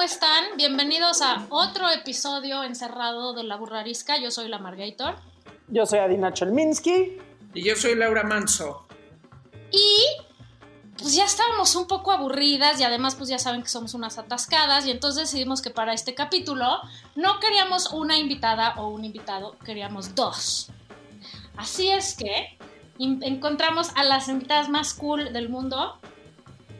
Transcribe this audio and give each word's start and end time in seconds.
¿Cómo 0.00 0.08
están? 0.08 0.56
Bienvenidos 0.56 1.20
a 1.20 1.44
otro 1.50 1.86
episodio 1.90 2.64
encerrado 2.64 3.34
de 3.34 3.44
La 3.44 3.56
Burra 3.56 3.80
Arisca. 3.80 4.18
Yo 4.18 4.30
soy 4.30 4.48
la 4.48 4.58
Margator. 4.58 5.16
Yo 5.68 5.84
soy 5.84 5.98
Adina 5.98 6.32
Chelminsky. 6.32 7.18
Y 7.52 7.62
yo 7.62 7.76
soy 7.76 7.96
Laura 7.96 8.22
Manso. 8.22 8.86
Y 9.70 10.06
pues 10.96 11.14
ya 11.14 11.26
estábamos 11.26 11.76
un 11.76 11.86
poco 11.86 12.12
aburridas 12.12 12.80
y 12.80 12.84
además 12.84 13.14
pues 13.14 13.28
ya 13.28 13.38
saben 13.38 13.60
que 13.60 13.68
somos 13.68 13.92
unas 13.92 14.16
atascadas 14.16 14.86
y 14.86 14.90
entonces 14.90 15.30
decidimos 15.30 15.60
que 15.60 15.68
para 15.68 15.92
este 15.92 16.14
capítulo 16.14 16.80
no 17.14 17.38
queríamos 17.38 17.92
una 17.92 18.16
invitada 18.16 18.76
o 18.78 18.88
un 18.88 19.04
invitado, 19.04 19.58
queríamos 19.66 20.14
dos. 20.14 20.70
Así 21.58 21.90
es 21.90 22.16
que 22.16 22.56
encontramos 22.98 23.90
a 23.96 24.04
las 24.04 24.28
invitadas 24.28 24.70
más 24.70 24.94
cool 24.94 25.34
del 25.34 25.50
mundo. 25.50 26.00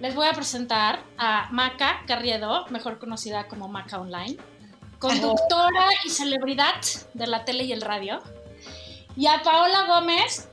Les 0.00 0.14
voy 0.14 0.26
a 0.26 0.32
presentar 0.32 1.04
a 1.18 1.48
Maca 1.52 2.02
Carriedo, 2.06 2.66
mejor 2.68 2.98
conocida 2.98 3.48
como 3.48 3.68
Maca 3.68 3.98
Online, 4.00 4.36
conductora 4.98 5.88
y 6.04 6.08
celebridad 6.10 6.74
de 7.12 7.26
la 7.26 7.44
tele 7.44 7.64
y 7.64 7.72
el 7.72 7.82
radio. 7.82 8.22
Y 9.16 9.26
a 9.26 9.42
Paola 9.42 9.86
Gómez, 9.86 10.48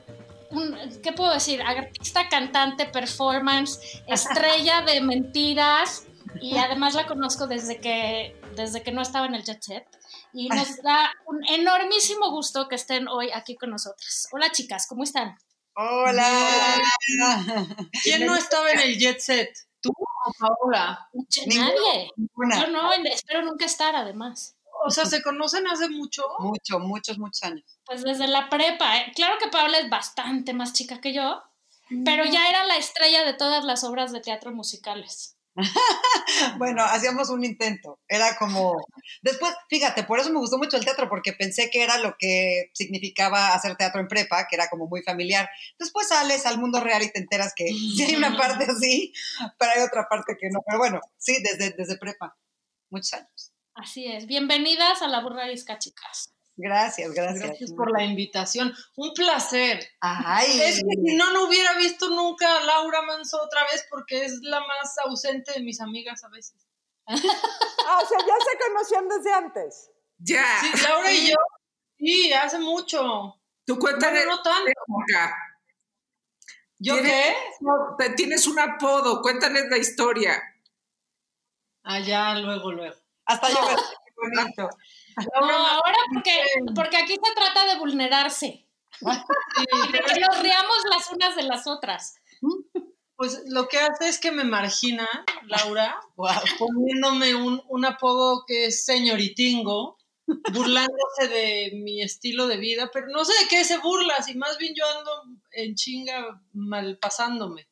un- 0.50 0.76
¿qué 1.02 1.12
puedo 1.12 1.32
decir? 1.32 1.62
Artista, 1.62 2.28
cantante, 2.28 2.86
performance, 2.86 4.02
estrella 4.06 4.82
de 4.82 5.00
mentiras. 5.00 6.04
Y 6.42 6.58
además 6.58 6.94
la 6.94 7.06
conozco 7.06 7.46
desde 7.46 7.80
que, 7.80 8.38
desde 8.54 8.82
que 8.82 8.92
no 8.92 9.00
estaba 9.00 9.26
en 9.26 9.34
el 9.34 9.44
jet 9.44 9.62
set. 9.62 9.86
Y 10.34 10.48
nos 10.50 10.76
da 10.82 11.10
un 11.26 11.42
enormísimo 11.48 12.30
gusto 12.30 12.68
que 12.68 12.74
estén 12.74 13.08
hoy 13.08 13.30
aquí 13.32 13.56
con 13.56 13.70
nosotras. 13.70 14.28
Hola 14.30 14.50
chicas, 14.52 14.86
¿cómo 14.86 15.04
están? 15.04 15.36
Hola. 15.80 16.82
¿Quién 18.02 18.26
no 18.26 18.34
estaba 18.34 18.72
en 18.72 18.80
el 18.80 18.98
jet 18.98 19.20
set? 19.20 19.56
¿Tú 19.80 19.90
o 19.90 20.32
Paola? 20.36 21.08
Nadie. 21.46 22.10
Ninguna. 22.16 22.60
Yo 22.60 22.72
no, 22.72 22.92
espero 23.04 23.42
nunca 23.42 23.64
estar 23.64 23.94
además. 23.94 24.56
O 24.84 24.90
sea, 24.90 25.06
¿se 25.06 25.22
conocen 25.22 25.68
hace 25.68 25.88
mucho? 25.88 26.24
Mucho, 26.40 26.80
muchos, 26.80 27.18
muchos 27.18 27.44
años. 27.44 27.78
Pues 27.84 28.02
desde 28.02 28.26
la 28.26 28.48
prepa. 28.48 28.96
¿eh? 28.96 29.12
Claro 29.14 29.36
que 29.38 29.50
Paola 29.50 29.78
es 29.78 29.88
bastante 29.88 30.52
más 30.52 30.72
chica 30.72 31.00
que 31.00 31.12
yo, 31.12 31.44
pero 32.04 32.24
ya 32.24 32.48
era 32.48 32.64
la 32.64 32.76
estrella 32.76 33.22
de 33.22 33.34
todas 33.34 33.64
las 33.64 33.84
obras 33.84 34.10
de 34.10 34.20
teatro 34.20 34.50
musicales. 34.50 35.37
Bueno, 36.58 36.84
hacíamos 36.84 37.30
un 37.30 37.44
intento. 37.44 38.00
Era 38.08 38.36
como. 38.36 38.76
Después, 39.22 39.52
fíjate, 39.68 40.04
por 40.04 40.20
eso 40.20 40.30
me 40.30 40.38
gustó 40.38 40.58
mucho 40.58 40.76
el 40.76 40.84
teatro, 40.84 41.08
porque 41.08 41.32
pensé 41.32 41.70
que 41.70 41.82
era 41.82 41.98
lo 41.98 42.16
que 42.18 42.70
significaba 42.74 43.54
hacer 43.54 43.76
teatro 43.76 44.00
en 44.00 44.08
prepa, 44.08 44.46
que 44.46 44.56
era 44.56 44.68
como 44.68 44.86
muy 44.86 45.02
familiar. 45.02 45.48
Después 45.78 46.08
sales 46.08 46.46
al 46.46 46.58
mundo 46.58 46.80
real 46.80 47.02
y 47.02 47.10
te 47.10 47.18
enteras 47.18 47.52
que 47.56 47.66
sí 47.96 48.04
hay 48.04 48.16
una 48.16 48.36
parte 48.36 48.64
así, 48.64 49.12
pero 49.58 49.72
hay 49.72 49.82
otra 49.82 50.06
parte 50.08 50.36
que 50.38 50.48
no. 50.50 50.60
Pero 50.64 50.78
bueno, 50.78 51.00
sí, 51.16 51.38
desde, 51.42 51.74
desde 51.76 51.98
prepa. 51.98 52.36
Muchos 52.90 53.14
años. 53.14 53.52
Así 53.74 54.06
es. 54.06 54.26
Bienvenidas 54.26 55.02
a 55.02 55.08
la 55.08 55.20
burra 55.20 55.44
arisca, 55.44 55.78
chicas. 55.78 56.32
Gracias, 56.60 57.12
gracias. 57.14 57.46
Gracias 57.46 57.72
por 57.72 57.92
la 57.92 58.02
invitación. 58.04 58.74
Un 58.96 59.12
placer. 59.14 59.78
Ay, 60.00 60.60
Es 60.60 60.76
que 60.76 60.90
si 61.04 61.14
no, 61.16 61.32
no 61.32 61.46
hubiera 61.46 61.74
visto 61.78 62.08
nunca 62.08 62.56
a 62.56 62.60
Laura 62.64 63.02
Manso 63.02 63.40
otra 63.40 63.62
vez 63.70 63.86
porque 63.88 64.24
es 64.24 64.40
la 64.42 64.58
más 64.60 64.98
ausente 65.04 65.52
de 65.52 65.60
mis 65.60 65.80
amigas 65.80 66.24
a 66.24 66.28
veces. 66.28 66.66
Ah, 67.06 68.00
o 68.02 68.06
sea, 68.06 68.18
ya 68.18 68.34
se 68.44 68.58
conocían 68.68 69.08
desde 69.08 69.32
antes. 69.32 69.90
Ya. 70.18 70.44
Sí, 70.60 70.82
Laura 70.82 71.12
y 71.12 71.28
yo, 71.28 71.36
sí, 71.96 72.32
hace 72.32 72.58
mucho. 72.58 73.36
Tú 73.64 73.74
No, 73.74 73.78
cuéntale. 73.80 74.24
no 74.26 74.42
tanto. 74.42 74.72
¿Yo 76.80 76.94
qué? 76.96 77.02
¿Tienes, 77.02 77.36
no, 77.60 77.96
te- 77.96 78.10
tienes 78.10 78.46
un 78.48 78.58
apodo, 78.58 79.20
cuéntales 79.22 79.66
la 79.70 79.78
historia. 79.78 80.42
Allá, 81.84 82.34
luego, 82.34 82.72
luego. 82.72 82.96
hasta 83.24 83.48
yo. 83.50 83.56
Qué 83.66 84.12
bonito. 84.16 84.68
No, 85.40 85.46
ahora 85.46 85.96
porque, 86.12 86.40
porque 86.74 86.96
aquí 86.96 87.14
se 87.14 87.34
trata 87.34 87.66
de 87.66 87.78
vulnerarse. 87.78 88.66
Y 89.00 89.92
de 89.92 89.98
que 90.00 90.20
nos 90.20 90.40
riamos 90.40 90.78
las 90.90 91.10
unas 91.12 91.36
de 91.36 91.42
las 91.44 91.66
otras. 91.66 92.16
Pues 93.16 93.42
lo 93.46 93.68
que 93.68 93.78
hace 93.78 94.08
es 94.08 94.18
que 94.18 94.30
me 94.32 94.44
margina, 94.44 95.06
Laura, 95.46 96.00
Wow. 96.16 96.28
poniéndome 96.58 97.34
un, 97.34 97.62
un 97.68 97.84
apodo 97.84 98.44
que 98.46 98.66
es 98.66 98.84
señoritingo, 98.84 99.98
burlándose 100.52 101.28
de 101.28 101.70
mi 101.74 102.02
estilo 102.02 102.46
de 102.46 102.58
vida, 102.58 102.90
pero 102.92 103.08
no 103.08 103.24
sé 103.24 103.32
de 103.42 103.48
qué 103.48 103.64
se 103.64 103.78
burla, 103.78 104.22
si 104.22 104.36
más 104.36 104.56
bien 104.58 104.74
yo 104.76 104.84
ando 104.98 105.10
en 105.52 105.74
chinga 105.74 106.40
mal 106.52 106.98
pasándome. 106.98 107.68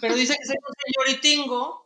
Pero 0.00 0.14
dice 0.14 0.36
que 0.38 0.46
soy 0.46 0.56
un 0.56 0.74
señoritingo 1.06 1.85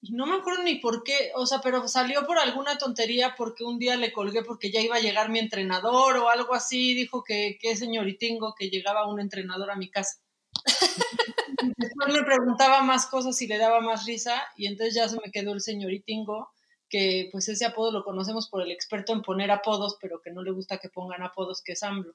y 0.00 0.12
no 0.12 0.26
me 0.26 0.36
acuerdo 0.36 0.62
ni 0.62 0.76
por 0.76 1.02
qué, 1.02 1.32
o 1.34 1.46
sea, 1.46 1.60
pero 1.60 1.86
salió 1.88 2.24
por 2.26 2.38
alguna 2.38 2.78
tontería 2.78 3.34
porque 3.36 3.64
un 3.64 3.78
día 3.78 3.96
le 3.96 4.12
colgué 4.12 4.44
porque 4.44 4.70
ya 4.70 4.80
iba 4.80 4.96
a 4.96 5.00
llegar 5.00 5.28
mi 5.28 5.40
entrenador 5.40 6.16
o 6.18 6.28
algo 6.28 6.54
así, 6.54 6.94
dijo 6.94 7.24
que, 7.24 7.58
que 7.60 7.76
señoritingo, 7.76 8.54
que 8.56 8.70
llegaba 8.70 9.08
un 9.08 9.20
entrenador 9.20 9.70
a 9.70 9.76
mi 9.76 9.90
casa. 9.90 10.20
Después 11.76 12.12
me 12.12 12.22
preguntaba 12.22 12.82
más 12.82 13.06
cosas 13.06 13.40
y 13.42 13.48
le 13.48 13.58
daba 13.58 13.80
más 13.80 14.06
risa 14.06 14.42
y 14.56 14.66
entonces 14.66 14.94
ya 14.94 15.08
se 15.08 15.16
me 15.16 15.32
quedó 15.32 15.52
el 15.52 15.60
señoritingo, 15.60 16.50
que 16.88 17.28
pues 17.32 17.48
ese 17.48 17.66
apodo 17.66 17.92
lo 17.92 18.04
conocemos 18.04 18.48
por 18.48 18.62
el 18.62 18.70
experto 18.70 19.12
en 19.12 19.22
poner 19.22 19.50
apodos, 19.50 19.98
pero 20.00 20.20
que 20.22 20.30
no 20.30 20.42
le 20.42 20.52
gusta 20.52 20.78
que 20.78 20.88
pongan 20.88 21.22
apodos, 21.22 21.62
que 21.62 21.72
es 21.72 21.82
AMLO. 21.82 22.14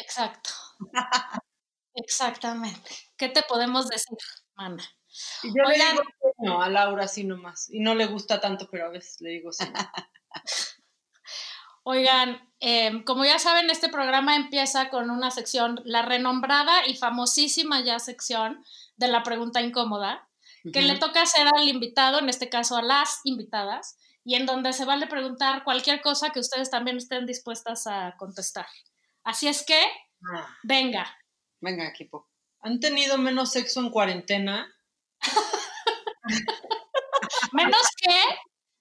Exacto. 0.00 0.50
Exactamente. 1.94 2.90
¿Qué 3.16 3.28
te 3.28 3.42
podemos 3.42 3.88
decir, 3.88 4.18
mana? 4.56 4.84
Y 5.42 5.48
yo 5.48 5.64
le 5.64 5.74
digo 5.76 6.02
no, 6.38 6.62
a 6.62 6.68
Laura 6.68 7.06
sí 7.08 7.24
nomás, 7.24 7.68
y 7.70 7.80
no 7.80 7.94
le 7.94 8.06
gusta 8.06 8.40
tanto, 8.40 8.68
pero 8.70 8.86
a 8.86 8.90
veces 8.90 9.20
le 9.20 9.30
digo 9.30 9.52
sí. 9.52 9.64
Oigan, 11.84 12.40
eh, 12.60 13.04
como 13.04 13.24
ya 13.24 13.38
saben, 13.38 13.68
este 13.68 13.90
programa 13.90 14.36
empieza 14.36 14.88
con 14.88 15.10
una 15.10 15.30
sección, 15.30 15.80
la 15.84 16.02
renombrada 16.02 16.86
y 16.86 16.96
famosísima 16.96 17.82
ya 17.82 17.98
sección 17.98 18.64
de 18.96 19.08
la 19.08 19.22
pregunta 19.22 19.60
incómoda, 19.60 20.28
que 20.72 20.80
le 20.80 20.98
toca 20.98 21.20
hacer 21.20 21.46
al 21.54 21.68
invitado, 21.68 22.18
en 22.18 22.30
este 22.30 22.48
caso 22.48 22.76
a 22.76 22.82
las 22.82 23.20
invitadas, 23.24 23.98
y 24.24 24.36
en 24.36 24.46
donde 24.46 24.72
se 24.72 24.86
vale 24.86 25.06
preguntar 25.06 25.62
cualquier 25.62 26.00
cosa 26.00 26.30
que 26.30 26.40
ustedes 26.40 26.70
también 26.70 26.96
estén 26.96 27.26
dispuestas 27.26 27.86
a 27.86 28.14
contestar. 28.16 28.66
Así 29.24 29.46
es 29.46 29.62
que, 29.62 29.78
Ah. 30.34 30.48
venga. 30.62 31.06
Venga, 31.60 31.86
equipo. 31.86 32.30
¿Han 32.60 32.80
tenido 32.80 33.18
menos 33.18 33.52
sexo 33.52 33.80
en 33.80 33.90
cuarentena? 33.90 34.73
Menos 37.52 37.86
que, 38.00 38.20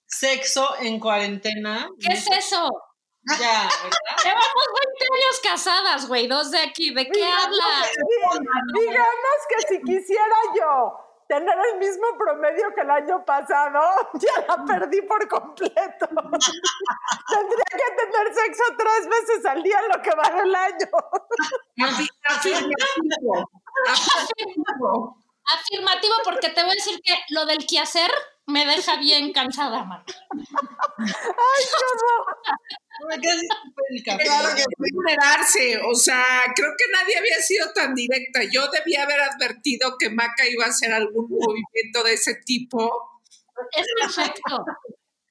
Sexo 0.06 0.76
en 0.80 1.00
cuarentena. 1.00 1.90
¿qué 2.00 2.14
es 2.14 2.28
eso? 2.32 2.70
Ya, 3.40 3.70
¿verdad? 3.82 4.18
Llevamos 4.24 4.66
20 5.00 5.06
años 5.14 5.40
casadas, 5.42 6.08
güey, 6.08 6.28
dos 6.28 6.52
de 6.52 6.60
aquí, 6.60 6.94
¿de 6.94 7.08
qué 7.10 7.24
hablas? 7.26 7.90
Di- 8.74 8.82
Digamos 8.82 9.40
que 9.50 9.68
si 9.68 9.82
quisiera 9.82 10.36
yo 10.60 11.00
tener 11.30 11.58
el 11.72 11.80
mismo 11.80 12.06
promedio 12.18 12.74
que 12.76 12.82
el 12.82 12.92
año 12.92 13.24
pasado, 13.26 13.80
ya 14.16 14.46
la 14.46 14.66
perdí 14.66 15.02
por 15.04 15.26
completo. 15.30 15.74
Tendría 16.06 17.66
que 17.72 17.96
tener 17.96 18.34
sexo 18.36 18.64
tres 18.78 19.08
veces 19.08 19.46
al 19.46 19.64
día 19.64 19.80
en 19.80 19.88
lo 19.98 20.02
que 20.02 20.12
va 20.16 20.30
del 20.30 20.54
año. 20.54 20.90
Afi- 25.46 25.76
Afirmativo. 25.76 26.14
Porque 26.24 26.50
te 26.50 26.62
voy 26.64 26.72
a 26.72 26.76
decir 26.76 27.00
que 27.04 27.14
lo 27.30 27.46
del 27.46 27.66
quehacer 27.66 28.12
me 28.46 28.66
deja 28.66 28.98
bien 28.98 29.32
cansada, 29.34 29.84
man. 29.86 30.04
Me 33.08 33.20
quedé 33.20 33.40
sin 33.40 33.48
papel 33.50 33.86
y 33.92 34.04
café. 34.04 34.24
Claro 34.24 34.56
que 34.56 34.64
Vulnerarse, 34.78 35.80
o 35.90 35.96
sea, 35.96 36.24
creo 36.56 36.72
que 36.78 36.86
nadie 36.92 37.18
había 37.18 37.38
sido 37.42 37.72
tan 37.74 37.96
directa. 37.96 38.42
Yo 38.52 38.68
debía 38.70 39.04
haber 39.04 39.20
advertido 39.22 39.98
que 39.98 40.10
Maca 40.10 40.48
iba 40.48 40.66
a 40.66 40.70
hacer 40.70 40.94
algún 40.94 41.28
movimiento 41.30 42.04
de 42.04 42.14
ese 42.14 42.36
tipo. 42.46 43.22
Es 43.72 43.86
perfecto. 44.00 44.66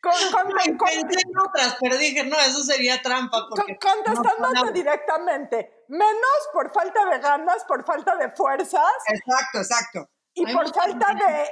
Con- 0.02 0.12
con- 0.32 0.52
Ay, 0.58 0.76
con- 0.76 0.88
Pensé 0.88 1.20
en 1.24 1.38
otras, 1.38 1.76
pero 1.80 1.96
dije, 1.96 2.24
no, 2.24 2.36
eso 2.40 2.62
sería 2.64 3.00
trampa. 3.00 3.46
Porque 3.48 3.78
con- 3.78 4.02
contestándote 4.02 4.66
no, 4.66 4.72
directamente, 4.72 5.84
menos 5.88 6.48
por 6.52 6.72
falta 6.72 7.04
de 7.06 7.18
ganas, 7.20 7.64
por 7.64 7.84
falta 7.84 8.16
de 8.16 8.30
fuerzas 8.32 8.82
Exacto, 9.08 9.58
exacto. 9.58 10.10
y 10.34 10.44
Hay 10.46 10.54
por 10.54 10.74
falta 10.74 11.14
de 11.14 11.48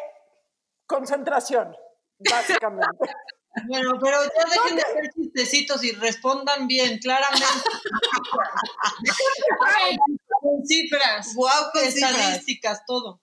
concentración, 0.87 1.77
básicamente. 2.19 2.87
Bueno, 3.67 3.99
pero 4.01 4.17
ya 4.23 4.45
dejen 4.49 4.77
de 4.77 4.83
hacer 4.83 5.11
chistecitos 5.13 5.83
y 5.83 5.91
respondan 5.91 6.69
bien, 6.69 6.99
claramente. 6.99 7.45
Güey, 9.59 9.99
Con 10.41 10.65
cifras, 10.65 11.35
Guau, 11.35 11.71
con 11.73 11.83
cifras. 11.83 12.13
estadísticas, 12.13 12.83
todo. 12.87 13.21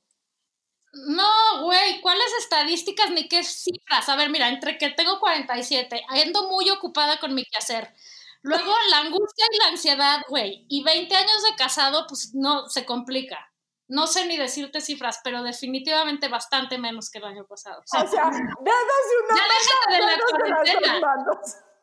No, 1.05 1.63
güey, 1.63 2.01
¿cuáles 2.01 2.33
estadísticas 2.39 3.11
ni 3.11 3.27
qué 3.27 3.43
cifras? 3.43 4.09
A 4.09 4.15
ver, 4.15 4.29
mira, 4.29 4.49
entre 4.49 4.77
que 4.77 4.89
tengo 4.89 5.19
47, 5.19 6.03
ando 6.07 6.47
muy 6.49 6.69
ocupada 6.69 7.19
con 7.19 7.35
mi 7.35 7.43
quehacer. 7.45 7.93
Luego 8.41 8.73
la 8.89 8.99
angustia 8.99 9.45
y 9.51 9.57
la 9.57 9.67
ansiedad, 9.67 10.21
güey, 10.29 10.65
y 10.69 10.83
20 10.83 11.15
años 11.15 11.43
de 11.43 11.55
casado, 11.55 12.05
pues 12.07 12.33
no, 12.33 12.69
se 12.69 12.85
complica. 12.85 13.51
No 13.89 14.07
sé 14.07 14.25
ni 14.25 14.37
decirte 14.37 14.81
cifras, 14.81 15.19
pero 15.23 15.43
definitivamente 15.43 16.27
bastante 16.27 16.77
menos 16.77 17.09
que 17.09 17.19
el 17.19 17.25
año 17.25 17.45
pasado. 17.45 17.81
O 17.81 17.87
sea, 17.87 18.03
dedos 18.03 18.11
de 18.11 19.17
una 19.23 19.35
Ya 19.35 19.43
déjate 19.53 19.93
de 19.93 19.99
la 19.99 20.17
cuarentena. 20.29 21.01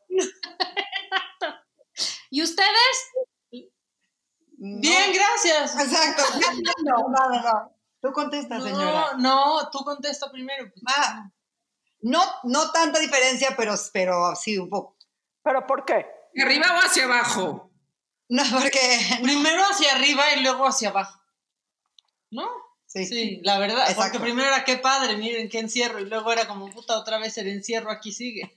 ¿Y 2.31 2.43
ustedes? 2.43 3.11
Bien, 4.57 5.13
gracias. 5.13 5.79
Exacto. 5.79 6.23
No, 6.85 7.09
no, 7.09 7.29
no, 7.43 7.75
no. 8.05 8.11
Tú 8.11 8.13
contesta, 8.13 8.61
señora. 8.61 9.13
No, 9.17 9.57
no, 9.63 9.71
tú 9.71 9.79
contesta 9.85 10.31
primero. 10.31 10.71
pues. 10.71 10.83
Ah, 10.87 11.31
no, 12.03 12.21
no 12.45 12.71
tanta 12.71 12.99
diferencia, 12.99 13.55
pero, 13.57 13.75
pero 13.93 14.37
sí 14.37 14.59
un 14.59 14.69
poco. 14.69 14.97
¿Pero 15.43 15.67
por 15.67 15.85
qué? 15.85 16.07
¿De 16.35 16.43
arriba 16.43 16.67
o 16.75 16.87
hacia 16.87 17.05
abajo? 17.05 17.71
No, 18.29 18.43
porque. 18.53 18.81
Primero 19.23 19.63
hacia 19.65 19.95
arriba 19.95 20.35
y 20.35 20.43
luego 20.43 20.67
hacia 20.67 20.91
abajo. 20.91 21.21
¿No? 22.31 22.49
Sí. 22.87 23.07
Sí, 23.07 23.41
la 23.43 23.59
verdad. 23.59 23.91
Exacto. 23.91 24.03
Porque 24.03 24.21
primero 24.21 24.49
era 24.49 24.65
qué 24.65 24.77
padre, 24.77 25.17
miren 25.17 25.49
qué 25.49 25.59
encierro. 25.59 25.99
Y 25.99 26.07
luego 26.07 26.33
era 26.33 26.47
como 26.47 26.71
puta, 26.71 26.99
otra 26.99 27.19
vez 27.19 27.37
el 27.39 27.49
encierro 27.49 27.91
aquí 27.91 28.13
sigue. 28.13 28.55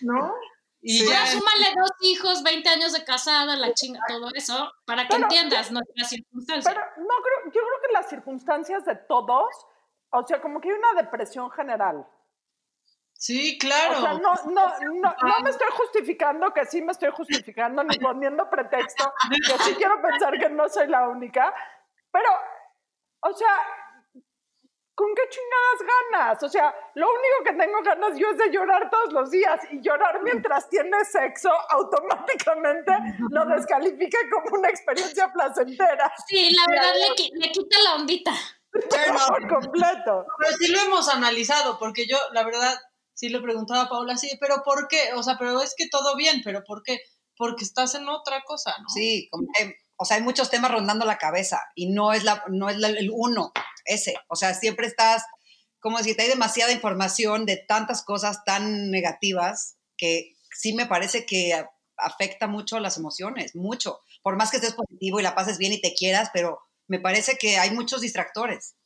¿No? 0.00 0.32
Y 0.84 0.98
Sí. 0.98 1.08
Ya 1.08 1.26
súmale 1.28 1.66
dos 1.78 1.90
hijos, 2.00 2.42
20 2.42 2.68
años 2.68 2.92
de 2.92 3.04
casada, 3.04 3.54
la 3.56 3.72
chinga, 3.72 4.00
todo 4.08 4.30
eso, 4.34 4.72
para 4.84 5.04
que 5.04 5.10
Pero- 5.14 5.22
entiendas 5.24 5.70
nuestras 5.70 6.08
circunstancias. 6.08 6.74
Pero 6.74 6.84
no 6.96 7.14
creo, 7.22 7.44
yo 7.52 7.60
creo 7.60 7.80
que 7.86 7.92
las 7.92 8.08
circunstancias 8.08 8.84
de 8.84 8.96
todos, 8.96 9.46
o 10.10 10.26
sea, 10.26 10.40
como 10.40 10.60
que 10.60 10.70
hay 10.70 10.74
una 10.76 11.00
depresión 11.00 11.50
general. 11.52 12.04
Sí, 13.14 13.54
O 13.56 13.58
claro. 13.60 14.00
sea, 14.00 14.12
no, 14.14 14.34
no, 14.46 14.66
no, 14.80 15.14
no 15.22 15.40
me 15.44 15.50
estoy 15.50 15.68
justificando, 15.76 16.52
que 16.52 16.66
sí 16.66 16.82
me 16.82 16.90
estoy 16.90 17.10
justificando, 17.12 17.84
ni 17.84 17.96
poniendo 18.10 18.50
pretexto, 18.50 19.14
que 19.30 19.58
sí 19.62 19.74
quiero 19.76 20.02
pensar 20.02 20.36
que 20.36 20.48
no 20.48 20.68
soy 20.68 20.88
la 20.88 21.08
única, 21.08 21.54
pero, 22.10 22.28
o 23.20 23.32
sea, 23.32 23.54
¿con 24.94 25.14
qué 25.14 25.22
chingadas 25.30 25.94
ganas? 26.10 26.42
O 26.42 26.48
sea, 26.48 26.74
lo 26.94 27.06
único 27.08 27.44
que 27.44 27.52
tengo 27.54 27.82
ganas 27.82 28.18
yo 28.18 28.30
es 28.30 28.38
de 28.38 28.50
llorar 28.50 28.90
todos 28.90 29.12
los 29.12 29.30
días 29.30 29.60
y 29.70 29.80
llorar 29.80 30.22
mientras 30.22 30.68
tienes 30.68 31.10
sexo 31.10 31.50
automáticamente 31.70 32.92
lo 33.30 33.44
descalifica 33.46 34.18
como 34.30 34.58
una 34.58 34.68
experiencia 34.68 35.32
placentera 35.32 36.12
Sí, 36.26 36.50
la 36.54 36.64
verdad 36.68 36.92
le, 36.94 37.38
le 37.46 37.52
quita 37.52 37.76
la 37.84 37.94
ondita. 37.96 38.32
por 39.28 39.48
completo. 39.48 40.26
Pero 40.38 40.56
sí 40.58 40.68
lo 40.68 40.80
hemos 40.80 41.08
analizado, 41.08 41.78
porque 41.78 42.06
yo, 42.06 42.16
la 42.32 42.44
verdad, 42.44 42.74
sí 43.14 43.28
le 43.28 43.40
preguntaba 43.40 43.82
a 43.82 43.88
Paula, 43.88 44.16
sí, 44.16 44.36
pero 44.40 44.62
¿por 44.64 44.88
qué? 44.88 45.12
O 45.14 45.22
sea, 45.22 45.36
pero 45.38 45.60
es 45.60 45.74
que 45.76 45.88
todo 45.88 46.16
bien, 46.16 46.40
pero 46.44 46.62
¿por 46.64 46.82
qué? 46.82 47.00
Porque 47.36 47.64
estás 47.64 47.94
en 47.94 48.08
otra 48.08 48.42
cosa, 48.44 48.74
¿no? 48.80 48.88
Sí, 48.88 49.28
como 49.30 49.46
que, 49.56 49.76
o 50.02 50.04
sea, 50.04 50.16
hay 50.18 50.22
muchos 50.22 50.50
temas 50.50 50.70
rondando 50.70 51.04
la 51.06 51.18
cabeza 51.18 51.60
y 51.74 51.90
no 51.90 52.12
es, 52.12 52.24
la, 52.24 52.44
no 52.48 52.68
es 52.68 52.76
la- 52.78 52.88
el 52.88 53.10
uno, 53.12 53.52
ese. 53.84 54.14
O 54.28 54.36
sea, 54.36 54.52
siempre 54.54 54.86
estás, 54.86 55.24
como 55.80 55.98
si 55.98 56.10
hay 56.18 56.28
demasiada 56.28 56.72
información 56.72 57.46
de 57.46 57.56
tantas 57.56 58.04
cosas 58.04 58.44
tan 58.44 58.90
negativas 58.90 59.76
que 59.96 60.34
sí 60.54 60.74
me 60.74 60.86
parece 60.86 61.24
que 61.26 61.64
afecta 61.96 62.46
mucho 62.46 62.78
las 62.80 62.96
emociones, 62.98 63.54
mucho. 63.54 64.00
Por 64.22 64.36
más 64.36 64.50
que 64.50 64.58
estés 64.58 64.74
positivo 64.74 65.18
y 65.20 65.22
la 65.22 65.34
pases 65.34 65.58
bien 65.58 65.72
y 65.72 65.80
te 65.80 65.94
quieras, 65.94 66.30
pero 66.32 66.60
me 66.88 67.00
parece 67.00 67.36
que 67.38 67.58
hay 67.58 67.70
muchos 67.70 68.00
distractores. 68.00 68.76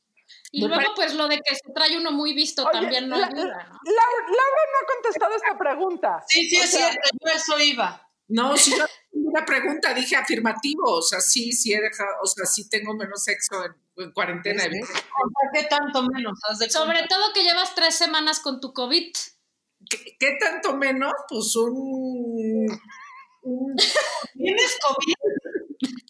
Y 0.51 0.63
Me 0.63 0.69
luego, 0.69 0.93
pues 0.97 1.15
lo 1.15 1.29
de 1.29 1.37
que 1.41 1.55
se 1.55 1.73
trae 1.75 1.97
uno 1.97 2.11
muy 2.13 2.35
visto 2.35 2.63
Oye, 2.65 2.73
también 2.73 3.09
no 3.09 3.17
la- 3.17 3.27
ayuda, 3.27 3.43
¿no? 3.43 3.79
Laura, 3.85 4.23
Laura 4.27 4.63
no 4.73 4.79
ha 4.83 4.95
contestado 4.95 5.35
esta 5.37 5.57
pregunta. 5.59 6.25
Sí, 6.29 6.49
sí, 6.49 6.57
O 6.59 6.63
es 6.65 6.71
sea, 6.71 6.91
cierto, 6.91 7.09
yo 7.21 7.31
eso 7.33 7.59
iba. 7.61 8.06
No, 8.29 8.57
si 8.57 8.77
yo 8.77 8.85
una 9.13 9.45
pregunta, 9.45 9.95
dije 9.95 10.17
afirmativo, 10.17 10.83
o 10.97 11.03
sea, 11.03 11.21
sí, 11.21 11.53
sí 11.53 11.73
he 11.73 11.81
dejado, 11.81 12.11
o 12.23 12.27
sea, 12.27 12.45
sí 12.47 12.69
tengo 12.69 12.95
menos 12.95 13.23
sexo 13.23 13.65
en, 13.65 13.73
en 14.05 14.13
cuarentena. 14.13 14.65
¿qué 15.53 15.63
tanto 15.65 16.03
menos? 16.03 16.39
Sobre 16.71 16.99
cuenta. 16.99 17.09
todo 17.15 17.33
que 17.33 17.43
llevas 17.45 17.75
tres 17.75 17.95
semanas 17.95 18.41
con 18.41 18.61
tu 18.61 18.73
COVID. 18.73 19.13
¿Qué, 19.89 20.17
qué 20.19 20.37
tanto 20.41 20.77
menos? 20.77 21.13
Pues 21.29 21.55
un, 21.57 22.67
un- 23.43 23.77
¿Tienes 24.35 24.79
COVID? 24.83 25.15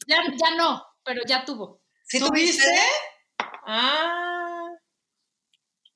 Ya, 0.07 0.23
ya 0.37 0.55
no, 0.57 0.83
pero 1.05 1.21
ya 1.27 1.45
tuvo. 1.45 1.83
¿Sí 2.05 2.19
¿Tuviste? 2.21 2.63
tuviste? 2.63 2.81
Ah. 3.67 4.71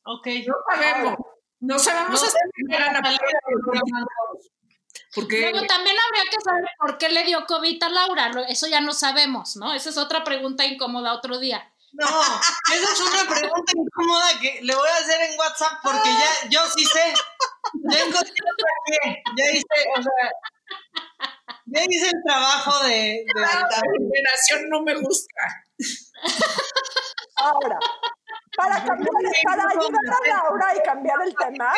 Ok. 0.05 0.27
no 0.47 0.55
sabemos, 0.77 1.17
no 1.61 1.79
sabemos 1.79 2.11
No 2.11 2.27
hasta 2.27 2.39
que 2.43 2.61
porque 5.15 5.41
Luego 5.41 5.67
también 5.67 5.97
habría 6.07 6.25
que 6.31 6.37
saber 6.43 6.65
por 6.79 6.99
qué 6.99 7.09
le 7.09 7.25
dio 7.25 7.45
COVID 7.47 7.83
a 7.83 7.89
Laura. 7.89 8.31
Eso 8.49 8.67
ya 8.69 8.81
no 8.81 8.93
sabemos, 8.93 9.57
¿no? 9.57 9.73
Esa 9.75 9.91
es 9.91 9.97
otra 9.99 10.23
pregunta 10.25 10.65
incómoda 10.65 11.15
otro 11.15 11.39
día. 11.39 11.73
No, 11.93 12.07
esa 12.07 12.93
es 12.93 13.01
una 13.01 13.29
pregunta 13.35 13.73
incómoda 13.75 14.27
que 14.41 14.61
le 14.63 14.75
voy 14.75 14.89
a 14.89 14.97
hacer 14.97 15.21
en 15.23 15.39
WhatsApp 15.39 15.81
porque 15.83 16.09
ya, 16.09 16.49
yo 16.49 16.61
sí 16.77 16.85
sé. 16.85 17.13
Ya 17.91 17.99
encontré 17.99 18.33
para 18.33 18.79
qué. 18.87 19.23
Ya 19.37 19.45
hice, 19.51 19.89
o 19.99 20.03
sea, 20.03 21.29
ya 21.67 21.81
hice 21.89 22.07
el 22.07 22.23
trabajo 22.25 22.85
de, 22.85 22.93
de- 22.93 23.41
la 23.41 23.81
combinación 23.81 24.69
no 24.69 24.83
me 24.83 24.95
gusta. 25.01 25.43
Ahora, 27.37 27.79
para, 28.57 28.85
cambiar, 28.85 29.09
para 29.45 29.63
ayudar 29.71 30.01
a 30.15 30.29
Laura 30.29 30.67
y 30.77 30.83
cambiar 30.87 31.17
el 31.23 31.35
tema, 31.35 31.73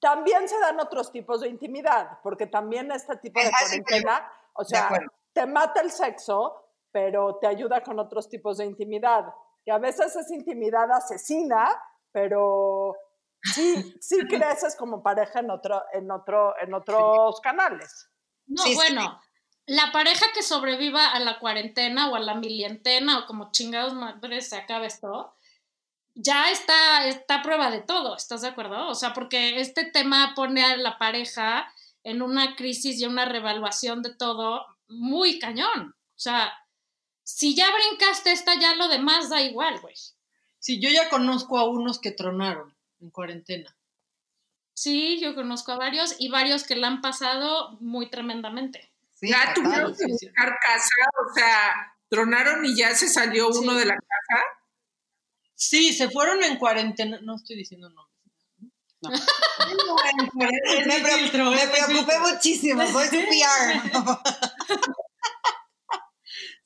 también 0.00 0.48
se 0.48 0.58
dan 0.58 0.78
otros 0.80 1.10
tipos 1.10 1.40
de 1.40 1.48
intimidad, 1.48 2.18
porque 2.22 2.46
también 2.46 2.90
este 2.92 3.16
tipo 3.16 3.40
de 3.40 3.46
sí, 3.46 3.52
cuarentena, 3.52 4.32
o 4.54 4.64
sea, 4.64 4.90
te 5.32 5.46
mata 5.46 5.80
el 5.80 5.90
sexo, 5.90 6.70
pero 6.90 7.36
te 7.36 7.46
ayuda 7.46 7.82
con 7.82 7.98
otros 7.98 8.28
tipos 8.28 8.58
de 8.58 8.66
intimidad. 8.66 9.26
Y 9.64 9.70
a 9.70 9.78
veces 9.78 10.14
es 10.16 10.30
intimidad 10.30 10.90
asesina, 10.92 11.68
pero 12.12 12.96
sí, 13.42 13.96
sí 14.00 14.18
creces 14.28 14.76
como 14.76 15.02
pareja 15.02 15.40
en, 15.40 15.50
otro, 15.50 15.82
en, 15.92 16.10
otro, 16.10 16.54
en 16.60 16.72
otros 16.74 17.40
canales. 17.40 18.08
No, 18.46 18.62
Sí, 18.62 18.70
sí, 18.70 18.76
bueno, 18.76 19.20
la 19.66 19.90
pareja 19.92 20.26
que 20.32 20.42
sobreviva 20.42 21.10
a 21.10 21.20
la 21.20 21.40
cuarentena 21.40 22.08
o 22.10 22.14
a 22.14 22.20
la 22.20 22.34
milientena 22.34 23.18
o 23.18 23.26
como 23.26 23.50
chingados 23.50 23.94
madres 23.94 24.48
se 24.48 24.56
acabe 24.56 24.86
esto, 24.86 25.35
ya 26.16 26.50
está, 26.50 27.06
está 27.06 27.36
a 27.36 27.42
prueba 27.42 27.70
de 27.70 27.80
todo, 27.82 28.16
¿estás 28.16 28.40
de 28.40 28.48
acuerdo? 28.48 28.88
O 28.88 28.94
sea, 28.94 29.12
porque 29.12 29.60
este 29.60 29.84
tema 29.84 30.32
pone 30.34 30.64
a 30.64 30.76
la 30.76 30.98
pareja 30.98 31.70
en 32.02 32.22
una 32.22 32.56
crisis 32.56 33.00
y 33.00 33.04
una 33.04 33.26
revaluación 33.26 34.02
de 34.02 34.14
todo 34.14 34.66
muy 34.88 35.38
cañón. 35.38 35.94
O 35.94 36.18
sea, 36.18 36.52
si 37.22 37.54
ya 37.54 37.66
brincaste 37.70 38.32
esta, 38.32 38.58
ya 38.58 38.74
lo 38.76 38.88
demás 38.88 39.28
da 39.28 39.42
igual, 39.42 39.78
güey. 39.80 39.94
Sí, 40.58 40.80
yo 40.80 40.88
ya 40.88 41.08
conozco 41.10 41.58
a 41.58 41.68
unos 41.68 42.00
que 42.00 42.12
tronaron 42.12 42.74
en 43.00 43.10
cuarentena. 43.10 43.76
Sí, 44.72 45.20
yo 45.20 45.34
conozco 45.34 45.72
a 45.72 45.76
varios 45.76 46.16
y 46.18 46.28
varios 46.28 46.64
que 46.64 46.76
la 46.76 46.86
han 46.88 47.00
pasado 47.00 47.76
muy 47.80 48.08
tremendamente. 48.10 48.90
Sí, 49.14 49.28
ya 49.28 49.52
tuvieron 49.54 49.94
que 49.96 50.04
buscar 50.06 50.58
casa, 50.60 50.94
o 51.28 51.34
sea, 51.34 51.94
tronaron 52.08 52.64
y 52.64 52.76
ya 52.76 52.94
se 52.94 53.08
salió 53.08 53.48
uno 53.48 53.72
Sí. 53.72 53.78
de 53.78 53.84
la 53.86 53.94
casa. 53.94 54.42
Sí, 55.56 55.92
se 55.92 56.10
fueron 56.10 56.44
en 56.44 56.56
cuarentena. 56.58 57.18
No 57.22 57.34
estoy 57.34 57.56
diciendo 57.56 57.90
nombres. 57.90 58.14
No. 59.00 59.10
En 59.10 60.28
cuarentena, 60.28 60.96
es 60.96 61.02
Me, 61.02 61.10
filtro, 61.10 61.50
me 61.50 61.62
es 61.62 61.88
mi 61.88 61.94
preocupé 61.94 62.18
muchísimo, 62.20 62.86
soy 62.86 63.06
su 63.08 63.16
PR. 63.16 63.82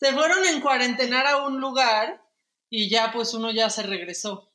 Se 0.00 0.12
fueron 0.12 0.44
en 0.47 0.61
cuarentenar 0.61 1.26
a 1.26 1.44
un 1.47 1.61
lugar 1.61 2.23
y 2.68 2.88
ya 2.88 3.12
pues 3.12 3.35
uno 3.35 3.50
ya 3.50 3.68
se 3.70 3.82
regresó. 3.82 4.50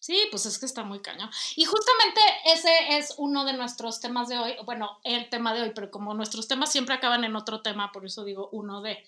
Sí, 0.00 0.28
pues 0.30 0.46
es 0.46 0.58
que 0.58 0.66
está 0.66 0.82
muy 0.82 1.00
cañón. 1.00 1.30
Y 1.56 1.64
justamente 1.64 2.20
ese 2.46 2.70
es 2.96 3.14
uno 3.18 3.44
de 3.44 3.52
nuestros 3.52 4.00
temas 4.00 4.28
de 4.28 4.38
hoy, 4.38 4.56
bueno, 4.64 4.98
el 5.04 5.28
tema 5.28 5.52
de 5.54 5.62
hoy, 5.62 5.72
pero 5.74 5.90
como 5.90 6.14
nuestros 6.14 6.48
temas 6.48 6.72
siempre 6.72 6.94
acaban 6.94 7.24
en 7.24 7.36
otro 7.36 7.60
tema, 7.62 7.92
por 7.92 8.06
eso 8.06 8.24
digo 8.24 8.48
uno 8.52 8.80
de. 8.80 9.06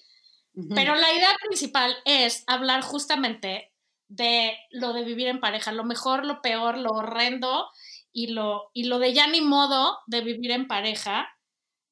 Pero 0.75 0.95
la 0.95 1.13
idea 1.13 1.35
principal 1.47 1.97
es 2.05 2.45
hablar 2.47 2.83
justamente 2.83 3.73
de 4.09 4.57
lo 4.71 4.93
de 4.93 5.05
vivir 5.05 5.29
en 5.29 5.41
pareja, 5.41 5.73
lo 5.73 5.85
mejor, 5.85 6.27
lo 6.27 6.43
peor, 6.43 6.77
lo 6.77 6.91
horrendo 6.91 7.69
y 8.13 8.29
lo, 8.29 8.71
y 8.75 8.85
lo 8.85 8.99
de 8.99 9.15
ya 9.15 9.27
ni 9.27 9.41
modo 9.41 9.99
de 10.07 10.21
vivir 10.21 10.51
en 10.51 10.69
pareja. 10.69 11.29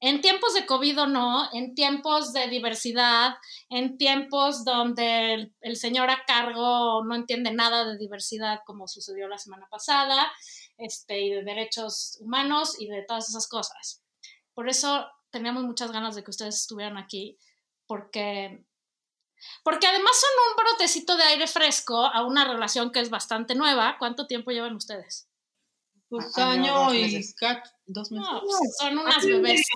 En 0.02 0.20
tiempos 0.20 0.54
de 0.54 0.66
COVID 0.66 1.02
o 1.02 1.06
no, 1.06 1.48
en 1.52 1.74
tiempos 1.74 2.32
de 2.32 2.48
diversidad, 2.48 3.34
en 3.68 3.98
tiempos 3.98 4.64
donde 4.64 5.34
el, 5.34 5.54
el 5.60 5.76
señor 5.76 6.10
a 6.10 6.24
cargo 6.26 7.04
no 7.04 7.14
entiende 7.14 7.52
nada 7.52 7.84
de 7.84 7.98
diversidad, 7.98 8.60
como 8.66 8.88
sucedió 8.88 9.28
la 9.28 9.38
semana 9.38 9.66
pasada, 9.70 10.30
este, 10.78 11.20
y 11.20 11.30
de 11.30 11.42
derechos 11.42 12.16
humanos 12.20 12.80
y 12.80 12.88
de 12.88 13.02
todas 13.02 13.28
esas 13.28 13.46
cosas. 13.46 14.02
Por 14.54 14.68
eso 14.68 15.06
teníamos 15.30 15.64
muchas 15.64 15.92
ganas 15.92 16.14
de 16.14 16.24
que 16.24 16.30
ustedes 16.30 16.56
estuvieran 16.56 16.96
aquí, 16.96 17.38
porque, 17.90 18.64
porque 19.64 19.88
además 19.88 20.12
son 20.14 20.30
un 20.48 20.64
brotecito 20.64 21.16
de 21.16 21.24
aire 21.24 21.48
fresco 21.48 22.06
a 22.06 22.24
una 22.24 22.44
relación 22.44 22.92
que 22.92 23.00
es 23.00 23.10
bastante 23.10 23.56
nueva. 23.56 23.96
¿Cuánto 23.98 24.28
tiempo 24.28 24.52
llevan 24.52 24.76
ustedes? 24.76 25.28
Pues 26.08 26.38
Año, 26.38 26.50
año 26.52 26.74
dos 26.84 26.94
y 26.94 27.02
meses. 27.02 27.34
dos 27.86 28.12
meses. 28.12 28.28
No, 28.32 28.42
pues, 28.42 28.76
son 28.78 28.96
unas 28.96 29.26
bebés. 29.26 29.66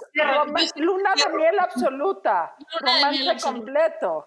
Luna 0.77 1.13
de 1.17 1.37
miel 1.37 1.59
absoluta. 1.59 2.55
Luna 2.81 2.95
de 2.95 3.11
miel 3.11 3.27
romance 3.27 3.31
absoluta. 3.31 3.53
completo. 3.53 4.27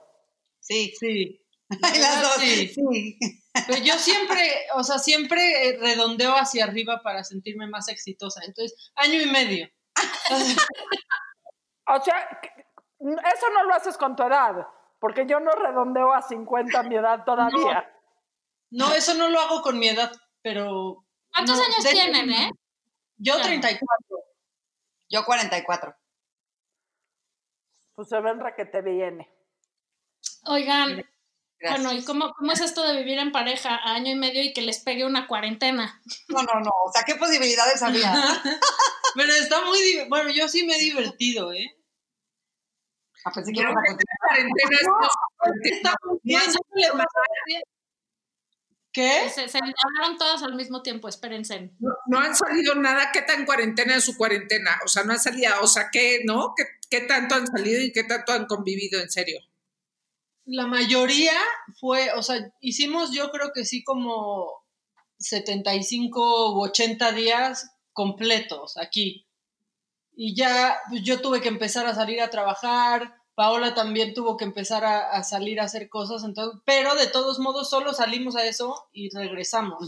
Sí, 0.59 0.93
Sí. 0.99 1.41
las 1.79 2.21
dos. 2.21 2.35
Sí. 2.41 2.67
Sí. 2.67 3.19
Pero 3.67 3.83
yo 3.85 3.93
siempre, 3.93 4.65
o 4.75 4.83
sea, 4.83 4.99
siempre 4.99 5.69
eh, 5.69 5.77
redondeo 5.79 6.35
hacia 6.35 6.65
arriba 6.65 6.99
para 7.01 7.23
sentirme 7.23 7.67
más 7.67 7.87
exitosa. 7.87 8.41
Entonces, 8.43 8.91
año 8.95 9.21
y 9.21 9.27
medio. 9.27 9.69
O 11.89 12.03
sea, 12.03 12.27
eso 12.99 13.49
no 13.53 13.63
lo 13.63 13.73
haces 13.73 13.97
con 13.97 14.15
tu 14.15 14.23
edad, 14.23 14.67
porque 14.99 15.25
yo 15.27 15.39
no 15.39 15.51
redondeo 15.51 16.13
a 16.13 16.21
50 16.21 16.79
a 16.79 16.83
mi 16.83 16.95
edad 16.95 17.23
todavía. 17.25 17.93
No, 18.69 18.93
eso 18.93 19.13
no 19.13 19.29
lo 19.29 19.39
hago 19.39 19.61
con 19.61 19.79
mi 19.79 19.87
edad, 19.87 20.11
pero... 20.41 21.05
¿Cuántos 21.33 21.57
no, 21.57 21.63
años 21.63 21.83
de- 21.83 21.91
tienen, 21.91 22.29
eh? 22.31 22.51
Yo 23.17 23.37
Ya. 23.37 23.43
34. 23.43 23.87
Yo 25.09 25.23
44. 25.25 25.95
Pues 27.95 28.09
se 28.09 28.19
ven 28.19 28.39
que 28.55 28.65
te 28.65 28.81
viene. 28.81 29.33
Oigan, 30.45 31.03
Gracias. 31.59 31.83
bueno, 31.83 31.99
¿y 31.99 32.05
cómo, 32.05 32.33
cómo 32.33 32.51
es 32.51 32.61
esto 32.61 32.83
de 32.83 32.97
vivir 32.97 33.17
en 33.19 33.31
pareja 33.31 33.75
a 33.75 33.93
año 33.93 34.11
y 34.11 34.15
medio 34.15 34.43
y 34.43 34.53
que 34.53 34.61
les 34.61 34.79
pegue 34.79 35.05
una 35.05 35.27
cuarentena? 35.27 36.01
No, 36.27 36.43
no, 36.43 36.59
no. 36.59 36.69
O 36.85 36.91
sea, 36.91 37.03
¿qué 37.03 37.15
posibilidades 37.15 37.81
había? 37.81 38.13
Pero 39.15 39.33
está 39.33 39.63
muy... 39.65 40.05
Bueno, 40.09 40.29
yo 40.29 40.47
sí 40.47 40.65
me 40.65 40.75
he 40.75 40.79
divertido, 40.79 41.53
¿eh? 41.53 41.76
Ah, 43.27 43.31
pensé 43.33 43.51
que 43.51 43.61
a. 43.61 43.73
¿Qué? 48.93 49.29
Se, 49.29 49.49
se 49.49 49.57
hablaron 49.57 50.17
todos 50.17 50.41
al 50.43 50.55
mismo 50.55 50.81
tiempo, 50.81 51.09
espérense. 51.09 51.71
No, 51.79 51.91
no 52.07 52.19
han 52.19 52.35
salido 52.35 52.73
nada. 52.73 53.11
¿Qué 53.11 53.21
tan 53.21 53.45
cuarentena 53.45 53.97
es 53.97 54.05
su 54.05 54.15
cuarentena? 54.15 54.79
O 54.85 54.87
sea, 54.87 55.03
no 55.03 55.11
han 55.11 55.19
salido, 55.19 55.51
o 55.61 55.67
sea, 55.67 55.89
¿qué, 55.91 56.21
no? 56.25 56.53
¿Qué, 56.55 56.63
qué 56.89 57.01
tanto 57.01 57.35
han 57.35 57.45
salido 57.47 57.81
y 57.81 57.91
qué 57.91 58.05
tanto 58.05 58.31
han 58.31 58.45
convivido 58.45 58.99
en 59.01 59.09
serio? 59.09 59.39
La 60.45 60.65
mayoría 60.65 61.37
fue, 61.79 62.13
o 62.13 62.23
sea, 62.23 62.37
hicimos 62.61 63.11
yo 63.11 63.29
creo 63.29 63.51
que 63.53 63.65
sí 63.65 63.83
como 63.83 64.63
75 65.19 66.55
u 66.55 66.63
80 66.63 67.11
días 67.11 67.69
completos 67.91 68.77
aquí. 68.77 69.27
Y 70.15 70.33
ya 70.35 70.79
pues, 70.89 71.03
yo 71.03 71.21
tuve 71.21 71.41
que 71.41 71.49
empezar 71.49 71.85
a 71.85 71.93
salir 71.93 72.21
a 72.21 72.29
trabajar, 72.29 73.16
Paola 73.37 73.75
también 73.75 74.15
tuvo 74.15 74.35
que 74.35 74.45
empezar 74.45 74.83
a, 74.83 75.11
a 75.11 75.23
salir 75.23 75.61
a 75.61 75.65
hacer 75.65 75.89
cosas, 75.89 76.23
entonces, 76.23 76.59
pero 76.65 76.95
de 76.95 77.05
todos 77.05 77.37
modos 77.37 77.69
solo 77.69 77.93
salimos 77.93 78.35
a 78.35 78.43
eso 78.43 78.89
y 78.91 79.15
regresamos. 79.15 79.87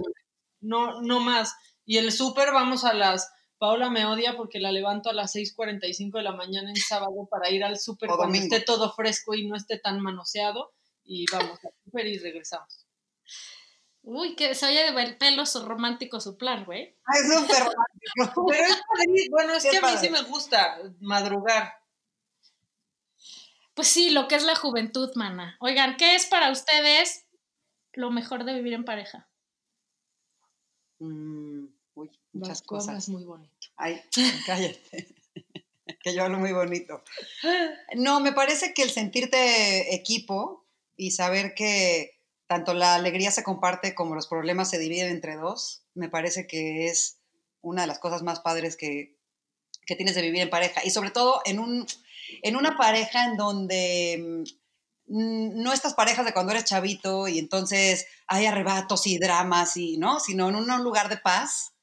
No, 0.62 1.01
no 1.01 1.20
más. 1.20 1.56
Y 1.84 1.98
el 1.98 2.12
súper 2.12 2.53
vamos 2.53 2.86
a 2.86 2.94
las... 2.94 3.27
Paola 3.58 3.89
me 3.89 4.06
odia 4.06 4.38
porque 4.38 4.60
la 4.60 4.72
levanto 4.72 5.10
a 5.10 5.13
las 5.13 5.34
6.45 5.34 6.18
de 6.18 6.22
la 6.22 6.34
mañana 6.34 6.70
en 6.70 6.75
sábado 6.75 7.27
para 7.27 7.50
ir 7.50 7.63
al 7.63 7.79
súper 7.79 8.10
cuando 8.10 8.27
domingo. 8.27 8.44
esté 8.44 8.63
todo 8.63 8.94
fresco 8.94 9.34
y 9.34 9.48
no 9.48 9.56
esté 9.56 9.79
tan 9.79 10.00
manoseado. 10.00 10.72
Y 11.03 11.25
vamos 11.32 11.58
al 11.65 11.72
súper 11.84 12.06
y 12.06 12.20
regresamos. 12.20 12.86
Uy, 14.03 14.36
que 14.36 14.53
se 14.53 14.68
oye 14.68 14.91
de 14.91 15.13
pelos 15.15 15.56
romántico 15.65 16.20
su 16.22 16.38
plan, 16.38 16.65
güey. 16.65 16.96
Ay, 17.03 17.22
es 17.24 17.34
súper 17.34 17.60
romántico. 17.65 18.46
Pero 18.48 18.63
es 18.63 18.75
padre, 18.75 19.27
bueno, 19.32 19.53
es 19.56 19.63
Qué 19.63 19.72
que 19.72 19.77
a 19.77 19.82
mí 19.82 19.98
sí 20.00 20.10
me 20.12 20.22
gusta 20.22 20.77
madrugar. 21.00 21.78
Pues 23.79 23.88
sí, 23.88 24.09
lo 24.09 24.27
que 24.27 24.36
es 24.36 24.43
la 24.43 24.55
juventud, 24.55 25.09
mana. 25.15 25.55
Oigan, 25.62 25.95
¿qué 25.95 26.13
es 26.15 26.25
para 26.25 26.51
ustedes 26.51 27.25
lo 27.93 28.12
mejor 28.12 28.43
de 28.43 28.53
vivir 28.53 28.74
en 28.74 28.83
pareja? 28.83 29.29
Mm, 31.00 31.67
uy, 31.93 32.12
muchas 32.33 32.62
cosas. 32.62 33.07
muy 33.07 33.24
bonito. 33.24 33.67
Ay, 33.77 34.01
cállate. 34.45 35.15
que 36.03 36.13
yo 36.13 36.25
hablo 36.25 36.39
muy 36.39 36.51
bonito. 36.51 37.05
No, 37.95 38.19
me 38.19 38.33
parece 38.33 38.74
que 38.74 38.83
el 38.83 38.89
sentirte 38.89 39.95
equipo 39.95 40.67
y 40.98 41.12
saber 41.12 41.53
que 41.55 42.19
tanto 42.48 42.74
la 42.74 42.95
alegría 42.95 43.31
se 43.31 43.45
comparte 43.45 43.95
como 43.95 44.13
los 44.13 44.27
problemas 44.27 44.69
se 44.69 44.77
dividen 44.77 45.07
entre 45.07 45.38
dos, 45.38 45.86
me 45.93 46.09
parece 46.09 46.48
que 46.48 46.88
es 46.88 47.21
una 47.62 47.83
de 47.83 47.88
las 47.88 48.00
cosas 48.00 48.24
más 48.24 48.41
padres 48.41 48.75
que, 48.75 49.15
que 49.86 49.95
tienes 49.95 50.15
de 50.15 50.21
vivir 50.21 50.41
en 50.41 50.50
pareja. 50.50 50.81
Y 50.83 50.89
sobre 50.89 51.12
todo 51.12 51.41
en, 51.45 51.59
un, 51.59 51.88
en 52.41 52.55
una 52.55 52.77
pareja 52.77 53.25
en 53.25 53.38
donde 53.38 54.43
mm, 55.07 55.62
no 55.62 55.74
estas 55.74 55.93
parejas 55.93 56.25
de 56.25 56.33
cuando 56.33 56.51
eres 56.51 56.65
chavito 56.65 57.27
y 57.27 57.39
entonces 57.39 58.07
hay 58.27 58.45
arrebatos 58.45 59.07
y 59.07 59.17
dramas 59.17 59.77
y, 59.77 59.98
¿no? 59.98 60.19
Sino 60.19 60.50
en 60.50 60.55
un 60.55 60.83
lugar 60.83 61.09
de 61.09 61.17
paz 61.17 61.74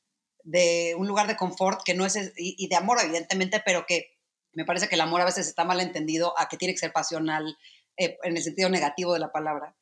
de 0.46 0.94
un 0.96 1.08
lugar 1.08 1.26
de 1.26 1.36
confort 1.36 1.80
que 1.84 1.94
no 1.94 2.06
es, 2.06 2.16
y, 2.16 2.54
y, 2.56 2.68
de 2.68 2.76
amor 2.76 2.98
evidentemente, 3.02 3.60
pero 3.64 3.84
que 3.84 4.16
me 4.52 4.64
parece 4.64 4.88
que 4.88 4.94
el 4.94 5.00
amor 5.00 5.20
a 5.20 5.24
veces 5.24 5.48
está 5.48 5.64
mal 5.64 5.80
entendido 5.80 6.38
a 6.38 6.48
que 6.48 6.56
tiene 6.56 6.72
que 6.72 6.78
ser 6.78 6.92
pasional 6.92 7.58
eh, 7.96 8.16
en 8.22 8.36
el 8.36 8.42
sentido 8.42 8.68
negativo 8.68 9.12
de 9.12 9.18
la 9.18 9.32
palabra. 9.32 9.76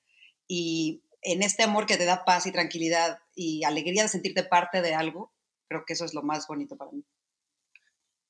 Y 0.48 1.04
en 1.20 1.42
este 1.42 1.62
amor 1.62 1.86
que 1.86 1.98
te 1.98 2.06
da 2.06 2.24
paz 2.24 2.46
y 2.46 2.52
tranquilidad 2.52 3.18
y 3.34 3.62
alegría 3.64 4.02
de 4.02 4.08
sentirte 4.08 4.42
parte 4.42 4.80
de 4.82 4.94
algo, 4.94 5.32
creo 5.68 5.84
que 5.86 5.92
eso 5.92 6.06
es 6.06 6.14
lo 6.14 6.22
más 6.22 6.46
bonito 6.46 6.76
para 6.76 6.90
mí. 6.92 7.04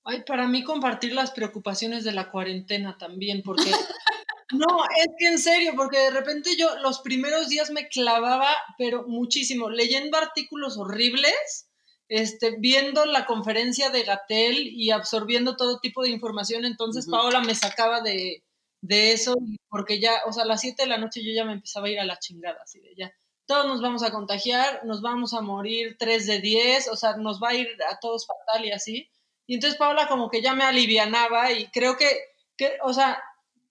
Ay, 0.04 0.22
para 0.26 0.46
mí 0.46 0.62
compartir 0.62 1.12
las 1.12 1.30
preocupaciones 1.30 2.04
de 2.04 2.12
la 2.12 2.30
cuarentena 2.30 2.96
también, 2.98 3.42
porque... 3.42 3.64
No, 4.52 4.84
es 4.98 5.08
que 5.18 5.26
en 5.26 5.38
serio, 5.38 5.72
porque 5.74 5.98
de 5.98 6.10
repente 6.10 6.50
yo 6.56 6.76
los 6.76 7.00
primeros 7.00 7.48
días 7.48 7.70
me 7.70 7.88
clavaba, 7.88 8.48
pero 8.78 9.04
muchísimo, 9.08 9.68
leyendo 9.68 10.16
artículos 10.16 10.76
horribles, 10.76 11.66
este, 12.08 12.56
viendo 12.58 13.04
la 13.06 13.26
conferencia 13.26 13.90
de 13.90 14.02
Gatel 14.02 14.68
y 14.68 14.90
absorbiendo 14.90 15.56
todo 15.56 15.80
tipo 15.80 16.02
de 16.02 16.10
información. 16.10 16.64
Entonces. 16.64 17.08
Paola 17.10 17.40
me 17.40 17.54
sacaba 17.54 18.00
de, 18.00 18.44
de 18.80 19.12
eso, 19.12 19.34
porque 19.68 19.98
ya, 19.98 20.20
o 20.26 20.32
sea, 20.32 20.44
a 20.44 20.46
las 20.46 20.60
7 20.60 20.82
de 20.82 20.88
la 20.88 20.98
noche 20.98 21.24
yo 21.24 21.32
ya 21.34 21.44
me 21.44 21.54
empezaba 21.54 21.86
a 21.86 21.90
ir 21.90 21.98
a 21.98 22.04
la 22.04 22.18
chingada, 22.18 22.60
así 22.62 22.80
de 22.80 22.94
ya. 22.96 23.12
Todos 23.46 23.66
nos 23.66 23.82
vamos 23.82 24.02
a 24.02 24.10
contagiar, 24.10 24.84
nos 24.84 25.02
vamos 25.02 25.34
a 25.34 25.40
morir 25.40 25.96
3 25.98 26.26
de 26.26 26.40
10, 26.40 26.88
o 26.88 26.96
sea, 26.96 27.16
nos 27.16 27.42
va 27.42 27.50
a 27.50 27.54
ir 27.54 27.68
a 27.90 27.98
todos 27.98 28.26
fatal 28.26 28.64
y 28.64 28.72
así. 28.72 29.10
Y 29.46 29.54
entonces 29.54 29.78
Paola 29.78 30.08
como 30.08 30.30
que 30.30 30.42
ya 30.42 30.54
me 30.54 30.64
alivianaba 30.64 31.52
y 31.52 31.66
creo 31.68 31.96
que, 31.96 32.08
que 32.56 32.78
o 32.82 32.92
sea, 32.92 33.22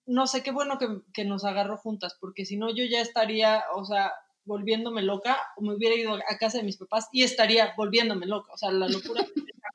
no 0.06 0.26
sé, 0.26 0.42
qué 0.42 0.52
bueno 0.52 0.78
que, 0.78 0.88
que 1.12 1.24
nos 1.24 1.44
agarró 1.44 1.76
juntas, 1.76 2.16
porque 2.20 2.44
si 2.44 2.56
no 2.56 2.74
yo 2.74 2.84
ya 2.84 3.00
estaría, 3.00 3.64
o 3.74 3.84
sea, 3.84 4.12
volviéndome 4.44 5.02
loca, 5.02 5.38
o 5.56 5.62
me 5.62 5.74
hubiera 5.74 5.96
ido 5.96 6.14
a 6.14 6.38
casa 6.38 6.58
de 6.58 6.64
mis 6.64 6.76
papás 6.76 7.08
y 7.12 7.22
estaría 7.22 7.74
volviéndome 7.76 8.26
loca, 8.26 8.52
o 8.52 8.58
sea, 8.58 8.70
la 8.70 8.88
locura 8.88 9.24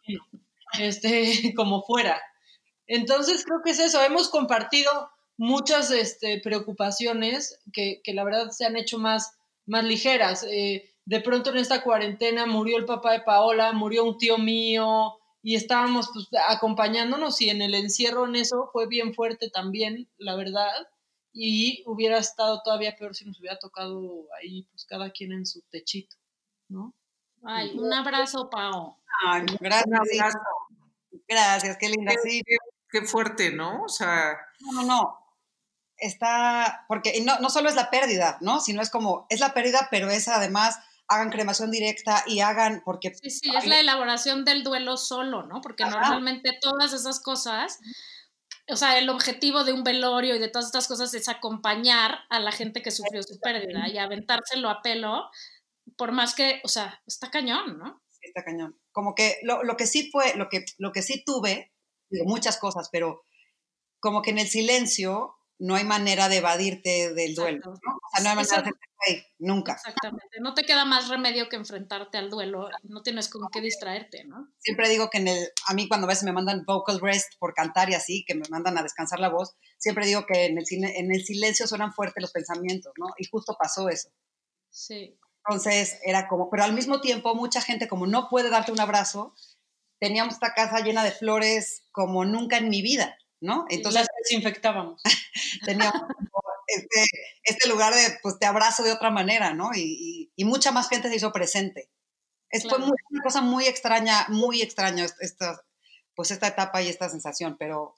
este, 0.80 1.54
como 1.56 1.82
fuera. 1.84 2.22
Entonces 2.88 3.44
creo 3.44 3.62
que 3.64 3.72
es 3.72 3.80
eso, 3.80 4.02
hemos 4.04 4.30
compartido 4.30 5.12
muchas 5.38 5.92
este, 5.92 6.40
preocupaciones 6.42 7.60
que, 7.72 8.02
que 8.04 8.14
la 8.14 8.24
verdad 8.24 8.50
se 8.52 8.66
han 8.66 8.78
hecho 8.78 9.00
más, 9.00 9.38
más 9.66 9.84
ligeras. 9.84 10.44
Eh, 10.44 10.92
de 11.06 11.22
pronto 11.22 11.50
en 11.50 11.58
esta 11.58 11.82
cuarentena 11.82 12.46
murió 12.46 12.78
el 12.78 12.86
papá 12.86 13.14
de 13.14 13.22
Paola, 13.22 13.72
murió 13.74 14.04
un 14.04 14.18
tío 14.18 14.38
mío 14.38 15.19
y 15.42 15.56
estábamos 15.56 16.10
pues, 16.14 16.28
acompañándonos 16.48 17.40
y 17.42 17.50
en 17.50 17.62
el 17.62 17.74
encierro 17.74 18.26
en 18.26 18.36
eso 18.36 18.70
fue 18.72 18.88
bien 18.88 19.14
fuerte 19.14 19.50
también, 19.50 20.10
la 20.18 20.36
verdad. 20.36 20.88
Y 21.32 21.84
hubiera 21.86 22.18
estado 22.18 22.62
todavía 22.64 22.96
peor 22.98 23.16
si 23.16 23.26
nos 23.26 23.40
hubiera 23.40 23.58
tocado 23.58 24.26
ahí, 24.42 24.64
pues 24.64 24.86
cada 24.86 25.12
quien 25.12 25.32
en 25.32 25.46
su 25.46 25.62
techito, 25.70 26.18
¿no? 26.68 26.94
Ay, 27.44 27.78
un 27.78 27.94
abrazo, 27.94 28.50
Pao. 28.50 29.00
Ay, 29.26 29.46
gracias. 29.60 29.88
Un 29.88 29.96
abrazo. 29.96 30.40
Gracias, 31.28 31.78
qué 31.78 31.90
linda. 31.90 32.14
Sí, 32.24 32.42
Qué, 32.46 32.58
qué 32.90 33.06
fuerte, 33.06 33.52
¿no? 33.52 33.84
O 33.84 33.90
sea, 33.90 34.38
no, 34.60 34.72
no, 34.74 34.84
no. 34.84 35.20
Está, 35.96 36.86
porque 36.88 37.22
no, 37.24 37.40
no 37.40 37.50
solo 37.50 37.70
es 37.70 37.76
la 37.76 37.90
pérdida, 37.90 38.38
¿no? 38.42 38.60
Sino 38.60 38.82
es 38.82 38.90
como, 38.90 39.26
es 39.30 39.40
la 39.40 39.54
pérdida, 39.54 39.88
pero 39.92 40.10
es 40.10 40.28
además, 40.28 40.80
hagan 41.10 41.32
cremación 41.32 41.72
directa 41.72 42.24
y 42.28 42.40
hagan, 42.40 42.82
porque 42.86 43.14
Sí, 43.16 43.30
sí, 43.30 43.52
es 43.56 43.66
la 43.66 43.80
elaboración 43.80 44.46
del 44.46 44.64
duelo 44.64 44.96
solo, 44.96 45.44
¿no? 45.44 45.60
Porque 45.62 45.84
Ajá. 45.84 46.00
normalmente 46.00 46.58
todas 46.62 46.94
esas 46.94 47.20
cosas, 47.20 47.80
o 48.70 48.76
sea, 48.76 48.98
el 49.00 49.10
objetivo 49.10 49.64
de 49.64 49.74
un 49.74 49.84
velorio 49.84 50.36
y 50.36 50.40
de 50.40 50.48
todas 50.48 50.68
estas 50.68 50.88
cosas 50.88 51.14
es 51.16 51.28
acompañar 51.28 52.20
a 52.30 52.40
la 52.40 52.52
gente 52.52 52.84
que 52.84 52.92
sufrió 52.92 53.24
su 53.24 53.40
pérdida 53.40 53.90
y 53.90 53.98
aventárselo 53.98 54.70
a 54.70 54.82
pelo, 54.82 55.30
por 55.98 56.12
más 56.12 56.36
que, 56.36 56.62
o 56.64 56.68
sea, 56.68 57.02
está 57.08 57.32
cañón, 57.32 57.80
¿no? 57.80 58.02
Sí, 58.10 58.28
está 58.28 58.44
cañón. 58.44 58.80
Como 58.92 59.16
que 59.16 59.38
lo, 59.42 59.64
lo 59.64 59.76
que 59.76 59.88
sí 59.88 60.12
fue, 60.12 60.36
lo 60.36 60.48
que, 60.48 60.64
lo 60.78 60.92
que 60.92 61.02
sí 61.02 61.24
tuve, 61.26 61.74
digo, 62.10 62.26
muchas 62.26 62.58
cosas, 62.58 62.90
pero 62.92 63.26
como 64.00 64.22
que 64.22 64.30
en 64.30 64.38
el 64.38 64.48
silencio 64.48 65.39
no 65.60 65.76
hay 65.76 65.84
manera 65.84 66.30
de 66.30 66.38
evadirte 66.38 67.14
del 67.14 67.36
duelo, 67.36 67.58
Exacto. 67.58 67.82
¿no? 67.86 67.96
O 67.96 68.10
sea, 68.12 68.24
no 68.24 68.30
hay 68.30 68.36
manera 68.38 68.56
de 68.56 68.70
hacerte 68.70 69.34
nunca. 69.40 69.74
Exactamente. 69.74 70.40
No 70.40 70.54
te 70.54 70.64
queda 70.64 70.86
más 70.86 71.10
remedio 71.10 71.50
que 71.50 71.58
enfrentarte 71.58 72.18
al 72.18 72.30
duelo. 72.30 72.70
No 72.84 73.02
tienes 73.02 73.30
con 73.30 73.48
qué 73.52 73.62
distraerte, 73.62 74.24
¿no? 74.24 74.52
Siempre 74.60 74.90
digo 74.90 75.10
que 75.10 75.20
en 75.20 75.28
el, 75.28 75.50
a 75.68 75.74
mí 75.74 75.88
cuando 75.88 76.08
a 76.08 76.10
veces 76.10 76.24
me 76.24 76.32
mandan 76.32 76.64
vocal 76.66 77.00
rest 77.02 77.34
por 77.40 77.54
cantar 77.54 77.90
y 77.90 77.94
así, 77.94 78.24
que 78.26 78.36
me 78.36 78.48
mandan 78.50 78.78
a 78.78 78.84
descansar 78.84 79.20
la 79.20 79.30
voz, 79.30 79.56
siempre 79.78 80.08
digo 80.08 80.26
que 80.26 80.46
en 80.46 80.58
el, 80.58 80.66
en 80.70 81.12
el 81.12 81.24
silencio 81.24 81.68
suenan 81.68 81.94
fuertes 81.94 82.22
los 82.22 82.32
pensamientos, 82.32 82.94
¿no? 82.98 83.08
Y 83.18 83.26
justo 83.26 83.56
pasó 83.60 83.90
eso. 83.90 84.10
Sí. 84.70 85.20
Entonces 85.46 86.00
era 86.04 86.28
como, 86.28 86.50
pero 86.50 86.64
al 86.64 86.74
mismo 86.74 87.02
tiempo 87.02 87.36
mucha 87.36 87.62
gente 87.62 87.88
como 87.88 88.08
no 88.08 88.30
puede 88.30 88.50
darte 88.50 88.72
un 88.72 88.80
abrazo, 88.80 89.34
teníamos 90.00 90.36
esta 90.36 90.54
casa 90.54 90.80
llena 90.82 91.04
de 91.04 91.12
flores 91.12 91.84
como 91.92 92.24
nunca 92.24 92.58
en 92.58 92.70
mi 92.70 92.82
vida, 92.82 93.18
¿no? 93.42 93.66
Entonces 93.70 94.02
las 94.02 94.08
desinfectábamos. 94.24 95.02
teníamos 95.66 96.02
este, 96.68 97.04
este 97.44 97.68
lugar 97.70 97.94
de, 97.96 98.20
pues 98.22 98.38
te 98.40 98.46
abrazo 98.46 98.84
de 98.84 98.92
otra 98.92 99.10
manera, 99.10 99.54
¿no? 99.54 99.72
Y, 99.74 99.80
y- 99.82 100.32
y 100.36 100.46
mucha 100.46 100.72
más 100.72 100.88
gente 100.90 101.10
se 101.10 101.16
hizo 101.16 101.32
presente. 101.32 101.90
Es, 102.50 102.68
Fue 102.68 102.80
muy- 102.80 102.92
una 103.10 103.24
cosa 103.24 103.42
muy 103.42 103.66
extraña, 103.66 104.26
muy 104.30 104.62
extraña 104.62 105.06
est- 105.06 105.22
esta, 105.22 105.62
pues 106.16 106.32
esta 106.32 106.48
etapa 106.48 106.82
y 106.82 106.88
esta 106.90 107.10
sensación, 107.10 107.58
pero 107.58 107.96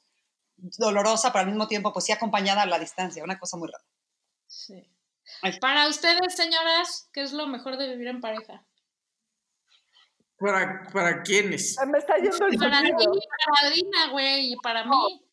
dolorosa, 0.77 1.31
pero 1.31 1.41
al 1.41 1.47
mismo 1.49 1.67
tiempo, 1.67 1.91
pues 1.91 2.05
sí 2.05 2.11
acompañada 2.11 2.61
a 2.63 2.65
la 2.67 2.77
distancia, 2.79 3.23
una 3.23 3.39
cosa 3.39 3.57
muy 3.57 3.67
rara. 3.69 3.83
Sí. 4.47 4.87
Ay. 5.41 5.57
Para 5.59 5.87
ustedes, 5.87 6.35
señoras, 6.35 7.09
¿qué 7.13 7.21
es 7.23 7.31
lo 7.33 7.47
mejor 7.47 7.77
de 7.77 7.89
vivir 7.89 8.07
en 8.09 8.21
pareja? 8.21 8.65
¿Para, 10.37 10.83
para 10.91 11.21
quiénes? 11.23 11.77
Me 11.87 11.97
está 11.99 12.17
yendo 12.17 12.45
el 12.47 12.57
Para 12.57 12.81
ti, 12.81 12.91
para 12.91 13.69
Dina, 13.73 14.09
güey, 14.11 14.53
y 14.53 14.55
para 14.57 14.83
mí. 14.85 15.23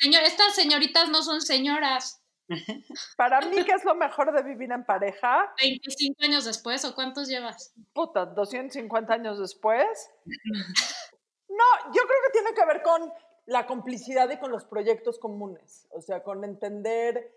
Señor, 0.00 0.22
estas 0.22 0.54
señoritas 0.54 1.10
no 1.10 1.22
son 1.22 1.42
señoras. 1.42 2.24
Para 3.16 3.40
mí, 3.42 3.62
¿qué 3.64 3.72
es 3.72 3.84
lo 3.84 3.94
mejor 3.94 4.32
de 4.32 4.42
vivir 4.42 4.72
en 4.72 4.84
pareja? 4.84 5.52
25 5.60 6.24
años 6.24 6.44
después, 6.46 6.84
¿o 6.84 6.94
cuántos 6.94 7.28
llevas? 7.28 7.74
Puta, 7.92 8.26
250 8.26 9.12
años 9.12 9.38
después. 9.38 10.10
No, 11.52 11.92
yo 11.92 12.02
creo 12.02 12.20
que 12.26 12.32
tiene 12.32 12.54
que 12.54 12.64
ver 12.64 12.80
con 12.80 13.12
la 13.46 13.66
complicidad 13.66 14.30
y 14.30 14.38
con 14.38 14.52
los 14.52 14.64
proyectos 14.64 15.18
comunes. 15.18 15.88
O 15.90 16.00
sea, 16.00 16.22
con 16.22 16.44
entender, 16.44 17.34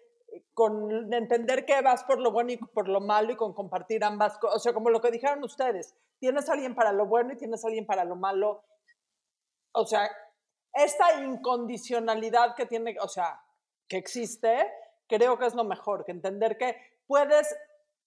con 0.53 1.11
entender 1.11 1.65
que 1.65 1.81
vas 1.81 2.03
por 2.03 2.19
lo 2.19 2.31
bueno 2.31 2.51
y 2.51 2.57
por 2.57 2.87
lo 2.87 3.01
malo 3.01 3.31
y 3.31 3.35
con 3.35 3.53
compartir 3.53 4.03
ambas 4.03 4.37
cosas. 4.37 4.57
O 4.57 4.59
sea, 4.59 4.71
como 4.71 4.91
lo 4.91 5.01
que 5.01 5.09
dijeron 5.09 5.43
ustedes, 5.43 5.95
tienes 6.19 6.47
a 6.47 6.53
alguien 6.53 6.75
para 6.75 6.93
lo 6.93 7.07
bueno 7.07 7.33
y 7.33 7.37
tienes 7.37 7.65
a 7.65 7.67
alguien 7.67 7.87
para 7.87 8.05
lo 8.05 8.15
malo. 8.15 8.63
O 9.71 9.85
sea, 9.87 10.07
esta 10.73 11.21
incondicionalidad 11.21 12.55
que 12.55 12.65
tiene, 12.65 12.95
o 12.99 13.07
sea, 13.07 13.41
que 13.87 13.97
existe, 13.97 14.71
creo 15.07 15.37
que 15.37 15.45
es 15.45 15.55
lo 15.55 15.63
mejor, 15.63 16.03
que 16.03 16.11
entender 16.11 16.57
que 16.57 16.75
puedes, 17.05 17.55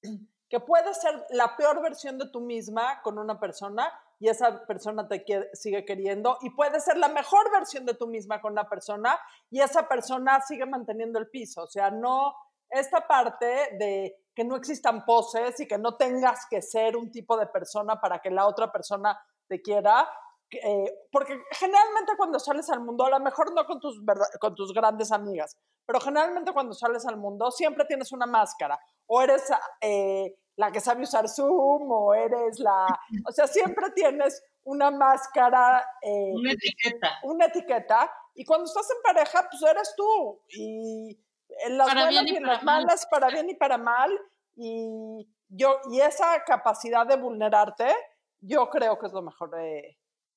que 0.48 0.60
puedes 0.60 1.00
ser 1.00 1.26
la 1.30 1.56
peor 1.56 1.82
versión 1.82 2.18
de 2.18 2.28
tú 2.30 2.40
misma 2.40 3.00
con 3.02 3.18
una 3.18 3.38
persona 3.38 3.92
y 4.18 4.28
esa 4.28 4.64
persona 4.66 5.06
te 5.06 5.24
sigue 5.52 5.84
queriendo 5.84 6.38
y 6.40 6.50
puedes 6.50 6.84
ser 6.84 6.96
la 6.96 7.08
mejor 7.08 7.50
versión 7.50 7.84
de 7.84 7.94
tú 7.94 8.06
misma 8.06 8.40
con 8.40 8.52
una 8.52 8.68
persona 8.68 9.18
y 9.50 9.60
esa 9.60 9.86
persona 9.88 10.40
sigue 10.40 10.64
manteniendo 10.64 11.18
el 11.18 11.28
piso. 11.28 11.64
O 11.64 11.66
sea, 11.66 11.90
no, 11.90 12.34
esta 12.70 13.06
parte 13.06 13.76
de 13.78 14.16
que 14.34 14.44
no 14.44 14.56
existan 14.56 15.04
poses 15.04 15.58
y 15.60 15.66
que 15.66 15.78
no 15.78 15.96
tengas 15.96 16.46
que 16.48 16.62
ser 16.62 16.96
un 16.96 17.10
tipo 17.10 17.36
de 17.36 17.46
persona 17.46 18.00
para 18.00 18.20
que 18.20 18.30
la 18.30 18.46
otra 18.46 18.70
persona 18.70 19.18
te 19.48 19.60
quiera, 19.62 20.08
eh, 20.50 20.92
porque 21.10 21.40
generalmente 21.52 22.12
cuando 22.16 22.38
sales 22.38 22.68
al 22.70 22.80
mundo, 22.80 23.04
a 23.04 23.10
lo 23.10 23.20
mejor 23.20 23.52
no 23.54 23.64
con 23.66 23.80
tus, 23.80 24.04
verda- 24.04 24.30
con 24.40 24.54
tus 24.54 24.72
grandes 24.72 25.10
amigas, 25.12 25.56
pero 25.84 26.00
generalmente 26.00 26.52
cuando 26.52 26.72
sales 26.74 27.04
al 27.06 27.16
mundo 27.16 27.50
siempre 27.50 27.84
tienes 27.84 28.12
una 28.12 28.26
máscara. 28.26 28.78
O 29.06 29.22
eres 29.22 29.42
eh, 29.80 30.34
la 30.56 30.70
que 30.72 30.80
sabe 30.80 31.02
usar 31.02 31.28
Zoom, 31.28 31.90
o 31.90 32.14
eres 32.14 32.58
la... 32.60 32.86
O 33.28 33.32
sea, 33.32 33.46
siempre 33.46 33.90
tienes 33.90 34.42
una 34.64 34.90
máscara, 34.90 35.84
eh, 36.02 36.32
Una 36.34 36.52
etiqueta. 36.52 37.10
una 37.24 37.44
etiqueta, 37.46 38.10
y 38.34 38.44
cuando 38.44 38.64
estás 38.66 38.88
en 38.90 39.02
pareja, 39.02 39.46
pues 39.50 39.62
eres 39.62 39.94
tú. 39.96 40.40
Y 40.48 41.18
en 41.66 41.78
las 41.78 41.88
Para 41.88 42.04
buenas 42.04 42.24
y 42.26 42.32
y 42.34 42.36
en 42.36 42.42
las 42.46 42.62
mal. 42.62 42.82
malas, 42.84 43.06
para 43.10 43.28
bien 43.28 43.48
y 43.50 43.54
para 43.54 43.78
mal. 43.78 44.10
Y, 44.56 45.28
yo, 45.48 45.78
y 45.92 46.00
esa 46.00 46.42
capacidad 46.44 47.06
de 47.06 47.16
vulnerarte, 47.16 47.94
yo 48.40 48.68
creo 48.70 48.98
que 48.98 49.06
es 49.06 49.12
lo 49.12 49.22
mejor 49.22 49.50
de, 49.50 49.96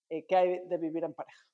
eh, 0.09 0.25
hay 0.31 0.59
de 0.67 0.77
vivir 0.77 1.03
en 1.03 1.13
pareja. 1.13 1.45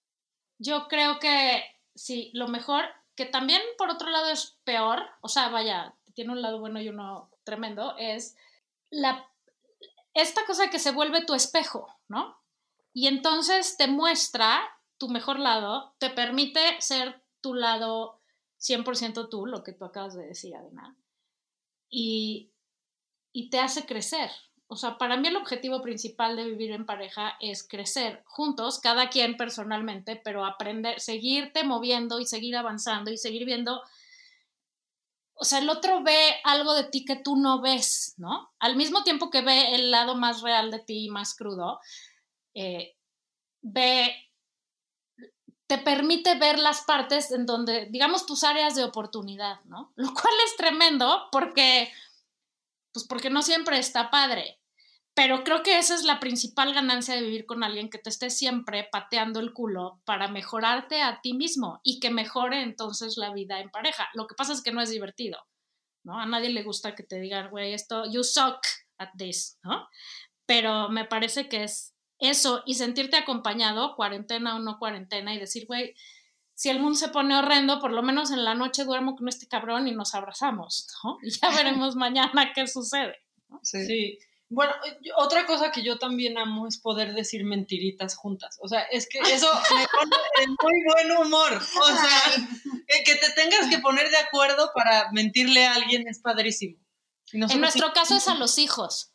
Yo 0.58 0.88
creo 0.88 1.20
que 1.20 1.64
sí, 1.94 2.32
lo 2.34 2.48
mejor, 2.48 2.86
que 3.16 3.26
también 3.26 3.62
por 3.78 3.90
otro 3.90 4.10
lado 4.10 4.30
es 4.30 4.60
peor, 4.64 5.00
o 5.22 5.28
sea, 5.28 5.50
vaya, 5.50 5.96
tiene 6.14 6.32
un 6.32 6.42
lado 6.42 6.60
bueno 6.60 6.82
y 6.82 6.90
uno 6.90 7.30
tremendo, 7.44 7.96
es 7.98 8.36
la, 8.90 9.30
esta 10.14 10.46
cosa 10.46 10.70
que 10.70 10.80
se 10.80 10.92
vuelve 10.92 11.26
tu 11.26 11.34
espejo, 11.34 11.88
¿no? 12.08 12.38
Y 12.94 13.08
entonces 13.08 13.78
te 13.78 13.88
muestra 13.88 14.62
tu 14.98 15.10
mejor 15.10 15.40
lado, 15.40 15.94
te 16.00 16.10
permite 16.10 16.80
ser 16.80 17.22
tu 17.42 17.54
lado 17.54 18.22
100% 18.60 19.30
tú, 19.30 19.46
lo 19.46 19.64
que 19.64 19.74
tú 19.74 19.86
acabas 19.86 20.16
de 20.16 20.26
decir, 20.26 20.56
Adina, 20.56 20.98
y, 21.90 22.54
y 23.34 23.50
te 23.50 23.60
hace 23.60 23.86
crecer. 23.86 24.32
O 24.68 24.76
sea, 24.76 24.98
para 24.98 25.16
mí 25.18 25.28
el 25.28 25.36
objetivo 25.36 25.82
principal 25.82 26.36
de 26.36 26.46
vivir 26.46 26.72
en 26.72 26.86
pareja 26.86 27.38
es 27.40 27.68
crecer 27.68 28.24
juntos, 28.26 28.80
cada 28.80 29.10
quien 29.10 29.38
personalmente, 29.38 30.20
pero 30.24 30.44
aprender, 30.44 31.00
seguirte 31.00 31.64
moviendo 31.64 32.20
y 32.20 32.26
seguir 32.26 32.56
avanzando 32.56 33.12
y 33.12 33.18
seguir 33.18 33.46
viendo. 33.46 33.82
O 35.36 35.46
sea, 35.46 35.60
el 35.60 35.70
otro 35.70 36.02
ve 36.02 36.36
algo 36.44 36.74
de 36.74 36.86
ti 36.86 37.06
que 37.06 37.16
tú 37.16 37.36
no 37.36 37.62
ves, 37.62 38.16
¿no? 38.18 38.54
Al 38.60 38.76
mismo 38.76 39.04
tiempo 39.04 39.30
que 39.30 39.42
ve 39.42 39.76
el 39.76 39.92
lado 39.92 40.16
más 40.16 40.42
real 40.42 40.72
de 40.72 40.80
ti 40.80 41.06
y 41.06 41.10
más 41.10 41.36
crudo, 41.36 41.80
eh, 42.56 42.96
ve, 43.62 44.16
te 45.68 45.78
permite 45.78 46.40
ver 46.40 46.58
las 46.58 46.82
partes 46.82 47.32
en 47.32 47.46
donde, 47.46 47.88
digamos, 47.92 48.26
tus 48.26 48.44
áreas 48.44 48.74
de 48.76 48.84
oportunidad, 48.84 49.64
¿no? 49.66 49.92
Lo 49.96 50.12
cual 50.14 50.34
es 50.46 50.56
tremendo 50.56 51.28
porque 51.32 51.92
pues 52.96 53.06
porque 53.10 53.30
no 53.30 53.42
siempre 53.42 53.78
está 53.78 54.10
padre. 54.10 54.58
Pero 55.14 55.44
creo 55.44 55.64
que 55.64 55.78
esa 55.78 55.96
es 55.96 56.04
la 56.04 56.22
principal 56.22 56.74
ganancia 56.74 57.14
de 57.14 57.24
vivir 57.24 57.46
con 57.46 57.62
alguien 57.62 57.90
que 57.90 57.98
te 57.98 58.10
esté 58.10 58.30
siempre 58.30 58.88
pateando 58.90 59.42
el 59.42 59.52
culo 59.52 60.02
para 60.06 60.30
mejorarte 60.30 61.02
a 61.02 61.20
ti 61.22 61.34
mismo 61.34 61.82
y 61.84 62.00
que 62.00 62.10
mejore 62.10 62.62
entonces 62.62 63.18
la 63.18 63.34
vida 63.34 63.60
en 63.60 63.70
pareja. 63.70 64.08
Lo 64.14 64.28
que 64.28 64.36
pasa 64.36 64.54
es 64.54 64.64
que 64.64 64.72
no 64.72 64.82
es 64.82 64.90
divertido, 64.90 65.38
¿no? 66.06 66.18
A 66.18 66.26
nadie 66.26 66.50
le 66.50 66.64
gusta 66.64 66.96
que 66.96 67.04
te 67.04 67.20
digan, 67.20 67.50
güey, 67.50 67.74
esto, 67.74 68.10
you 68.10 68.24
suck 68.24 68.60
at 68.98 69.10
this, 69.18 69.60
¿no? 69.62 69.90
Pero 70.46 70.88
me 70.88 71.04
parece 71.04 71.50
que 71.50 71.66
es 71.66 71.94
eso 72.20 72.64
y 72.66 72.76
sentirte 72.76 73.18
acompañado, 73.18 73.98
cuarentena 73.98 74.56
o 74.56 74.60
no 74.60 74.80
cuarentena, 74.80 75.34
y 75.34 75.40
decir, 75.40 75.66
güey, 75.68 75.96
si 76.56 76.70
el 76.70 76.80
mundo 76.80 76.98
se 76.98 77.10
pone 77.10 77.38
horrendo, 77.38 77.80
por 77.80 77.92
lo 77.92 78.02
menos 78.02 78.32
en 78.32 78.44
la 78.46 78.56
noche 78.56 78.86
duermo 78.86 79.16
con 79.16 79.28
este 79.28 79.48
cabrón 79.48 79.88
y 79.88 79.92
nos 79.92 80.16
abrazamos, 80.16 80.88
¿no? 81.04 81.18
Y 81.24 81.30
ya 81.32 81.50
veremos 81.52 81.96
mañana 81.96 82.52
qué 82.56 82.66
sucede. 82.68 83.16
Sí. 83.62 83.86
Sí. 83.86 84.20
Bueno, 84.48 84.74
yo- 85.02 85.14
otra 85.18 85.46
cosa 85.48 85.72
que 85.72 85.82
yo 85.84 85.98
también 85.98 86.38
amo 86.38 86.68
es 86.68 86.78
poder 86.78 87.14
decir 87.16 87.44
mentiritas 87.46 88.16
juntas. 88.16 88.58
O 88.62 88.68
sea, 88.68 88.82
es 88.84 89.08
que 89.10 89.18
eso 89.20 89.52
me 89.76 89.86
pone 89.88 90.16
en 90.44 90.50
muy 90.62 90.84
buen 90.94 91.18
humor. 91.26 91.54
O 91.82 91.86
sea, 91.88 92.46
que, 92.88 93.04
que 93.04 93.16
te 93.16 93.32
tengas 93.36 93.68
que 93.70 93.80
poner 93.80 94.10
de 94.10 94.18
acuerdo 94.18 94.72
para 94.76 95.12
mentirle 95.12 95.66
a 95.66 95.74
alguien 95.76 96.08
es 96.08 96.20
padrísimo. 96.20 96.78
Y 97.34 97.42
En 97.42 97.60
nuestro 97.60 97.88
sí- 97.88 97.94
caso 97.96 98.16
es 98.16 98.28
a 98.28 98.36
los 98.36 98.58
hijos. 98.60 99.12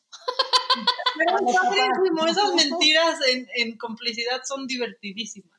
pero 1.17 1.37
es 1.49 1.57
padrísimo. 1.57 2.27
Esas 2.27 2.55
mentiras 2.55 3.19
en, 3.29 3.47
en 3.55 3.79
complicidad 3.79 4.43
son 4.45 4.67
divertidísimas. 4.67 5.50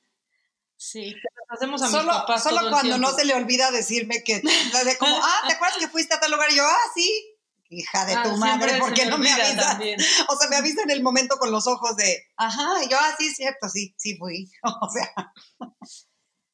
Sí. 0.84 1.14
Las 1.14 1.60
hacemos 1.60 1.80
a 1.84 1.86
mis 1.86 1.94
Solo, 1.96 2.12
papás 2.12 2.42
solo 2.42 2.72
cuando 2.72 2.98
no 2.98 3.12
se 3.12 3.24
le 3.24 3.36
olvida 3.36 3.70
decirme 3.70 4.24
que, 4.24 4.42
de 4.86 4.98
como, 4.98 5.16
ah, 5.16 5.44
¿te 5.48 5.54
acuerdas 5.54 5.78
que 5.78 5.88
fuiste 5.88 6.16
a 6.16 6.20
tal 6.20 6.32
lugar? 6.32 6.52
Y 6.52 6.56
yo, 6.56 6.66
ah, 6.66 6.92
sí. 6.96 7.38
Hija 7.70 8.04
de 8.08 8.16
Ah, 8.16 8.24
tu 8.24 8.36
madre, 8.38 8.80
¿por 8.80 8.92
qué 8.92 9.06
no 9.06 9.20
me 9.20 9.32
avisas? 9.32 9.58
también. 9.58 10.00
O 10.28 10.36
sea, 10.36 10.50
me 10.50 10.56
avisa 10.56 10.82
en 10.82 10.90
el 10.90 11.04
momento 11.04 11.38
con 11.38 11.52
los 11.52 11.68
ojos 11.68 11.96
de, 11.98 12.26
ajá, 12.36 12.84
y 12.84 12.90
yo, 12.90 12.98
ah, 13.00 13.14
sí, 13.16 13.28
es 13.28 13.36
cierto, 13.36 13.70
sí, 13.70 13.94
sí 13.96 14.18
fui. 14.18 14.50
O 14.64 14.90
sea, 14.90 15.32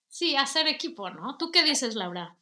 Sí, 0.10 0.36
hacer 0.36 0.68
equipo, 0.68 1.10
¿no? 1.10 1.38
¿Tú 1.38 1.50
qué 1.52 1.64
dices, 1.64 1.96
Laura? 1.96 2.36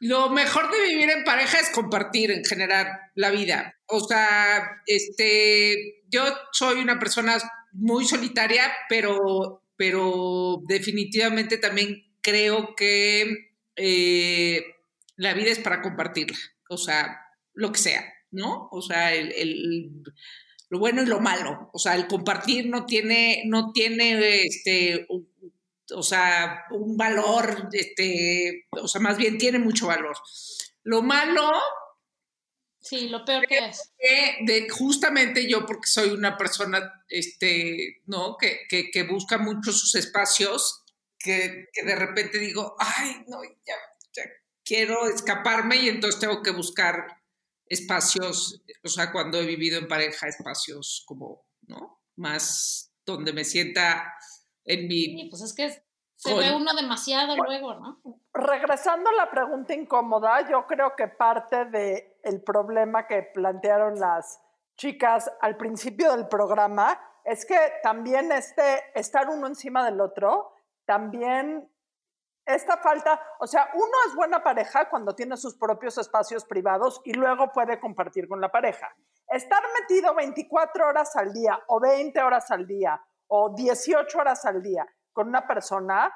Lo 0.00 0.28
mejor 0.28 0.72
de 0.72 0.82
vivir 0.88 1.08
en 1.10 1.22
pareja 1.22 1.60
es 1.60 1.70
compartir 1.70 2.32
en 2.32 2.44
general 2.44 2.88
la 3.14 3.30
vida. 3.30 3.76
O 3.86 4.00
sea, 4.00 4.82
este, 4.86 6.02
yo 6.08 6.24
soy 6.50 6.80
una 6.80 6.98
persona 6.98 7.38
muy 7.72 8.06
solitaria, 8.08 8.72
pero, 8.88 9.61
pero 9.82 10.62
definitivamente 10.68 11.58
también 11.58 12.04
creo 12.20 12.76
que 12.76 13.50
eh, 13.74 14.64
la 15.16 15.34
vida 15.34 15.50
es 15.50 15.58
para 15.58 15.82
compartirla. 15.82 16.38
O 16.68 16.76
sea, 16.76 17.20
lo 17.52 17.72
que 17.72 17.80
sea, 17.80 18.04
¿no? 18.30 18.68
O 18.70 18.80
sea, 18.80 19.12
el, 19.12 19.90
lo 20.68 20.78
bueno 20.78 21.02
y 21.02 21.06
lo 21.06 21.18
malo. 21.18 21.68
O 21.72 21.80
sea, 21.80 21.96
el 21.96 22.06
compartir 22.06 22.68
no 22.68 22.86
tiene, 22.86 23.42
no 23.46 23.72
tiene 23.72 24.44
este, 24.44 25.08
o 25.92 26.02
sea, 26.04 26.62
un 26.70 26.96
valor, 26.96 27.68
este, 27.72 28.68
o 28.80 28.86
sea, 28.86 29.00
más 29.00 29.18
bien 29.18 29.36
tiene 29.36 29.58
mucho 29.58 29.88
valor. 29.88 30.16
Lo 30.84 31.02
malo 31.02 31.50
Sí, 32.82 33.08
lo 33.08 33.24
peor 33.24 33.46
que 33.46 33.58
es. 33.58 33.92
que 33.96 34.38
de, 34.40 34.68
justamente 34.68 35.48
yo, 35.48 35.64
porque 35.64 35.86
soy 35.86 36.10
una 36.10 36.36
persona, 36.36 37.04
este, 37.08 38.02
¿no? 38.06 38.36
Que, 38.36 38.60
que, 38.68 38.90
que 38.90 39.04
busca 39.04 39.38
mucho 39.38 39.72
sus 39.72 39.94
espacios, 39.94 40.84
que, 41.18 41.68
que 41.72 41.84
de 41.84 41.94
repente 41.94 42.38
digo, 42.38 42.74
ay, 42.78 43.24
no, 43.28 43.42
ya, 43.44 43.74
ya 44.12 44.22
quiero 44.64 45.06
escaparme 45.06 45.76
y 45.76 45.88
entonces 45.88 46.20
tengo 46.20 46.42
que 46.42 46.50
buscar 46.50 47.06
espacios, 47.66 48.62
o 48.84 48.88
sea, 48.88 49.12
cuando 49.12 49.38
he 49.40 49.46
vivido 49.46 49.78
en 49.78 49.88
pareja, 49.88 50.28
espacios 50.28 51.04
como, 51.06 51.46
¿no? 51.62 52.02
Más 52.16 52.92
donde 53.06 53.32
me 53.32 53.44
sienta 53.44 54.12
en 54.64 54.88
mi... 54.88 55.04
Sí, 55.04 55.28
pues 55.30 55.42
es 55.42 55.54
que 55.54 55.70
se 56.16 56.30
Con- 56.30 56.38
ve 56.38 56.52
uno 56.54 56.74
demasiado 56.74 57.36
luego, 57.36 57.74
¿no? 57.74 58.02
Regresando 58.34 59.10
a 59.10 59.14
la 59.14 59.30
pregunta 59.30 59.74
incómoda, 59.74 60.48
yo 60.50 60.66
creo 60.66 60.94
que 60.96 61.08
parte 61.08 61.64
del 61.66 62.02
el 62.22 62.42
problema 62.42 63.06
que 63.06 63.22
plantearon 63.22 63.98
las 63.98 64.40
chicas 64.76 65.30
al 65.40 65.56
principio 65.56 66.12
del 66.12 66.28
programa 66.28 66.98
es 67.24 67.44
que 67.46 67.58
también 67.82 68.32
este 68.32 68.84
estar 68.94 69.28
uno 69.28 69.46
encima 69.46 69.84
del 69.84 70.00
otro, 70.00 70.54
también 70.84 71.68
esta 72.44 72.76
falta, 72.78 73.20
o 73.38 73.46
sea, 73.46 73.70
uno 73.74 73.92
es 74.08 74.14
buena 74.16 74.42
pareja 74.42 74.88
cuando 74.88 75.14
tiene 75.14 75.36
sus 75.36 75.56
propios 75.56 75.96
espacios 75.98 76.44
privados 76.44 77.00
y 77.04 77.12
luego 77.12 77.52
puede 77.52 77.78
compartir 77.78 78.26
con 78.26 78.40
la 78.40 78.50
pareja. 78.50 78.88
Estar 79.28 79.62
metido 79.80 80.14
24 80.14 80.88
horas 80.88 81.14
al 81.14 81.32
día 81.32 81.60
o 81.68 81.78
20 81.78 82.20
horas 82.20 82.50
al 82.50 82.66
día 82.66 83.00
o 83.28 83.54
18 83.54 84.18
horas 84.18 84.44
al 84.44 84.60
día 84.60 84.84
con 85.12 85.28
una 85.28 85.46
persona 85.46 86.12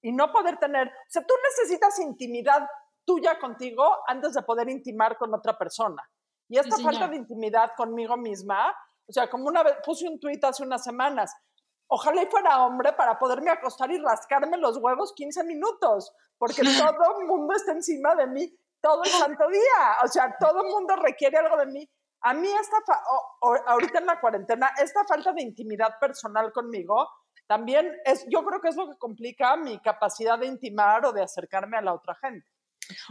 y 0.00 0.12
no 0.12 0.30
poder 0.30 0.58
tener, 0.58 0.86
o 0.86 1.10
sea, 1.10 1.26
tú 1.26 1.34
necesitas 1.50 1.98
intimidad 1.98 2.68
tuya 3.08 3.38
contigo 3.38 3.84
antes 4.06 4.34
de 4.34 4.42
poder 4.42 4.68
intimar 4.68 5.16
con 5.16 5.32
otra 5.34 5.56
persona. 5.56 6.02
Y 6.46 6.58
esta 6.58 6.76
Sí, 6.76 6.82
falta 6.84 7.08
de 7.08 7.16
intimidad 7.16 7.72
conmigo 7.74 8.18
misma, 8.18 8.76
o 9.08 9.12
sea, 9.12 9.30
como 9.30 9.46
una 9.46 9.62
vez 9.62 9.76
puse 9.82 10.06
un 10.06 10.20
tuit 10.20 10.44
hace 10.44 10.62
unas 10.62 10.84
semanas, 10.84 11.34
ojalá 11.86 12.22
y 12.22 12.26
fuera 12.26 12.62
hombre 12.66 12.92
para 12.92 13.18
poderme 13.18 13.50
acostar 13.50 13.90
y 13.90 13.98
rascarme 13.98 14.58
los 14.58 14.76
huevos 14.76 15.14
15 15.14 15.42
minutos, 15.44 16.12
porque 16.36 16.60
todo 17.00 17.18
el 17.20 17.26
mundo 17.26 17.54
está 17.54 17.72
encima 17.72 18.14
de 18.14 18.26
mí 18.26 18.54
todo 18.80 19.02
el 19.04 19.10
santo 19.10 19.48
día, 19.48 19.96
o 20.04 20.08
sea, 20.08 20.36
todo 20.38 20.60
el 20.62 20.68
mundo 20.68 20.94
requiere 20.96 21.38
algo 21.38 21.56
de 21.56 21.66
mí. 21.66 21.90
A 22.20 22.34
mí 22.34 22.48
esta, 22.48 22.76
o- 23.10 23.48
o- 23.48 23.62
ahorita 23.68 23.98
en 24.00 24.06
la 24.06 24.20
cuarentena, 24.20 24.70
esta 24.80 25.04
falta 25.04 25.32
de 25.32 25.42
intimidad 25.42 25.98
personal 25.98 26.52
conmigo, 26.52 27.08
también 27.46 27.96
es, 28.04 28.26
yo 28.28 28.44
creo 28.44 28.60
que 28.60 28.68
es 28.68 28.76
lo 28.76 28.88
que 28.90 28.98
complica 28.98 29.56
mi 29.56 29.78
capacidad 29.80 30.38
de 30.38 30.46
intimar 30.46 31.06
o 31.06 31.12
de 31.12 31.22
acercarme 31.22 31.78
a 31.78 31.80
la 31.82 31.94
otra 31.94 32.14
gente. 32.16 32.46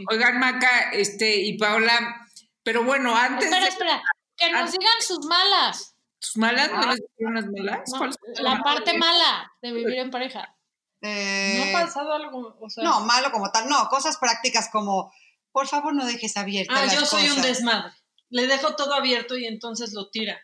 Oigan, 0.09 0.39
Maca, 0.39 0.91
este, 0.91 1.35
y 1.37 1.57
Paola, 1.57 2.27
pero 2.63 2.83
bueno, 2.83 3.15
antes 3.15 3.45
Espera, 3.45 3.63
de 3.63 3.69
espera, 3.69 4.03
que 4.35 4.51
nos 4.51 4.71
digan 4.71 4.93
sus 5.01 5.25
malas. 5.25 5.95
tus 6.19 6.37
malas, 6.37 6.71
¿no 6.71 6.79
Ah. 6.81 6.87
les 6.87 6.99
dijeron 7.09 7.35
las 7.35 7.45
malas? 7.45 7.89
No, 7.91 7.97
¿Cuáles 7.97 8.15
son 8.35 8.43
la 8.43 8.59
parte 8.63 8.97
mala 8.97 9.51
de 9.61 9.71
vivir 9.71 9.99
en 9.99 10.11
pareja. 10.11 10.53
Eh, 11.01 11.71
¿No 11.71 11.77
ha 11.77 11.83
pasado 11.85 12.11
algo? 12.13 12.57
O 12.59 12.69
sea, 12.69 12.83
no, 12.83 13.01
malo 13.01 13.31
como 13.31 13.51
tal. 13.51 13.69
No, 13.69 13.87
cosas 13.89 14.17
prácticas 14.17 14.69
como, 14.71 15.13
por 15.51 15.67
favor, 15.67 15.93
no 15.93 16.05
dejes 16.05 16.35
abiertas 16.37 16.75
Ah, 16.77 16.85
las 16.85 16.95
yo 16.95 17.05
soy 17.05 17.29
un 17.29 17.41
desmadre. 17.41 17.93
Le 18.29 18.47
dejo 18.47 18.75
todo 18.75 18.93
abierto 18.95 19.37
y 19.37 19.45
entonces 19.45 19.93
lo 19.93 20.09
tira. 20.09 20.37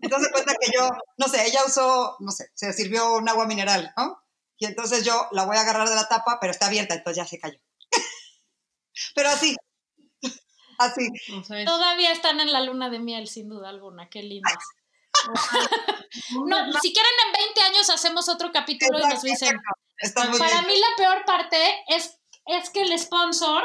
Entonces 0.00 0.30
cuenta 0.32 0.54
que 0.60 0.70
yo, 0.74 0.88
no 1.18 1.28
sé, 1.28 1.44
ella 1.46 1.60
usó, 1.66 2.16
no 2.20 2.30
sé, 2.30 2.50
se 2.54 2.72
sirvió 2.72 3.14
un 3.16 3.28
agua 3.28 3.46
mineral, 3.46 3.92
¿no? 3.96 4.22
Y 4.56 4.66
entonces 4.66 5.04
yo 5.04 5.28
la 5.32 5.44
voy 5.44 5.56
a 5.56 5.60
agarrar 5.62 5.88
de 5.88 5.94
la 5.96 6.08
tapa, 6.08 6.38
pero 6.40 6.50
está 6.52 6.66
abierta, 6.66 6.94
entonces 6.94 7.22
ya 7.22 7.28
se 7.28 7.38
cayó. 7.38 7.58
Pero 9.14 9.28
así, 9.30 9.56
así. 10.78 11.08
O 11.38 11.44
sea, 11.44 11.60
es- 11.60 11.66
Todavía 11.66 12.12
están 12.12 12.40
en 12.40 12.52
la 12.52 12.60
luna 12.62 12.90
de 12.90 12.98
miel, 12.98 13.28
sin 13.28 13.48
duda 13.48 13.68
alguna. 13.68 14.08
Qué 14.08 14.22
lindas. 14.22 14.54
No, 16.46 16.56
si 16.80 16.92
quieren 16.92 17.12
en 17.26 17.32
20 17.32 17.60
años 17.62 17.90
hacemos 17.90 18.28
otro 18.28 18.50
capítulo 18.52 18.98
y 18.98 19.02
nos 19.06 19.22
dicen. 19.22 19.56
Para 20.14 20.30
bien. 20.30 20.66
mí 20.66 20.74
la 20.78 20.96
peor 20.96 21.24
parte 21.24 21.56
es, 21.88 22.18
es 22.46 22.70
que 22.70 22.82
el 22.82 22.98
sponsor 22.98 23.62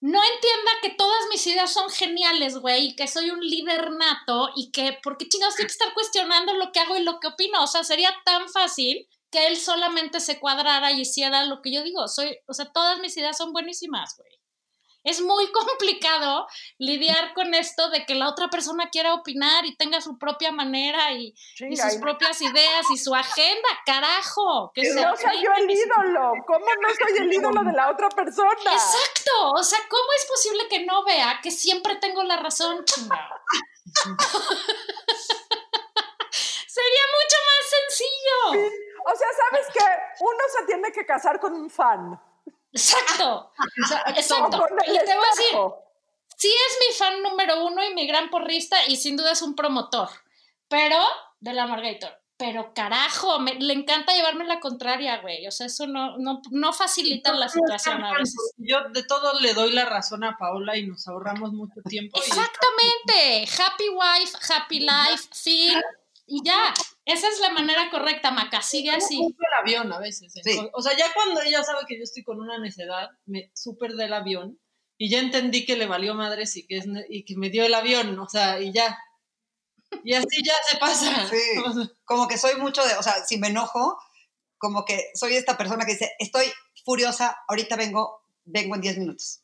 no 0.00 0.20
entienda 0.22 0.70
que 0.82 0.90
todas 0.90 1.26
mis 1.30 1.46
ideas 1.46 1.72
son 1.72 1.90
geniales, 1.90 2.58
güey, 2.58 2.88
y 2.88 2.96
que 2.96 3.08
soy 3.08 3.30
un 3.30 3.40
líder 3.40 3.90
nato 3.92 4.50
y 4.56 4.70
que, 4.72 4.98
porque 5.02 5.28
chingados, 5.28 5.54
tengo 5.56 5.66
que 5.66 5.72
estar 5.72 5.92
cuestionando 5.94 6.54
lo 6.54 6.72
que 6.72 6.80
hago 6.80 6.96
y 6.96 7.02
lo 7.02 7.20
que 7.20 7.28
opino. 7.28 7.62
O 7.62 7.66
sea, 7.66 7.84
sería 7.84 8.14
tan 8.24 8.48
fácil 8.48 9.06
que 9.30 9.46
él 9.48 9.56
solamente 9.56 10.20
se 10.20 10.38
cuadrara 10.40 10.92
y 10.92 11.00
hiciera 11.02 11.44
lo 11.44 11.60
que 11.62 11.72
yo 11.72 11.82
digo. 11.82 12.08
Soy, 12.08 12.38
o 12.46 12.54
sea, 12.54 12.72
todas 12.72 13.00
mis 13.00 13.16
ideas 13.16 13.36
son 13.36 13.52
buenísimas, 13.52 14.16
güey. 14.16 14.30
Es 15.06 15.22
muy 15.22 15.50
complicado 15.52 16.46
lidiar 16.78 17.32
con 17.32 17.54
esto 17.54 17.88
de 17.90 18.04
que 18.04 18.14
la 18.16 18.28
otra 18.28 18.48
persona 18.48 18.90
quiera 18.90 19.14
opinar 19.14 19.64
y 19.64 19.76
tenga 19.76 20.00
su 20.00 20.18
propia 20.18 20.50
manera 20.52 21.12
y, 21.12 21.34
sus 21.56 21.96
propias 22.00 22.42
ideas 22.42 22.90
y 22.90 22.98
su 22.98 23.14
agenda, 23.14 23.68
carajo. 23.86 24.72
Que 24.74 24.84
se 24.84 25.00
no 25.00 25.16
soy 25.16 25.42
yo 25.42 25.50
el 25.56 25.70
ídolo. 25.70 26.32
¿Cómo 26.46 26.66
no 26.66 26.88
soy 26.88 27.18
el 27.18 27.32
ídolo 27.32 27.62
de 27.62 27.72
la 27.72 27.88
otra 27.90 28.08
persona? 28.10 28.50
Exacto, 28.52 29.52
o 29.54 29.62
sea, 29.62 29.78
¿cómo 29.88 30.04
es 30.18 30.26
posible 30.26 30.66
que 30.68 30.84
no 30.84 31.04
vea 31.04 31.38
que 31.40 31.52
siempre 31.52 31.96
tengo 31.96 32.24
la 32.24 32.36
razón? 32.38 32.84
Sería 36.66 37.04
mucho 37.14 37.36
más 37.46 37.64
sencillo. 37.70 38.38
O 39.06 39.16
sea, 39.16 39.28
¿sabes 39.32 39.66
qué? 39.72 39.84
Uno 40.20 40.40
se 40.58 40.66
tiene 40.66 40.90
que 40.92 41.06
casar 41.06 41.38
con 41.38 41.54
un 41.54 41.70
fan. 41.70 42.20
Exacto, 43.76 44.10
exacto. 44.16 44.62
Y 44.86 44.98
te 44.98 45.04
voy 45.16 45.24
a 45.24 45.30
decir, 45.36 45.58
sí 46.36 46.48
es 46.48 46.78
mi 46.88 46.94
fan 46.94 47.22
número 47.22 47.64
uno 47.64 47.82
y 47.84 47.94
mi 47.94 48.06
gran 48.06 48.30
porrista 48.30 48.76
y 48.86 48.96
sin 48.96 49.16
duda 49.16 49.32
es 49.32 49.42
un 49.42 49.54
promotor, 49.54 50.08
pero 50.68 50.98
de 51.40 51.52
la 51.52 51.66
Margator. 51.66 52.10
Pero 52.38 52.74
carajo, 52.74 53.38
me- 53.38 53.54
le 53.54 53.72
encanta 53.72 54.12
llevarme 54.12 54.44
la 54.44 54.60
contraria, 54.60 55.22
güey. 55.22 55.46
O 55.46 55.50
sea, 55.50 55.68
eso 55.68 55.86
no, 55.86 56.18
no, 56.18 56.42
no 56.50 56.72
facilita 56.74 57.32
la 57.32 57.48
situación 57.48 58.04
a 58.04 58.12
veces. 58.12 58.52
Yo 58.58 58.78
de 58.90 59.02
todo 59.04 59.40
le 59.40 59.54
doy 59.54 59.72
la 59.72 59.86
razón 59.86 60.22
a 60.22 60.36
Paola 60.36 60.76
y 60.76 60.86
nos 60.86 61.08
ahorramos 61.08 61.52
mucho 61.54 61.80
tiempo. 61.88 62.18
y- 62.18 62.28
Exactamente. 62.28 63.48
Happy 63.58 63.88
wife, 63.88 64.36
happy 64.52 64.80
life, 64.80 65.28
fin. 65.32 65.80
Y 66.26 66.44
ya. 66.44 66.74
Esa 67.06 67.28
es 67.28 67.38
la 67.40 67.50
manera 67.50 67.88
correcta, 67.88 68.32
Maca. 68.32 68.60
Sigue 68.62 68.90
así. 68.90 69.16
compro 69.16 69.46
el 69.46 69.62
avión 69.62 69.92
a 69.92 70.00
veces. 70.00 70.34
¿eh? 70.36 70.40
Sí. 70.44 70.58
O 70.72 70.82
sea, 70.82 70.96
ya 70.96 71.06
cuando 71.14 71.40
ella 71.40 71.62
sabe 71.62 71.80
que 71.86 71.96
yo 71.96 72.02
estoy 72.02 72.24
con 72.24 72.40
una 72.40 72.58
necedad, 72.58 73.10
me 73.26 73.50
súper 73.54 73.92
del 73.92 74.12
avión 74.12 74.58
y 74.98 75.08
ya 75.08 75.20
entendí 75.20 75.64
que 75.64 75.76
le 75.76 75.86
valió 75.86 76.14
madres 76.14 76.56
y 76.56 76.66
que, 76.66 76.78
es, 76.78 76.86
y 77.08 77.24
que 77.24 77.36
me 77.36 77.48
dio 77.48 77.64
el 77.64 77.74
avión, 77.74 78.18
o 78.18 78.28
sea, 78.28 78.60
y 78.60 78.72
ya. 78.72 78.98
Y 80.02 80.14
así 80.14 80.42
ya 80.44 80.54
se 80.68 80.78
pasa. 80.78 81.28
Sí. 81.28 81.36
Como 82.04 82.26
que 82.26 82.38
soy 82.38 82.56
mucho 82.56 82.84
de, 82.84 82.94
o 82.94 83.02
sea, 83.02 83.24
si 83.24 83.38
me 83.38 83.48
enojo, 83.48 83.96
como 84.58 84.84
que 84.84 85.10
soy 85.14 85.34
esta 85.34 85.56
persona 85.56 85.84
que 85.84 85.92
dice, 85.92 86.12
estoy 86.18 86.46
furiosa, 86.84 87.36
ahorita 87.46 87.76
vengo, 87.76 88.22
vengo 88.44 88.74
en 88.74 88.80
10 88.80 88.98
minutos. 88.98 89.42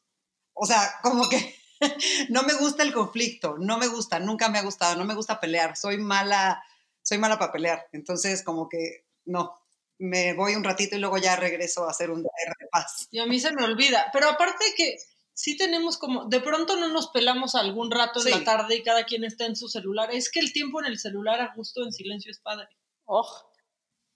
O 0.55 0.67
sea, 0.67 0.95
como 1.03 1.29
que 1.29 1.55
no 2.31 2.43
me 2.43 2.55
gusta 2.55 2.83
el 2.83 2.93
conflicto, 2.93 3.57
no 3.59 3.79
me 3.79 3.89
gusta, 3.89 4.19
nunca 4.19 4.49
me 4.49 4.59
ha 4.59 4.63
gustado, 4.63 4.97
no 4.97 5.05
me 5.05 5.15
gusta 5.15 5.39
pelear, 5.39 5.77
soy 5.77 5.99
mala, 5.99 6.63
soy 7.03 7.19
mala 7.19 7.39
para 7.39 7.53
pelear. 7.53 7.87
Entonces, 7.93 8.43
como 8.43 8.69
que 8.69 9.07
no, 9.25 9.55
me 9.99 10.35
voy 10.35 10.55
un 10.55 10.65
ratito 10.65 10.97
y 10.97 10.99
luego 10.99 11.19
ya 11.19 11.37
regreso 11.37 11.85
a 11.87 11.91
hacer 11.91 12.11
un 12.11 12.23
DR 12.23 12.55
de 12.59 12.67
paz. 12.71 13.09
y 13.11 13.19
a 13.21 13.27
mí 13.27 13.39
se 13.41 13.53
me 13.53 13.65
olvida. 13.65 14.11
Pero 14.13 14.29
aparte 14.29 14.65
que 14.77 14.97
sí 15.35 15.57
tenemos 15.57 15.97
como, 15.99 16.27
de 16.27 16.41
pronto 16.41 16.77
no 16.77 16.89
nos 16.89 17.09
pelamos 17.09 17.55
algún 17.55 17.91
rato 17.91 18.21
en 18.21 18.27
Sí. 18.27 18.31
la 18.39 18.45
tarde 18.45 18.77
y 18.77 18.83
cada 18.83 19.05
quien 19.05 19.25
está 19.25 19.47
en 19.47 19.57
su 19.57 19.69
celular. 19.69 20.11
Es 20.13 20.31
que 20.31 20.41
el 20.41 20.53
tiempo 20.53 20.81
en 20.81 20.87
el 20.87 20.99
celular 20.99 21.41
a 21.41 21.53
gusto 21.55 21.83
en 21.85 21.93
silencio 21.93 22.31
es 22.31 22.39
padre. 22.41 22.69
Oh, 23.05 23.29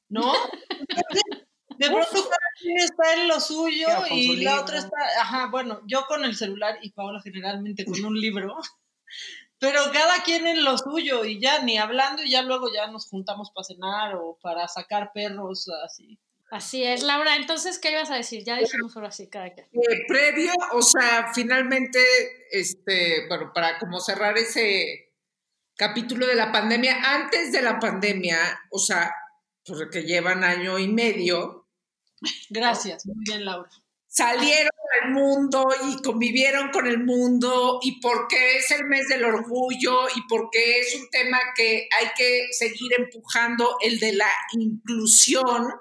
¿no? 0.09 0.33
De 1.79 1.88
pronto 1.88 2.11
cada 2.11 2.49
quien 2.59 2.79
está 2.79 3.14
en 3.14 3.29
lo 3.29 3.38
suyo 3.38 3.88
y 4.11 4.37
la 4.37 4.53
libro. 4.53 4.62
otra 4.62 4.79
está, 4.79 4.96
ajá, 5.20 5.49
bueno, 5.51 5.83
yo 5.87 6.07
con 6.07 6.25
el 6.25 6.35
celular 6.35 6.79
y 6.81 6.90
Paola 6.92 7.20
generalmente 7.22 7.85
con 7.85 8.03
un 8.03 8.18
libro, 8.18 8.57
pero 9.59 9.81
cada 9.92 10.23
quien 10.23 10.47
en 10.47 10.64
lo 10.64 10.77
suyo 10.79 11.25
y 11.25 11.40
ya 11.40 11.62
ni 11.62 11.79
hablando 11.79 12.23
y 12.23 12.31
ya 12.31 12.42
luego 12.42 12.73
ya 12.73 12.87
nos 12.88 13.09
juntamos 13.09 13.51
para 13.51 13.64
cenar 13.64 14.14
o 14.16 14.38
para 14.42 14.69
sacar 14.69 15.11
perros 15.12 15.69
así. 15.85 16.19
Así 16.51 16.85
es, 16.85 17.03
Laura. 17.03 17.35
Entonces, 17.37 17.79
¿qué 17.79 17.90
ibas 17.90 18.11
a 18.11 18.16
decir? 18.16 18.45
Ya 18.45 18.57
dijimos 18.57 18.97
ahora 18.97 19.11
sí, 19.11 19.29
cada 19.29 19.53
quien. 19.53 19.66
Eh, 19.66 20.05
previo, 20.07 20.53
o 20.73 20.83
sea, 20.83 21.33
finalmente, 21.35 21.99
este, 22.53 23.27
bueno, 23.29 23.51
para 23.53 23.79
como 23.79 23.99
cerrar 23.99 24.38
ese 24.38 25.12
capítulo 25.75 26.27
de 26.27 26.37
la 26.37 26.53
pandemia, 26.53 27.14
antes 27.14 27.51
de 27.51 27.62
la 27.62 27.81
pandemia, 27.81 28.38
o 28.71 28.79
sea, 28.79 29.12
pues 29.64 29.88
que 29.90 30.05
llevan 30.05 30.45
año 30.45 30.79
y 30.79 30.87
medio, 30.87 31.66
Gracias, 32.51 33.07
muy 33.07 33.23
bien 33.25 33.45
Laura. 33.45 33.69
salieron 34.07 34.71
mundo 35.09 35.69
y 35.88 36.03
convivieron 36.03 36.71
con 36.71 36.87
el 36.87 37.05
mundo 37.05 37.79
y 37.83 38.01
porque 38.01 38.59
es 38.59 38.71
el 38.71 38.85
mes 38.87 39.09
del 39.09 39.25
orgullo 39.25 40.09
y 40.09 40.27
porque 40.29 40.81
es 40.81 40.95
un 40.95 41.09
tema 41.11 41.38
que 41.55 41.88
hay 41.99 42.09
que 42.16 42.49
seguir 42.53 42.92
empujando, 42.99 43.77
el 43.81 43.99
de 43.99 44.12
la 44.12 44.31
inclusión. 44.53 45.73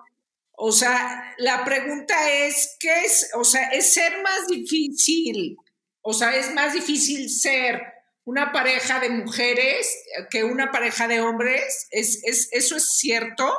O 0.52 0.72
sea, 0.72 1.34
la 1.38 1.66
pregunta 1.66 2.32
es, 2.32 2.78
¿qué 2.80 3.02
es? 3.02 3.32
O 3.36 3.44
sea, 3.44 3.70
es 3.70 3.94
ser 3.94 4.22
más 4.22 4.48
difícil, 4.48 5.58
o 6.02 6.14
sea, 6.14 6.36
es 6.36 6.54
más 6.54 6.74
difícil 6.74 7.30
ser 7.30 7.82
una 8.26 8.52
pareja 8.52 9.00
de 9.00 9.10
mujeres 9.10 9.88
que 10.30 10.44
una 10.44 10.72
pareja 10.72 11.08
de 11.08 11.22
hombres. 11.22 11.88
¿Es, 11.92 12.24
es, 12.24 12.50
¿Eso 12.52 12.76
es 12.76 12.96
cierto? 12.98 13.52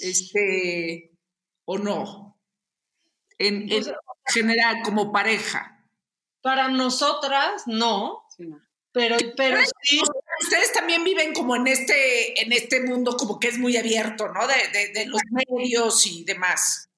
Este, 0.00 1.12
¿O 1.64 1.78
no? 1.78 2.38
En 3.38 3.68
general, 4.32 4.82
como 4.84 5.12
pareja. 5.12 5.84
Para 6.42 6.68
nosotras, 6.68 7.64
no. 7.66 8.24
Sí, 8.36 8.46
no. 8.46 8.60
Pero, 8.92 9.16
pero 9.36 9.58
sí. 9.82 10.00
Ustedes 10.40 10.72
también 10.72 11.04
viven 11.04 11.34
como 11.34 11.56
en 11.56 11.66
este, 11.66 12.40
en 12.40 12.52
este 12.52 12.80
mundo 12.84 13.16
como 13.16 13.38
que 13.38 13.48
es 13.48 13.58
muy 13.58 13.76
abierto, 13.76 14.28
¿no? 14.28 14.46
De, 14.46 14.54
de, 14.72 14.92
de 14.92 15.06
los 15.06 15.20
medios 15.30 16.06
y 16.06 16.24
demás. 16.24 16.88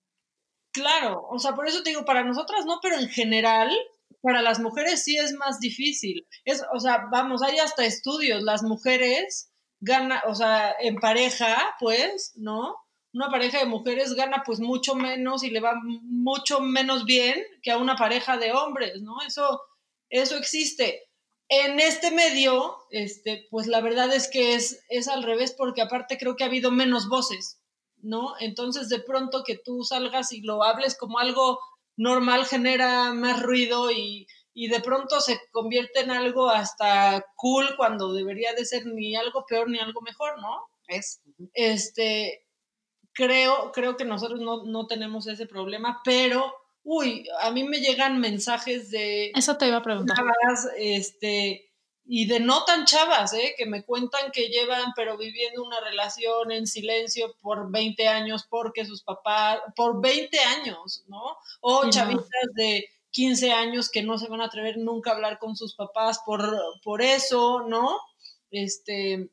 Claro, 0.72 1.26
o 1.28 1.38
sea, 1.38 1.54
por 1.54 1.66
eso 1.66 1.82
te 1.82 1.90
digo, 1.90 2.04
para 2.04 2.22
nosotras 2.22 2.64
no, 2.64 2.78
pero 2.80 2.96
en 2.96 3.08
general, 3.08 3.76
para 4.22 4.40
las 4.40 4.60
mujeres 4.60 5.02
sí 5.02 5.16
es 5.16 5.32
más 5.32 5.58
difícil. 5.58 6.26
Es, 6.44 6.62
o 6.72 6.78
sea, 6.78 7.06
vamos, 7.10 7.42
hay 7.42 7.58
hasta 7.58 7.84
estudios, 7.84 8.42
las 8.42 8.62
mujeres 8.62 9.50
gana, 9.80 10.22
o 10.26 10.34
sea, 10.34 10.74
en 10.80 10.96
pareja, 10.96 11.74
pues, 11.80 12.32
¿no? 12.36 12.76
Una 13.12 13.30
pareja 13.30 13.58
de 13.58 13.66
mujeres 13.66 14.14
gana 14.14 14.42
pues 14.44 14.60
mucho 14.60 14.94
menos 14.94 15.42
y 15.42 15.50
le 15.50 15.60
va 15.60 15.74
mucho 16.02 16.60
menos 16.60 17.04
bien 17.04 17.42
que 17.62 17.70
a 17.72 17.78
una 17.78 17.96
pareja 17.96 18.36
de 18.36 18.52
hombres, 18.52 19.02
¿no? 19.02 19.20
Eso, 19.26 19.60
eso 20.08 20.36
existe. 20.36 21.08
En 21.48 21.80
este 21.80 22.12
medio, 22.12 22.76
este, 22.90 23.48
pues 23.50 23.66
la 23.66 23.80
verdad 23.80 24.12
es 24.14 24.30
que 24.30 24.54
es, 24.54 24.84
es 24.88 25.08
al 25.08 25.24
revés, 25.24 25.52
porque 25.56 25.82
aparte 25.82 26.16
creo 26.16 26.36
que 26.36 26.44
ha 26.44 26.46
habido 26.46 26.70
menos 26.70 27.08
voces, 27.08 27.60
¿no? 27.96 28.34
Entonces, 28.38 28.88
de 28.88 29.00
pronto 29.00 29.42
que 29.44 29.58
tú 29.58 29.82
salgas 29.82 30.32
y 30.32 30.42
lo 30.42 30.62
hables 30.62 30.96
como 30.96 31.18
algo 31.18 31.58
normal 31.96 32.46
genera 32.46 33.12
más 33.12 33.42
ruido 33.42 33.90
y, 33.90 34.28
y 34.54 34.68
de 34.68 34.80
pronto 34.80 35.20
se 35.20 35.40
convierte 35.50 36.00
en 36.00 36.10
algo 36.10 36.48
hasta 36.48 37.24
cool 37.36 37.66
cuando 37.76 38.12
debería 38.12 38.52
de 38.54 38.64
ser 38.64 38.86
ni 38.86 39.16
algo 39.16 39.44
peor 39.46 39.68
ni 39.68 39.78
algo 39.78 40.00
mejor, 40.02 40.40
¿no? 40.40 40.56
Es. 40.86 41.20
Este, 41.52 42.44
creo, 43.20 43.70
creo 43.72 43.96
que 43.98 44.04
nosotros 44.06 44.40
no, 44.40 44.64
no 44.64 44.86
tenemos 44.86 45.26
ese 45.26 45.44
problema, 45.44 46.00
pero, 46.04 46.54
uy, 46.82 47.26
a 47.42 47.50
mí 47.50 47.64
me 47.64 47.80
llegan 47.80 48.18
mensajes 48.18 48.90
de 48.90 49.30
Eso 49.34 49.58
te 49.58 49.68
iba 49.68 49.76
a 49.76 49.82
preguntar. 49.82 50.16
chavas, 50.16 50.68
este, 50.78 51.70
y 52.06 52.26
de 52.26 52.40
no 52.40 52.64
tan 52.64 52.86
chavas, 52.86 53.34
¿eh? 53.34 53.54
que 53.58 53.66
me 53.66 53.84
cuentan 53.84 54.32
que 54.32 54.48
llevan, 54.48 54.92
pero 54.96 55.18
viviendo 55.18 55.62
una 55.62 55.80
relación 55.80 56.50
en 56.50 56.66
silencio 56.66 57.36
por 57.42 57.70
20 57.70 58.08
años 58.08 58.46
porque 58.48 58.86
sus 58.86 59.02
papás, 59.02 59.58
por 59.76 60.00
20 60.00 60.38
años, 60.40 61.04
¿no? 61.08 61.36
O 61.60 61.84
Sí, 61.84 61.90
no. 61.90 61.90
chavitas 61.90 62.48
de 62.54 62.88
15 63.10 63.52
años 63.52 63.90
que 63.90 64.02
no 64.02 64.16
se 64.16 64.28
van 64.28 64.40
a 64.40 64.46
atrever 64.46 64.78
nunca 64.78 65.10
a 65.10 65.14
hablar 65.14 65.38
con 65.38 65.56
sus 65.56 65.74
papás 65.74 66.20
por, 66.24 66.42
por 66.82 67.02
eso, 67.02 67.64
¿no? 67.68 67.98
Este, 68.50 69.28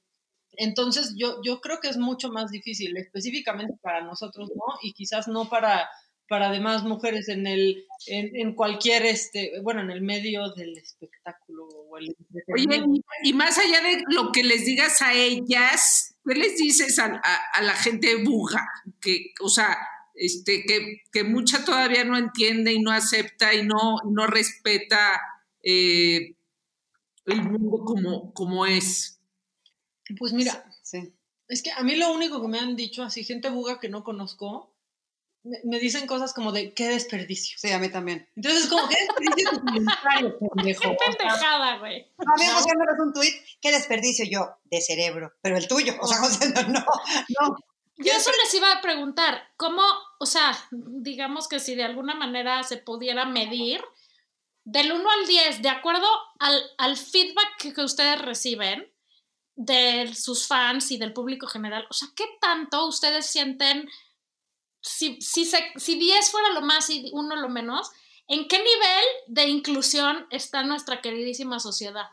entonces 0.58 1.13
yo, 1.17 1.39
yo 1.43 1.62
creo 1.62 1.80
que 1.80 1.89
es 1.89 1.98
mucho 1.98 2.30
más 2.30 2.52
difícil, 2.52 2.98
específicamente 2.98 3.74
para 3.82 4.02
nosotros, 4.04 4.50
¿no? 4.56 4.63
Y 4.82 4.93
quizás 4.93 5.28
no 5.28 5.48
para, 5.50 5.88
para 6.28 6.52
demás 6.52 6.84
mujeres 6.84 7.30
en 7.30 7.48
el, 7.48 7.86
en, 8.08 8.36
en 8.36 8.54
cualquier, 8.56 9.06
este, 9.06 9.54
bueno, 9.62 9.82
en 9.82 9.91
el 9.91 10.02
medio 10.02 10.52
del 10.54 10.78
espectáculo 10.78 11.65
o 11.67 11.98
el 11.98 12.15
Oye, 12.54 12.84
y, 13.24 13.34
más 13.34 13.58
allá 13.58 13.82
de 13.82 14.04
lo 14.10 14.32
que 14.32 14.43
les 14.43 14.65
digas 14.65 15.02
a 15.02 15.13
ellas, 15.13 16.15
¿qué 16.28 16.36
les 16.36 16.58
dices 16.58 17.00
a, 17.00 17.06
a- 17.24 17.41
a 17.54 17.62
la 17.62 17.74
gente 17.76 18.15
buja? 18.24 18.67
Que, 19.00 19.34
o 19.41 19.50
sea, 19.50 19.78
este, 20.15 20.63
que, 20.65 21.02
que 21.12 21.24
mucha 21.24 21.63
todavía 21.63 22.04
no 22.04 22.17
entiende 22.17 22.74
y 22.74 22.82
no 22.82 22.91
acepta 22.91 23.54
y 23.54 23.63
no, 23.65 23.98
no 24.10 24.26
respeta 24.28 25.20
eh, 25.63 26.34
el 27.26 27.43
mundo 27.43 27.84
como, 27.86 28.34
como 28.34 28.65
es. 28.65 29.16
Pues 30.17 30.34
mira, 30.34 30.65
Sí. 30.84 31.13
es 31.48 31.62
que 31.62 31.72
a 31.72 31.84
mí 31.84 31.96
lo 31.96 32.12
único 32.12 32.41
que 32.41 32.48
me 32.48 32.60
han 32.60 32.76
dicho, 32.76 33.04
así 33.04 33.24
gente 33.24 33.50
buga 33.50 33.80
que 33.80 33.89
no 33.89 34.04
conozco, 34.04 34.74
me, 35.43 35.60
me 35.63 35.80
dicen 35.80 36.08
cosas 36.08 36.34
como 36.34 36.52
de 36.52 36.74
qué 36.74 36.88
desperdicio. 36.89 37.58
Sí, 37.58 37.72
a 37.72 37.80
mí 37.80 37.89
también. 37.89 38.28
Entonces, 38.36 38.67
como, 38.67 38.88
¿qué 38.89 38.96
desperdicio 39.00 39.50
tu 39.52 39.65
comentario, 39.65 40.39
pendejo? 40.56 40.82
Qué 40.82 40.98
pendejada, 41.17 41.78
güey. 41.80 42.02
A 42.17 42.36
mí 42.38 42.46
me 42.46 42.54
mandas 42.54 43.00
un 43.00 43.13
tuit, 43.13 43.34
qué 43.62 43.72
desperdicio 43.72 44.26
yo, 44.30 44.58
de 44.65 44.82
cerebro, 44.82 45.34
pero 45.41 45.58
el 45.58 45.67
tuyo, 45.67 45.96
o 46.00 46.08
sea, 46.08 46.17
sea, 46.26 46.50
no, 46.50 46.62
no, 46.63 46.80
no. 46.80 47.58
Yo 48.00 48.13
eso 48.13 48.30
les 48.43 48.54
iba 48.54 48.72
a 48.74 48.82
preguntar, 48.82 49.41
¿cómo, 49.58 49.82
o 50.20 50.26
sea, 50.28 50.56
digamos 50.72 51.48
que 51.48 51.60
si 51.60 51.74
de 51.76 51.84
alguna 51.84 52.13
manera 52.13 52.62
se 52.63 52.78
pudiera 52.78 53.26
medir, 53.26 53.82
del 54.65 54.91
1 54.91 55.10
al 55.10 55.28
10, 55.28 55.62
de 55.63 55.70
acuerdo 55.70 56.06
al, 56.39 56.62
al 56.78 56.98
feedback 56.98 57.58
que, 57.58 57.74
que 57.74 57.82
ustedes 57.82 58.22
reciben 58.22 58.91
de 59.58 60.13
sus 60.15 60.48
fans 60.48 60.91
y 60.91 60.98
del 60.98 61.13
público 61.13 61.48
general, 61.48 61.86
o 61.89 61.93
sea, 61.93 62.08
¿qué 62.15 62.24
tanto 62.39 62.86
ustedes 62.88 63.26
sienten, 63.26 63.89
si, 64.82 65.20
si, 65.20 65.46
se- 65.46 65.74
si 65.76 65.98
10 66.00 66.30
fuera 66.32 66.54
lo 66.54 66.62
más 66.62 66.89
y 66.91 67.10
1 67.12 67.36
lo 67.36 67.50
menos, 67.50 67.89
¿en 68.28 68.48
qué 68.48 68.58
nivel 68.60 69.06
de 69.28 69.48
inclusión 69.50 70.28
está 70.30 70.62
nuestra 70.63 71.02
queridísima 71.02 71.60
sociedad? 71.60 72.06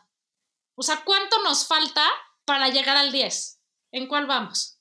O 0.75 0.81
sea, 0.81 1.03
¿cuánto 1.05 1.41
nos 1.43 1.67
falta 1.67 2.03
para 2.45 2.69
llegar 2.69 2.97
al 2.97 3.11
10? 3.11 3.61
¿En 3.91 4.07
cuál 4.07 4.25
vamos? 4.25 4.79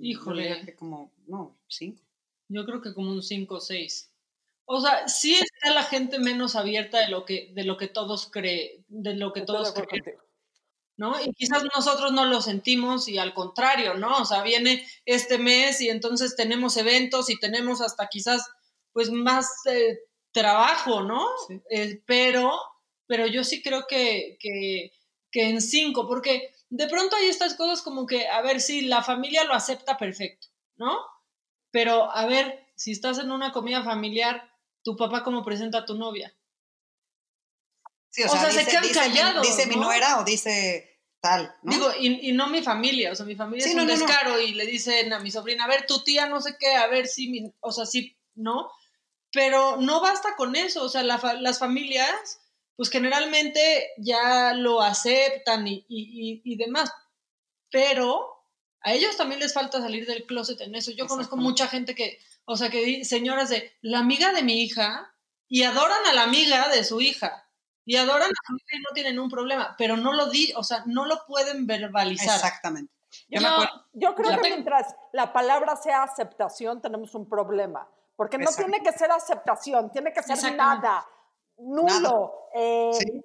Híjole. 0.00 0.42
Yo 0.42 0.48
diría 0.56 0.66
que 0.66 0.74
como, 0.74 1.12
no, 1.26 1.56
cinco. 1.68 2.02
Yo 2.48 2.66
creo 2.66 2.82
que 2.82 2.92
como 2.94 3.12
un 3.12 3.22
5 3.22 3.54
o 3.54 3.60
6. 3.60 4.10
O 4.64 4.80
sea, 4.80 5.06
sí 5.08 5.34
está 5.34 5.72
la 5.72 5.84
gente 5.84 6.18
menos 6.18 6.56
abierta 6.56 6.98
de 6.98 7.08
lo 7.08 7.24
que, 7.24 7.50
de 7.54 7.64
lo 7.64 7.76
que 7.76 7.86
todos 7.88 8.28
creen, 8.30 8.84
de 8.88 9.14
lo 9.14 9.32
que 9.32 9.40
Estoy 9.40 9.56
todos 9.56 9.72
creen, 9.72 9.88
contigo. 10.04 10.22
¿No? 10.96 11.20
Y 11.20 11.32
quizás 11.34 11.62
nosotros 11.74 12.12
no 12.12 12.24
lo 12.26 12.40
sentimos 12.40 13.08
y 13.08 13.18
al 13.18 13.34
contrario, 13.34 13.94
¿no? 13.94 14.18
O 14.18 14.24
sea, 14.24 14.42
viene 14.42 14.86
este 15.04 15.38
mes 15.38 15.80
y 15.80 15.88
entonces 15.88 16.36
tenemos 16.36 16.76
eventos 16.76 17.30
y 17.30 17.38
tenemos 17.38 17.80
hasta 17.80 18.08
quizás 18.08 18.48
pues 18.92 19.10
más 19.10 19.48
eh, 19.66 19.98
trabajo, 20.32 21.02
¿no? 21.02 21.26
Sí. 21.48 21.60
Eh, 21.70 22.02
pero, 22.06 22.52
pero 23.06 23.26
yo 23.26 23.44
sí 23.44 23.62
creo 23.62 23.86
que, 23.88 24.36
que, 24.40 24.92
que 25.30 25.48
en 25.48 25.60
cinco, 25.60 26.06
porque 26.06 26.54
de 26.70 26.88
pronto 26.88 27.16
hay 27.16 27.26
estas 27.26 27.54
cosas 27.54 27.82
como 27.82 28.06
que, 28.06 28.28
a 28.28 28.40
ver, 28.42 28.60
sí, 28.60 28.82
la 28.82 29.02
familia 29.02 29.44
lo 29.44 29.54
acepta 29.54 29.96
perfecto, 29.98 30.48
¿no? 30.76 30.98
Pero, 31.70 32.10
a 32.10 32.26
ver, 32.26 32.66
si 32.76 32.92
estás 32.92 33.18
en 33.18 33.30
una 33.30 33.52
comida 33.52 33.82
familiar, 33.82 34.50
tu 34.82 34.96
papá 34.96 35.22
cómo 35.22 35.44
presenta 35.44 35.78
a 35.78 35.84
tu 35.84 35.94
novia. 35.94 36.34
Sí, 38.12 38.22
O 38.24 38.28
sea, 38.28 38.50
se 38.52 38.64
quedan 38.66 38.82
mi- 38.86 38.92
callados, 38.92 39.42
Dice 39.46 39.66
mi 39.66 39.74
¿no? 39.76 39.84
nuera 39.84 40.20
o 40.20 40.24
dice 40.24 41.00
tal, 41.20 41.52
¿no? 41.62 41.72
Digo, 41.72 41.90
y, 41.98 42.28
y 42.28 42.32
no 42.32 42.46
mi 42.48 42.62
familia, 42.62 43.10
o 43.10 43.14
sea, 43.14 43.24
mi 43.26 43.34
familia 43.36 43.64
Sí, 43.64 43.70
es 43.70 43.76
no, 43.76 43.82
un 43.82 43.88
descaro 43.88 44.38
y 44.40 44.52
le 44.54 44.66
dicen 44.66 45.12
a 45.12 45.18
mi 45.20 45.30
sobrina, 45.30 45.64
a 45.64 45.68
ver, 45.68 45.86
tu 45.86 46.04
tía 46.04 46.26
no 46.26 46.40
sé 46.40 46.56
qué, 46.60 46.74
a 46.76 46.86
ver 46.88 47.06
si, 47.06 47.28
mi- 47.30 47.52
o 47.60 47.72
sea, 47.72 47.86
sí, 47.86 48.16
¿no? 48.34 48.68
Pero 49.32 49.76
no 49.78 50.00
basta 50.00 50.36
con 50.36 50.54
eso, 50.56 50.82
o 50.84 50.88
sea, 50.90 51.02
la 51.02 51.18
las 51.40 51.58
familias, 51.58 52.40
pues 52.76 52.90
generalmente 52.90 53.88
ya 53.98 54.52
lo 54.54 54.82
aceptan 54.82 55.66
y, 55.66 55.86
y- 55.88 56.42
y- 56.44 56.56
demás, 56.56 56.92
pero 57.70 58.28
a 58.80 58.92
ellos 58.92 59.16
también 59.16 59.40
les 59.40 59.54
falta 59.54 59.80
salir 59.80 60.06
del 60.06 60.26
closet 60.26 60.60
en 60.60 60.74
eso. 60.74 60.90
Yo 60.90 61.06
conozco 61.06 61.36
mucha 61.36 61.68
gente 61.68 61.94
que, 61.94 62.18
o 62.44 62.56
sea, 62.56 62.68
que 62.68 63.04
señoras 63.04 63.48
de 63.48 63.72
la 63.80 64.00
amiga 64.00 64.32
de 64.32 64.42
mi 64.42 64.62
hija 64.62 65.14
y 65.48 65.62
adoran 65.62 66.04
a 66.06 66.12
la 66.12 66.24
amiga 66.24 66.68
de 66.68 66.82
su 66.84 67.00
hija 67.00 67.48
y 67.84 67.96
adoran 67.96 68.30
a 68.30 68.46
su 68.46 68.54
hija 68.56 68.76
y 68.76 68.80
no 68.80 68.90
tienen 68.94 69.18
un 69.18 69.28
problema, 69.30 69.74
pero 69.76 69.96
no 69.96 70.12
lo 70.12 70.26
di, 70.26 70.52
o 70.56 70.62
sea, 70.62 70.82
no 70.86 71.04
lo 71.06 71.24
pueden 71.26 71.66
verbalizar. 71.66 72.36
Exactamente. 72.36 72.92
Yo 73.28 73.40
Yo-. 73.40 73.48
Yo 73.94 74.14
creo 74.14 74.40
que 74.40 74.48
mientras 74.48 74.94
la 75.12 75.32
palabra 75.32 75.76
sea 75.76 76.02
aceptación, 76.04 76.80
tenemos 76.80 77.14
un 77.14 77.28
problema. 77.28 77.86
Porque 78.16 78.38
no 78.38 78.44
Exacto. 78.44 78.70
tiene 78.70 78.84
que 78.84 78.96
ser 78.96 79.10
aceptación, 79.10 79.90
tiene 79.90 80.12
que 80.12 80.22
ser 80.22 80.54
nada, 80.54 81.06
nulo, 81.58 82.48
eh, 82.54 82.90
Sí. 82.92 83.22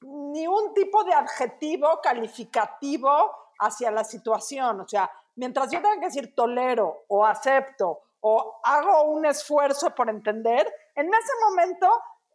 ni 0.00 0.46
un 0.46 0.72
tipo 0.74 1.04
de 1.04 1.12
adjetivo 1.12 2.00
calificativo 2.02 3.30
hacia 3.58 3.90
la 3.90 4.04
situación. 4.04 4.80
O 4.80 4.88
sea, 4.88 5.10
mientras 5.36 5.70
yo 5.70 5.82
tenga 5.82 5.98
que 6.00 6.06
decir 6.06 6.34
tolero 6.34 7.04
o 7.08 7.26
acepto 7.26 8.00
o 8.20 8.60
hago 8.64 9.02
un 9.02 9.26
esfuerzo 9.26 9.94
por 9.94 10.08
entender, 10.08 10.72
en 10.94 11.06
ese 11.12 11.32
momento, 11.48 11.88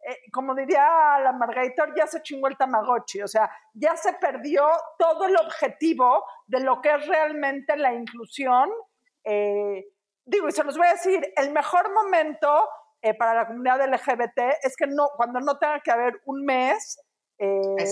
eh, 0.06 0.18
como 0.32 0.54
diría 0.54 1.18
la 1.22 1.32
Margator, 1.32 1.94
ya 1.96 2.06
se 2.06 2.22
chingó 2.22 2.48
el 2.48 2.56
Tamagotchi. 2.56 3.22
O 3.22 3.28
sea, 3.28 3.50
ya 3.72 3.96
se 3.96 4.12
perdió 4.14 4.66
todo 4.98 5.24
el 5.26 5.36
objetivo 5.36 6.24
de 6.46 6.60
lo 6.60 6.80
que 6.80 6.94
es 6.94 7.06
realmente 7.06 7.76
la 7.76 7.92
inclusión. 7.92 8.70
eh, 9.24 9.84
digo, 10.26 10.48
y 10.48 10.52
se 10.52 10.64
los 10.64 10.76
voy 10.76 10.86
a 10.86 10.92
decir, 10.92 11.20
el 11.36 11.50
mejor 11.52 11.92
momento 11.92 12.68
eh, 13.02 13.14
para 13.14 13.34
la 13.34 13.46
comunidad 13.46 13.80
LGBT 13.86 14.38
es 14.62 14.74
que 14.76 14.86
no, 14.86 15.08
cuando 15.16 15.38
no 15.40 15.58
tenga 15.58 15.80
que 15.80 15.90
haber 15.90 16.20
un 16.26 16.44
mes 16.44 16.98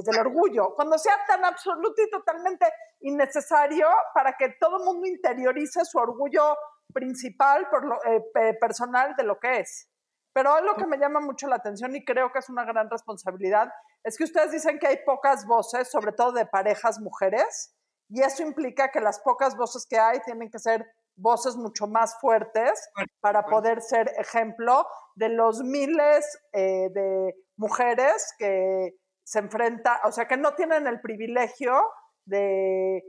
del 0.04 0.18
orgullo, 0.20 0.74
cuando 0.74 0.96
sea 0.98 1.16
tan 1.26 1.44
absoluto 1.44 2.00
y 2.00 2.08
totalmente 2.10 2.66
innecesario 3.00 3.88
para 4.14 4.32
que 4.38 4.50
todo 4.60 4.78
el 4.78 4.84
mundo 4.84 5.06
interiorice 5.06 5.84
su 5.84 5.98
orgullo 5.98 6.56
principal, 6.94 7.68
por 7.68 7.84
lo, 7.84 7.98
pe- 8.32 8.54
personal 8.54 9.14
de 9.16 9.24
lo 9.24 9.38
que 9.38 9.60
es. 9.60 9.88
Pero 10.32 10.54
algo 10.54 10.74
que 10.76 10.86
me 10.86 10.98
llama 10.98 11.20
mucho 11.20 11.46
la 11.46 11.56
atención 11.56 11.94
y 11.94 12.04
creo 12.04 12.32
que 12.32 12.38
es 12.38 12.48
una 12.48 12.64
gran 12.64 12.88
responsabilidad 12.88 13.70
es 14.02 14.16
que 14.16 14.24
ustedes 14.24 14.52
dicen 14.52 14.78
que 14.78 14.86
hay 14.86 14.98
pocas 15.04 15.46
voces, 15.46 15.90
sobre 15.90 16.12
todo 16.12 16.32
de 16.32 16.46
parejas 16.46 16.98
mujeres, 17.00 17.76
y 18.08 18.22
eso 18.22 18.42
implica 18.42 18.90
que 18.90 19.00
las 19.00 19.20
pocas 19.20 19.56
voces 19.56 19.86
que 19.88 19.98
hay 19.98 20.20
tienen 20.20 20.50
que 20.50 20.58
ser 20.58 20.86
voces 21.16 21.56
mucho 21.56 21.86
más 21.86 22.18
fuertes 22.20 22.88
para 23.20 23.44
poder 23.44 23.80
ser 23.82 24.10
ejemplo 24.18 24.86
de 25.14 25.28
los 25.28 25.62
miles 25.62 26.26
eh, 26.52 26.88
de 26.90 27.34
mujeres 27.56 28.34
que 28.38 28.96
se 29.24 29.38
enfrentan, 29.38 29.98
o 30.04 30.12
sea, 30.12 30.26
que 30.26 30.36
no 30.36 30.54
tienen 30.54 30.86
el 30.86 31.00
privilegio 31.00 31.90
de, 32.24 33.02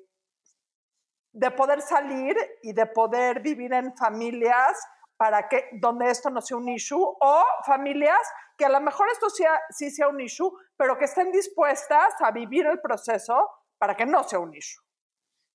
de 1.34 1.52
poder 1.52 1.82
salir 1.82 2.36
y 2.62 2.74
de 2.74 2.86
poder 2.86 3.42
vivir 3.42 3.74
en 3.74 3.96
familias 3.96 4.78
para 5.24 5.48
que 5.48 5.70
donde 5.72 6.12
esto 6.12 6.30
no 6.30 6.42
sea 6.42 6.58
un 6.58 6.68
issue 6.68 7.02
o 7.02 7.46
familias 7.66 8.20
que 8.58 8.66
a 8.66 8.70
lo 8.70 8.82
mejor 8.82 9.08
esto 9.10 9.30
sea, 9.30 9.58
sí 9.70 9.90
sea 9.90 10.10
un 10.10 10.20
issue, 10.20 10.52
pero 10.76 10.98
que 10.98 11.06
estén 11.06 11.32
dispuestas 11.32 12.14
a 12.20 12.32
vivir 12.32 12.66
el 12.66 12.82
proceso 12.82 13.34
para 13.78 13.96
que 13.96 14.06
no 14.06 14.22
sea 14.26 14.40
un 14.40 14.54
issue. 14.54 14.84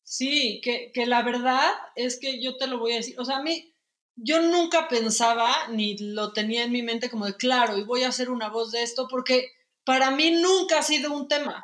Sí, 0.03 0.63
que, 0.65 0.91
que 0.95 1.05
la 1.05 1.21
verdad 1.21 1.71
es 1.95 2.19
que 2.19 2.43
yo 2.43 2.57
te 2.57 2.67
lo 2.67 2.79
voy 2.79 2.93
a 2.93 2.97
decir, 2.97 3.21
o 3.21 3.27
sea, 3.27 3.37
a 3.37 3.43
mí, 3.43 3.77
yo 4.17 4.41
nunca 4.41 4.89
pensaba 4.89 5.53
ni 5.69 5.99
lo 5.99 6.33
tenía 6.33 6.65
en 6.65 6.73
mi 6.73 6.83
mente 6.83 7.11
como 7.11 7.27
de 7.27 7.37
claro, 7.37 7.77
y 7.77 7.85
voy 7.85 8.05
a 8.05 8.09
hacer 8.09 8.31
una 8.31 8.49
voz 8.49 8.73
de 8.73 8.83
esto, 8.83 9.07
porque 9.07 9.51
para 9.85 10.11
mí 10.11 10.31
nunca 10.31 10.79
ha 10.79 10.83
sido 10.83 11.13
un 11.13 11.29
tema. 11.29 11.63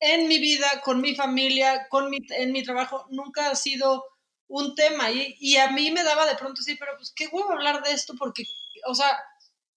En 0.00 0.26
mi 0.26 0.40
vida, 0.40 0.66
con 0.82 1.00
mi 1.00 1.14
familia, 1.14 1.86
con 1.88 2.10
mi, 2.10 2.18
en 2.30 2.50
mi 2.50 2.64
trabajo, 2.64 3.06
nunca 3.10 3.50
ha 3.50 3.54
sido 3.54 4.02
un 4.48 4.74
tema. 4.74 5.10
Y, 5.10 5.36
y 5.40 5.56
a 5.56 5.70
mí 5.70 5.90
me 5.90 6.04
daba 6.04 6.26
de 6.26 6.36
pronto, 6.36 6.62
sí, 6.62 6.76
pero 6.76 6.92
pues 6.96 7.12
qué 7.14 7.26
huevo 7.28 7.52
hablar 7.52 7.82
de 7.82 7.92
esto, 7.92 8.14
porque, 8.18 8.44
o 8.86 8.94
sea, 8.94 9.18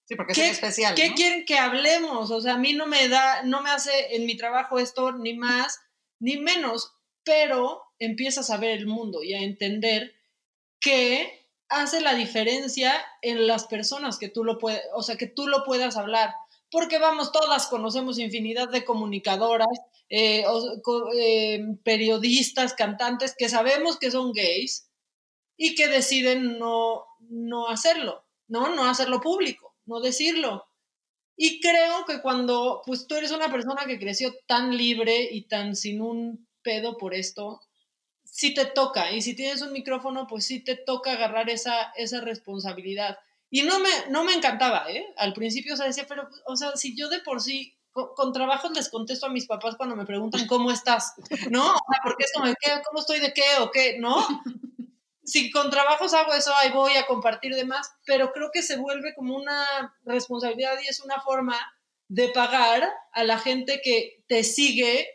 Sí, 0.09 0.15
porque 0.15 0.33
¿Qué, 0.33 0.45
es 0.47 0.53
especial. 0.53 0.95
¿Qué 0.95 1.09
¿no? 1.09 1.15
quieren 1.15 1.45
que 1.45 1.59
hablemos? 1.59 2.31
O 2.31 2.41
sea, 2.41 2.55
a 2.55 2.57
mí 2.57 2.73
no 2.73 2.87
me 2.87 3.07
da, 3.09 3.43
no 3.43 3.61
me 3.61 3.69
hace 3.69 4.15
en 4.15 4.25
mi 4.25 4.35
trabajo 4.35 4.79
esto 4.79 5.11
ni 5.11 5.35
más 5.35 5.79
ni 6.19 6.37
menos, 6.37 6.93
pero 7.23 7.83
empiezas 7.99 8.49
a 8.49 8.57
ver 8.57 8.71
el 8.71 8.87
mundo 8.87 9.23
y 9.23 9.35
a 9.35 9.41
entender 9.41 10.15
que 10.79 11.47
hace 11.69 12.01
la 12.01 12.15
diferencia 12.15 12.93
en 13.21 13.45
las 13.45 13.67
personas 13.67 14.17
que 14.17 14.29
tú 14.29 14.43
lo 14.43 14.57
puedes, 14.57 14.81
o 14.95 15.03
sea, 15.03 15.15
que 15.15 15.27
tú 15.27 15.47
lo 15.47 15.63
puedas 15.63 15.95
hablar. 15.95 16.33
Porque 16.71 16.97
vamos, 16.97 17.31
todas 17.31 17.67
conocemos 17.67 18.17
infinidad 18.17 18.69
de 18.69 18.85
comunicadoras, 18.85 19.67
eh, 20.09 20.43
eh, 21.17 21.65
periodistas, 21.83 22.73
cantantes 22.73 23.35
que 23.37 23.49
sabemos 23.49 23.97
que 23.97 24.11
son 24.11 24.33
gays 24.33 24.89
y 25.55 25.75
que 25.75 25.87
deciden 25.87 26.57
no, 26.57 27.05
no 27.19 27.67
hacerlo, 27.67 28.25
¿no? 28.47 28.73
No 28.75 28.85
hacerlo 28.85 29.21
público, 29.21 29.75
no 29.85 29.99
decirlo. 29.99 30.65
Y 31.35 31.61
creo 31.61 32.05
que 32.05 32.21
cuando 32.21 32.81
pues 32.85 33.07
tú 33.07 33.15
eres 33.15 33.31
una 33.31 33.51
persona 33.51 33.85
que 33.85 33.99
creció 33.99 34.33
tan 34.45 34.75
libre 34.75 35.29
y 35.31 35.47
tan 35.47 35.75
sin 35.75 36.01
un 36.01 36.47
pedo 36.61 36.97
por 36.97 37.13
esto, 37.13 37.61
sí 38.23 38.53
te 38.53 38.65
toca. 38.65 39.11
Y 39.11 39.21
si 39.21 39.35
tienes 39.35 39.61
un 39.61 39.71
micrófono, 39.71 40.27
pues 40.27 40.45
sí 40.45 40.63
te 40.63 40.75
toca 40.75 41.13
agarrar 41.13 41.49
esa, 41.49 41.93
esa 41.95 42.21
responsabilidad. 42.21 43.17
Y 43.49 43.63
no 43.63 43.79
me, 43.79 43.89
no 44.09 44.23
me 44.23 44.33
encantaba, 44.33 44.91
¿eh? 44.91 45.05
Al 45.17 45.33
principio, 45.33 45.73
o 45.73 45.77
decía, 45.77 46.05
pero, 46.07 46.29
o 46.45 46.55
sea, 46.55 46.75
si 46.75 46.95
yo 46.95 47.09
de 47.09 47.19
por 47.19 47.41
sí, 47.41 47.75
con, 48.07 48.15
con 48.15 48.33
trabajos 48.33 48.71
les 48.71 48.89
contesto 48.89 49.25
a 49.25 49.29
mis 49.29 49.47
papás 49.47 49.75
cuando 49.75 49.95
me 49.95 50.05
preguntan 50.05 50.47
cómo 50.47 50.71
estás, 50.71 51.13
¿no? 51.49 51.63
O 51.65 51.77
sea, 51.89 52.01
porque 52.03 52.25
es 52.25 52.31
como, 52.33 52.45
¿qué? 52.45 52.81
¿cómo 52.85 52.99
estoy 52.99 53.19
de 53.19 53.33
qué 53.33 53.57
o 53.59 53.71
qué? 53.71 53.97
¿No? 53.99 54.15
si 55.29 55.51
con 55.51 55.69
trabajos 55.69 56.13
hago 56.13 56.33
eso, 56.33 56.51
ahí 56.55 56.71
voy 56.71 56.95
a 56.95 57.05
compartir 57.05 57.53
demás, 57.53 57.91
pero 58.05 58.31
creo 58.31 58.49
que 58.51 58.63
se 58.63 58.77
vuelve 58.77 59.13
como 59.13 59.35
una 59.35 59.95
responsabilidad 60.03 60.73
y 60.83 60.87
es 60.87 60.99
una 61.01 61.21
forma 61.21 61.55
de 62.07 62.29
pagar 62.29 62.89
a 63.13 63.23
la 63.23 63.37
gente 63.37 63.81
que 63.83 64.23
te 64.27 64.43
sigue 64.43 65.07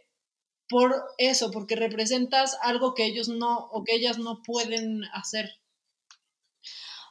por 0.69 0.95
eso, 1.19 1.51
porque 1.51 1.77
representas 1.77 2.57
algo 2.63 2.95
que 2.95 3.05
ellos 3.05 3.29
no 3.29 3.69
o 3.73 3.85
que 3.85 3.97
ellas 3.97 4.19
no 4.19 4.43
pueden 4.43 5.05
hacer. 5.13 5.51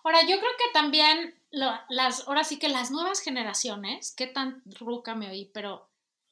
Ahora, 0.03 0.21
yo 0.21 0.39
creo 0.39 0.51
que 0.57 0.73
también 0.73 1.35
las, 1.89 2.27
ahora 2.27 2.43
sí 2.43 2.57
que 2.59 2.67
las 2.67 2.91
nuevas 2.91 3.21
generaciones, 3.21 4.13
qué 4.15 4.27
tan 4.27 4.61
ruca 4.79 5.15
me 5.15 5.29
oí, 5.29 5.45
pero 5.53 5.87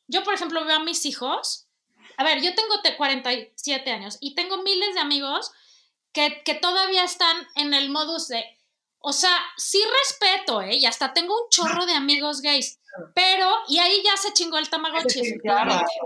yo, 0.08 0.24
por 0.24 0.34
ejemplo, 0.34 0.66
veo 0.66 0.78
a 0.78 0.84
mis 0.84 1.06
hijos. 1.06 1.68
A 2.18 2.24
ver, 2.24 2.42
yo 2.42 2.54
tengo 2.56 2.82
te- 2.82 2.98
47 2.98 3.92
años 3.92 4.18
y 4.20 4.36
tengo 4.36 4.62
miles 4.64 4.96
de 4.96 5.00
amigos 5.00 5.52
que, 6.12 6.42
que 6.44 6.56
todavía 6.56 7.04
están 7.04 7.48
en 7.56 7.74
el 7.74 7.90
modus 7.90 8.28
de, 8.28 8.44
o 9.00 9.14
sea, 9.14 9.36
sí 9.58 9.82
respeto, 10.02 10.62
¿eh? 10.62 10.76
Y 10.76 10.86
hasta 10.86 11.14
tengo 11.14 11.34
un 11.36 11.50
chorro 11.50 11.86
de 11.86 11.94
amigos 11.94 12.42
gays, 12.42 12.80
pero, 13.16 13.50
y 13.70 13.80
ahí 13.80 14.02
ya 14.04 14.18
se 14.18 14.34
chingó 14.34 14.58
el 14.58 14.70
Tamagotchi, 14.70 15.22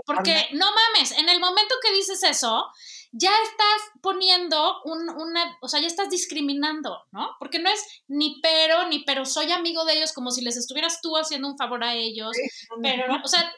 Porque, 0.04 0.48
no 0.52 0.66
mames, 0.72 1.12
en 1.12 1.28
el 1.28 1.40
momento 1.40 1.74
que 1.82 1.92
dices 1.92 2.22
eso, 2.22 2.70
ya 3.18 3.32
estás 3.44 4.00
poniendo 4.02 4.82
un, 4.84 5.08
una, 5.08 5.56
o 5.62 5.68
sea, 5.68 5.80
ya 5.80 5.86
estás 5.86 6.10
discriminando, 6.10 7.04
¿no? 7.12 7.30
Porque 7.38 7.58
no 7.58 7.70
es 7.70 8.02
ni 8.08 8.40
pero, 8.42 8.88
ni 8.88 9.04
pero 9.04 9.24
soy 9.24 9.52
amigo 9.52 9.84
de 9.84 9.94
ellos 9.94 10.12
como 10.12 10.30
si 10.30 10.42
les 10.42 10.56
estuvieras 10.56 11.00
tú 11.00 11.16
haciendo 11.16 11.48
un 11.48 11.56
favor 11.56 11.82
a 11.82 11.94
ellos, 11.94 12.36
pero, 12.82 13.04
o 13.24 13.28
sea, 13.28 13.50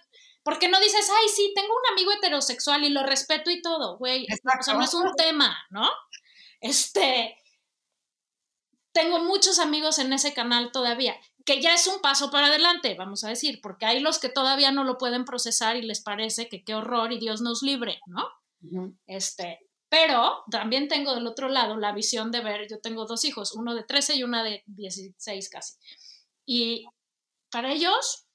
porque 0.45 0.69
no 0.69 0.79
dices, 0.81 1.11
ay, 1.11 1.29
sí, 1.29 1.53
tengo 1.57 1.69
un 1.69 1.93
amigo 1.93 2.13
heterosexual 2.13 2.85
y 2.85 2.91
lo 2.91 3.03
respeto 3.03 3.51
y 3.51 3.61
todo, 3.61 3.99
güey, 3.99 4.27
o 4.31 4.63
sea, 4.63 4.75
no 4.75 4.85
es 4.85 4.95
un 4.95 5.13
tema, 5.17 5.59
¿no? 5.71 5.91
Este, 6.61 7.37
tengo 8.93 9.19
muchos 9.25 9.59
amigos 9.59 9.99
en 9.99 10.13
ese 10.13 10.35
canal 10.35 10.71
todavía, 10.71 11.17
que 11.45 11.61
ya 11.61 11.75
es 11.75 11.87
un 11.89 12.01
paso 12.01 12.31
para 12.31 12.47
adelante, 12.47 12.95
vamos 12.95 13.25
a 13.25 13.29
decir, 13.29 13.61
porque 13.61 13.87
hay 13.87 13.99
los 13.99 14.21
que 14.21 14.29
todavía 14.29 14.71
no 14.71 14.85
lo 14.85 14.99
pueden 14.99 15.25
procesar 15.25 15.77
y 15.77 15.83
les 15.83 16.01
parece 16.01 16.49
que 16.49 16.63
qué 16.63 16.77
horror 16.77 17.13
y 17.13 17.19
Dios 17.19 17.41
nos 17.41 17.63
libre, 17.63 18.01
¿no? 18.07 18.29
Este, 19.07 19.61
pero 19.89 20.45
también 20.51 20.89
tengo 20.89 21.15
del 21.15 21.27
otro 21.27 21.49
lado 21.49 21.77
la 21.77 21.93
visión 21.93 22.31
de 22.31 22.41
ver, 22.41 22.69
yo 22.69 22.81
tengo 22.81 23.07
dos 23.07 23.25
hijos, 23.25 23.53
uno 23.55 23.75
de 23.75 23.85
13 23.85 24.17
y 24.17 24.23
una 24.23 24.43
de 24.43 24.63
16 24.67 25.49
casi. 25.49 25.75
Y 26.45 26.87
para 27.51 27.73
ellos 27.73 28.27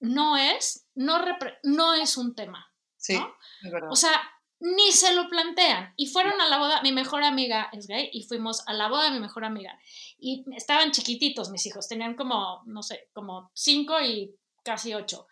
no 0.00 0.36
es, 0.36 0.86
no, 0.94 1.18
no 1.62 1.94
es 1.94 2.16
un 2.16 2.34
tema. 2.34 2.72
Sí, 2.96 3.14
¿no? 3.14 3.34
es 3.62 3.70
verdad. 3.70 3.90
O 3.92 3.96
sea, 3.96 4.20
ni 4.60 4.90
se 4.92 5.14
lo 5.14 5.28
plantean. 5.28 5.92
Y 5.96 6.06
fueron 6.06 6.40
a 6.40 6.48
la 6.48 6.58
boda, 6.58 6.82
mi 6.82 6.92
mejor 6.92 7.24
amiga 7.24 7.68
es 7.72 7.86
gay, 7.86 8.08
y 8.12 8.24
fuimos 8.24 8.66
a 8.66 8.72
la 8.72 8.88
boda 8.88 9.04
de 9.04 9.10
mi 9.10 9.20
mejor 9.20 9.44
amiga. 9.44 9.78
Y 10.18 10.44
estaban 10.56 10.92
chiquititos 10.92 11.50
mis 11.50 11.66
hijos, 11.66 11.88
tenían 11.88 12.14
como, 12.14 12.62
no 12.66 12.82
sé, 12.82 13.08
como 13.12 13.50
cinco 13.54 14.00
y 14.00 14.34
casi 14.64 14.94
ocho. 14.94 15.26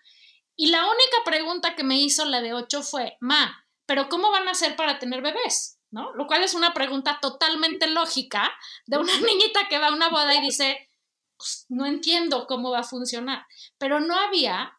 Y 0.57 0.69
la 0.69 0.85
única 0.85 1.25
pregunta 1.25 1.75
que 1.75 1.85
me 1.85 1.99
hizo 1.99 2.25
la 2.27 2.41
de 2.41 2.53
ocho 2.53 2.83
fue, 2.83 3.17
ma, 3.21 3.64
¿pero 3.87 4.09
cómo 4.09 4.31
van 4.31 4.49
a 4.49 4.53
hacer 4.53 4.77
para 4.77 4.99
tener 4.99 5.23
bebés? 5.23 5.79
¿No? 5.91 6.13
Lo 6.15 6.27
cual 6.27 6.43
es 6.43 6.55
una 6.55 6.75
pregunta 6.75 7.19
totalmente 7.23 7.87
lógica 7.87 8.53
de 8.87 8.99
una 8.99 9.13
niñita 9.21 9.69
que 9.69 9.79
va 9.79 9.89
a 9.89 9.95
una 9.95 10.09
boda 10.09 10.35
y 10.35 10.41
dice, 10.41 10.89
"Pues, 11.37 11.67
no 11.69 11.87
entiendo 11.87 12.47
cómo 12.47 12.71
va 12.71 12.81
a 12.81 12.85
funcionar. 12.85 13.47
Pero 13.79 14.01
no 14.01 14.19
había 14.19 14.73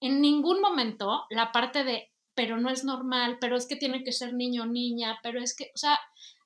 en 0.00 0.20
ningún 0.20 0.60
momento 0.60 1.24
la 1.30 1.52
parte 1.52 1.84
de, 1.84 2.12
pero 2.34 2.58
no 2.58 2.70
es 2.70 2.84
normal, 2.84 3.38
pero 3.40 3.56
es 3.56 3.66
que 3.66 3.76
tiene 3.76 4.02
que 4.04 4.12
ser 4.12 4.34
niño 4.34 4.64
o 4.64 4.66
niña, 4.66 5.18
pero 5.22 5.40
es 5.40 5.56
que, 5.56 5.70
o 5.74 5.78
sea, 5.78 5.98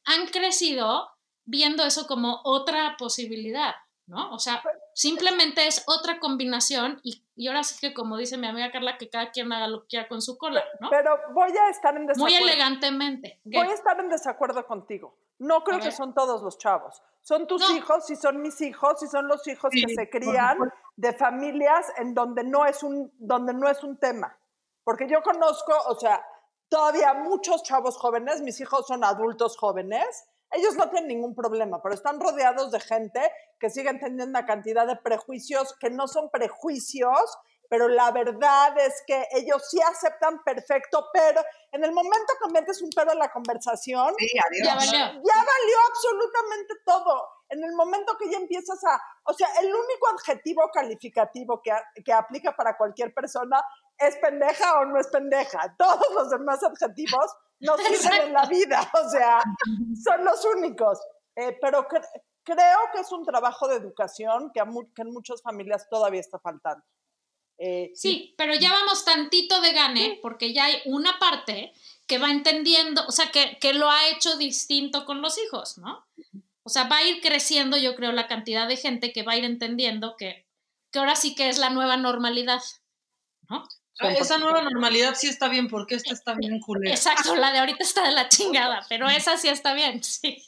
han 0.05 0.27
crecido 0.27 1.09
viendo 1.45 1.85
eso 1.85 2.07
como 2.07 2.41
otra 2.45 2.97
posibilidad, 2.99 3.75
¿no? 4.07 4.33
O 4.33 4.39
sea, 4.39 4.63
simplemente 4.97 5.67
es 5.67 5.85
otra 5.87 6.19
combinación 6.19 7.01
y, 7.03 7.23
y 7.37 7.49
ahora 7.49 7.63
sí 7.65 7.77
que 7.79 7.93
como 7.93 8.17
dice 8.17 8.39
mi 8.39 8.47
amiga 8.47 8.73
Carla, 8.73 8.97
que 8.97 9.11
cada 9.11 9.31
quien 9.31 9.53
haga 9.53 9.69
lo 9.69 9.83
que 9.83 9.89
quiera 9.89 10.09
con 10.09 10.23
su 10.23 10.39
cola, 10.39 10.65
¿no? 10.81 10.89
Pero 10.89 11.19
voy 11.35 11.51
a 11.55 11.69
estar 11.69 11.95
en 11.95 12.05
Muy 12.05 12.15
desacuerdo. 12.15 12.39
elegantemente. 12.47 13.39
Voy 13.45 13.67
a 13.69 13.75
estar 13.75 14.01
en 14.01 14.09
desacuerdo 14.09 14.67
contigo. 14.67 15.15
No 15.39 15.63
creo 15.63 15.81
que 15.81 15.91
son 15.93 16.15
todos 16.15 16.43
los 16.43 16.57
chavos. 16.57 17.03
Son 17.21 17.47
tus 17.47 17.61
No. 17.61 17.77
hijos 17.77 18.09
y 18.09 18.17
son 18.17 18.41
mis 18.41 18.59
hijos 18.63 19.03
y 19.03 19.07
son 19.07 19.29
los 19.29 19.47
hijos 19.47 19.71
Sí, 19.71 19.85
que 19.85 19.95
se 19.95 20.09
crían 20.09 20.57
de 20.97 21.13
familias 21.13 21.93
en 21.99 22.15
donde 22.15 22.43
no 22.43 22.65
es 22.65 22.83
un 22.83 23.13
donde 23.19 23.53
no 23.53 23.69
es 23.69 23.85
un 23.85 23.99
tema. 23.99 24.35
Porque 24.83 25.07
yo 25.07 25.21
conozco, 25.23 25.75
o 25.89 25.99
sea, 26.01 26.25
todavía 26.71 27.13
muchos 27.13 27.63
chavos 27.65 27.99
jóvenes, 27.99 28.41
mis 28.41 28.59
hijos 28.63 28.87
son 28.87 29.05
adultos 29.05 29.59
jóvenes, 29.59 30.25
ellos 30.53 30.77
no 30.77 30.89
tienen 30.91 31.09
ningún 31.09 31.35
problema, 31.35 31.83
pero 31.83 31.95
están 31.95 32.21
rodeados 32.21 32.71
de 32.71 32.81
gente 32.81 33.21
que 33.59 33.71
siguen 33.71 33.99
teniendo 33.99 34.25
una 34.25 34.47
cantidad 34.47 34.87
de 34.87 34.97
prejuicios 34.97 35.75
que 35.79 35.91
no 35.91 36.09
son 36.09 36.31
prejuicios, 36.31 37.39
pero 37.69 37.89
la 37.89 38.11
verdad 38.13 38.79
es 38.79 39.03
que 39.07 39.27
ellos 39.33 39.69
sí 39.69 39.81
aceptan 39.83 40.43
perfecto, 40.45 41.09
pero 41.13 41.43
en 41.73 41.85
el 41.85 41.93
momento 41.93 42.33
que 42.43 42.53
metes 42.53 42.81
un 42.81 42.91
pero 42.95 43.13
en 43.13 43.19
la 43.19 43.31
conversación, 43.31 44.15
Sí, 44.19 44.29
adiós. 44.39 44.67
Ya 44.67 44.75
valió. 44.75 44.93
ya 44.93 45.39
valió 45.39 45.77
absolutamente 45.89 46.75
todo. 46.85 47.29
En 47.49 47.63
el 47.63 47.73
momento 47.75 48.17
que 48.19 48.31
ya 48.31 48.39
empiezas 48.39 48.83
a, 48.85 49.01
o 49.25 49.33
sea, 49.35 49.49
el 49.61 49.67
único 49.67 50.09
adjetivo 50.15 50.69
calificativo 50.73 51.61
que, 51.63 51.73
que 52.05 52.13
aplica 52.13 52.55
para 52.57 52.77
cualquier 52.77 53.15
persona 53.15 53.63
es 53.99 54.17
pendeja 54.17 54.81
o 54.81 54.85
no 54.87 54.99
es 55.01 55.07
pendeja. 55.09 55.75
Todos 55.79 56.13
los 56.15 56.31
demás 56.31 56.63
adjetivos 56.65 57.31
no 57.61 57.77
sirven 57.79 58.23
en 58.29 58.33
la 58.33 58.47
vida, 58.47 58.91
o 59.05 59.09
sea, 59.09 59.41
son 60.03 60.25
los 60.25 60.45
únicos. 60.45 60.99
Eh, 61.37 61.57
pero 61.61 61.87
cre- 61.87 62.07
creo 62.43 62.79
que 62.93 63.01
es 63.01 63.13
un 63.13 63.25
trabajo 63.25 63.69
de 63.69 63.77
educación 63.77 64.51
que, 64.53 64.63
que 64.95 65.03
en 65.03 65.13
muchas 65.13 65.41
familias 65.43 65.87
todavía 65.89 66.21
está 66.21 66.39
faltando. 66.39 66.85
Eh, 67.59 67.91
Sí, 67.95 68.35
pero 68.37 68.55
ya 68.55 68.71
vamos 68.71 69.05
tantito 69.05 69.61
de 69.63 69.73
gane, 69.73 70.19
porque 70.21 70.53
ya 70.53 70.65
hay 70.67 70.83
una 70.85 71.19
parte 71.19 71.73
que 72.07 72.19
va 72.19 72.31
entendiendo, 72.31 73.03
o 73.07 73.13
sea, 73.13 73.31
que, 73.33 73.59
que 73.61 73.73
lo 73.73 73.89
ha 73.91 74.09
hecho 74.09 74.37
distinto 74.37 75.05
con 75.07 75.23
los 75.23 75.39
hijos, 75.39 75.79
¿no? 75.79 76.05
O 76.67 76.69
sea, 76.69 76.89
va 76.89 76.97
a 76.97 77.05
ir 77.05 77.21
creciendo, 77.21 77.77
yo 77.77 77.95
creo, 77.95 78.11
la 78.11 78.27
cantidad 78.27 78.67
de 78.67 78.77
gente 78.77 79.13
que 79.13 79.23
va 79.23 79.35
a 79.35 79.37
ir 79.37 79.45
entendiendo 79.45 80.17
que, 80.17 80.49
que 80.91 80.99
ahora 80.99 81.15
sí 81.15 81.37
que 81.37 81.49
es 81.49 81.59
la 81.59 81.71
nueva 81.71 81.97
normalidad, 81.97 82.61
¿no? 83.49 83.69
Ah, 84.01 84.11
Esa 84.11 84.39
nueva 84.39 84.63
normalidad 84.63 85.15
sí 85.15 85.29
está 85.29 85.47
bien, 85.47 85.69
porque 85.69 85.95
esta 85.95 86.13
está 86.13 86.35
bien 86.35 86.59
culera. 86.59 86.93
Exacto, 86.93 87.37
la 87.37 87.53
de 87.53 87.61
ahorita 87.61 87.85
está 87.85 88.03
de 88.03 88.11
la 88.11 88.29
chingada, 88.29 88.85
pero 88.89 89.09
esa 89.09 89.37
sí 89.37 89.47
está 89.49 89.75
bien, 89.75 90.03
sí. 90.03 90.45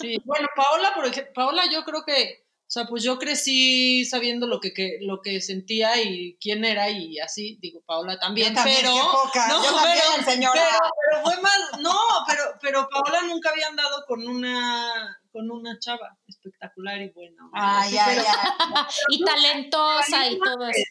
Sí, 0.00 0.16
bueno, 0.24 0.48
Paola, 0.56 0.94
por 0.94 1.04
ejemplo, 1.04 1.32
Paola 1.34 1.64
yo 1.70 1.84
creo 1.84 2.02
que, 2.02 2.39
o 2.70 2.72
sea, 2.72 2.86
pues 2.86 3.02
yo 3.02 3.18
crecí 3.18 4.04
sabiendo 4.04 4.46
lo 4.46 4.60
que, 4.60 4.72
que- 4.72 4.98
lo 5.00 5.20
que 5.22 5.40
sentía 5.40 6.00
y 6.00 6.36
quién 6.40 6.64
era 6.64 6.88
y 6.88 7.18
así, 7.18 7.58
digo, 7.60 7.80
Paola 7.84 8.16
también, 8.20 8.50
Yo 8.50 8.54
también, 8.54 8.76
pero... 8.80 8.94
qué 8.94 9.00
poca. 9.10 9.48
no, 9.48 9.64
Yo 9.64 9.74
también, 9.74 10.04
pero- 10.18 10.30
señora. 10.30 10.52
Pero, 10.54 10.78
pero 11.10 11.22
fue 11.24 11.42
más, 11.42 11.58
no, 11.80 11.96
pero, 12.28 12.42
pero 12.62 12.88
Paola 12.88 13.22
nunca 13.22 13.50
había 13.50 13.66
andado 13.66 14.04
con 14.06 14.24
una, 14.24 15.20
con 15.32 15.50
una 15.50 15.80
chava 15.80 16.16
espectacular 16.28 17.02
y 17.02 17.10
buena. 17.10 17.42
Ay, 17.52 17.98
así, 17.98 17.98
ay, 17.98 18.16
pero- 18.24 18.28
ay. 18.76 18.84
Y 19.08 19.24
talentosa 19.24 20.28
y 20.28 20.38
todo 20.38 20.68
eso. 20.68 20.84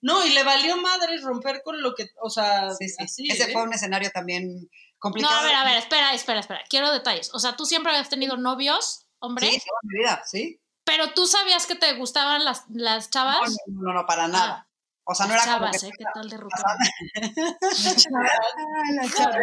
No, 0.00 0.26
y 0.26 0.30
le 0.30 0.42
valió 0.42 0.76
madre 0.78 1.18
romper 1.18 1.62
con 1.64 1.80
lo 1.80 1.94
que, 1.94 2.08
o 2.20 2.30
sea, 2.30 2.72
Sí, 2.72 2.88
sí. 2.88 2.96
así, 2.98 3.28
Ese 3.30 3.44
¿eh? 3.44 3.52
fue 3.52 3.62
un 3.62 3.72
escenario 3.72 4.10
también 4.12 4.56
No, 4.62 4.68
complicado. 4.98 5.38
a 5.38 5.42
ver, 5.44 5.54
a 5.54 5.64
ver, 5.64 5.76
espera, 5.76 6.12
espera, 6.14 6.40
espera. 6.40 6.62
Quiero 6.68 6.90
detalles. 6.90 7.30
O 7.32 7.38
sea, 7.38 7.54
tú 7.54 7.64
siempre 7.64 7.92
habías 7.92 8.08
tenido 8.08 8.36
novios, 8.36 9.06
hombre, 9.20 9.46
Sí, 9.48 9.60
toda 9.60 9.78
mi 9.84 9.98
vida, 10.00 10.22
sí. 10.26 10.58
Pero 10.84 11.12
tú 11.14 11.26
sabías 11.26 11.66
que 11.66 11.74
te 11.76 11.92
gustaban 11.94 12.44
las, 12.44 12.64
las 12.70 13.06
No, 13.06 13.10
chavas. 13.10 13.56
no, 13.66 13.82
no, 13.82 13.92
no, 13.94 14.06
para 14.06 14.28
nada. 14.28 14.66
O 15.04 15.14
sea, 15.14 15.26
no 15.26 15.34
Las 15.34 15.44
era 15.46 15.54
como 15.54 15.66
chavas, 15.66 15.80
que- 15.82 15.88
¿eh? 15.88 15.92
¿Qué 15.98 16.04
tal 16.14 16.28
de 16.30 16.36
chava. 17.96 19.38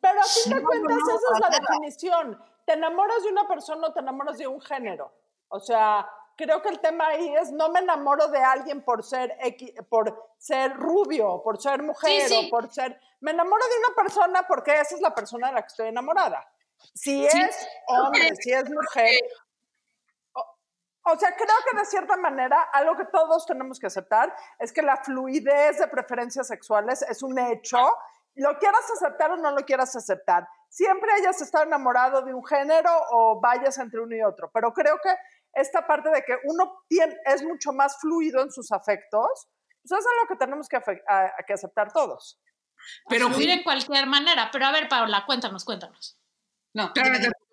Pero 0.00 0.20
a 0.20 0.24
fin 0.24 0.52
de 0.54 0.62
cuentas, 0.62 0.96
no, 0.98 1.16
esa 1.16 1.34
es 1.34 1.40
la 1.40 1.58
definición. 1.58 2.42
¿Te 2.64 2.72
enamoras 2.74 3.22
de 3.22 3.28
una 3.30 3.46
persona 3.46 3.88
o 3.88 3.92
te 3.92 4.00
enamoras 4.00 4.38
de 4.38 4.46
un 4.46 4.60
género? 4.60 5.12
O 5.48 5.60
sea, 5.60 6.08
creo 6.36 6.60
que 6.62 6.68
el 6.70 6.80
tema 6.80 7.06
ahí 7.08 7.34
es 7.40 7.52
no 7.52 7.68
me 7.70 7.80
enamoro 7.80 8.28
de 8.28 8.38
alguien 8.42 8.82
por 8.82 9.04
ser 9.04 9.36
X- 9.40 9.72
por 9.88 10.34
ser 10.38 10.74
rubio, 10.76 11.40
por 11.42 11.60
ser 11.60 11.82
mujer 11.82 12.22
Sí, 12.22 12.28
sí. 12.34 12.46
o 12.46 12.50
por 12.50 12.72
ser. 12.72 13.00
Me 13.20 13.30
enamoro 13.30 13.64
de 13.64 13.78
una 13.86 13.94
persona 14.02 14.46
porque 14.46 14.72
esa 14.80 14.94
es 14.96 15.00
la 15.00 15.14
persona 15.14 15.48
de 15.48 15.54
la 15.54 15.62
que 15.62 15.68
estoy 15.68 15.88
enamorada. 15.88 16.46
Si 16.94 17.24
es 17.26 17.68
hombre, 17.86 18.34
si 18.40 18.52
es 18.52 18.68
mujer. 18.68 19.20
O, 21.08 21.18
sea, 21.18 21.34
creo 21.36 21.56
que 21.70 21.78
de 21.78 21.84
cierta 21.86 22.16
manera 22.16 22.60
algo 22.72 22.96
que 22.96 23.04
todos 23.06 23.46
tenemos 23.46 23.78
que 23.78 23.86
aceptar 23.86 24.34
es 24.58 24.72
que 24.72 24.82
la 24.82 24.96
fluidez 24.96 25.78
de 25.78 25.88
preferencias 25.88 26.46
sexuales 26.48 27.02
es 27.02 27.22
un 27.22 27.38
hecho. 27.38 27.78
Lo 28.34 28.58
quieras 28.58 28.84
aceptar 28.96 29.30
o 29.30 29.36
no 29.36 29.50
lo 29.52 29.64
quieras 29.64 29.94
aceptar. 29.96 30.46
Siempre 30.68 31.10
hayas 31.12 31.40
estado 31.40 31.64
enamorado 31.64 32.22
de 32.22 32.34
un 32.34 32.44
género 32.44 32.90
o 33.12 33.40
vayas 33.40 33.78
entre 33.78 34.00
uno 34.00 34.14
y 34.14 34.22
otro. 34.22 34.50
Pero 34.52 34.72
creo 34.72 34.98
que 35.02 35.14
esta 35.52 35.86
parte 35.86 36.10
de 36.10 36.22
que 36.22 36.36
uno 36.44 36.82
tiene, 36.88 37.16
es 37.24 37.42
mucho 37.42 37.72
más 37.72 37.98
fluido 37.98 38.42
en 38.42 38.50
sus 38.50 38.70
afectos, 38.72 39.48
pues 39.82 40.00
es 40.00 40.06
algo 40.06 40.28
que 40.28 40.36
tenemos 40.36 40.68
que, 40.68 40.76
afe- 40.76 41.02
a- 41.08 41.32
a 41.38 41.42
que 41.46 41.54
aceptar 41.54 41.92
todos. 41.92 42.38
Pero 43.08 43.28
Fluir 43.30 43.50
en 43.50 43.62
cualquier 43.62 44.06
manera. 44.06 44.50
Pero 44.52 44.66
a 44.66 44.72
ver, 44.72 44.86
Paula, 44.88 45.24
cuéntanos, 45.24 45.64
cuéntanos. 45.64 46.18
No, 46.74 46.92
Pero 46.94 47.08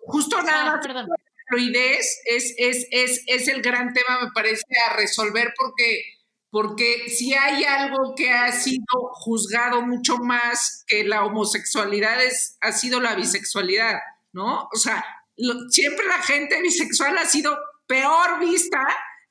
justo 0.06 0.42
nada 0.42 0.74
Ah, 0.74 0.80
perdón. 0.82 1.08
Fluidez 1.54 2.20
es, 2.24 2.54
es, 2.58 2.86
es, 2.90 3.22
es 3.26 3.48
el 3.48 3.62
gran 3.62 3.92
tema, 3.92 4.20
me 4.24 4.30
parece, 4.34 4.64
a 4.88 4.94
resolver 4.94 5.52
porque, 5.56 6.02
porque 6.50 7.08
si 7.08 7.34
hay 7.34 7.64
algo 7.64 8.14
que 8.16 8.30
ha 8.32 8.50
sido 8.52 8.84
juzgado 9.12 9.82
mucho 9.82 10.18
más 10.18 10.84
que 10.86 11.04
la 11.04 11.24
homosexualidad 11.24 12.22
es, 12.22 12.56
ha 12.60 12.72
sido 12.72 13.00
la 13.00 13.14
bisexualidad, 13.14 13.98
¿no? 14.32 14.68
O 14.72 14.76
sea, 14.76 15.04
lo- 15.36 15.68
siempre 15.70 16.06
la 16.06 16.18
gente 16.22 16.60
bisexual 16.62 17.16
ha 17.18 17.24
sido 17.26 17.56
peor 17.86 18.38
vista 18.40 18.80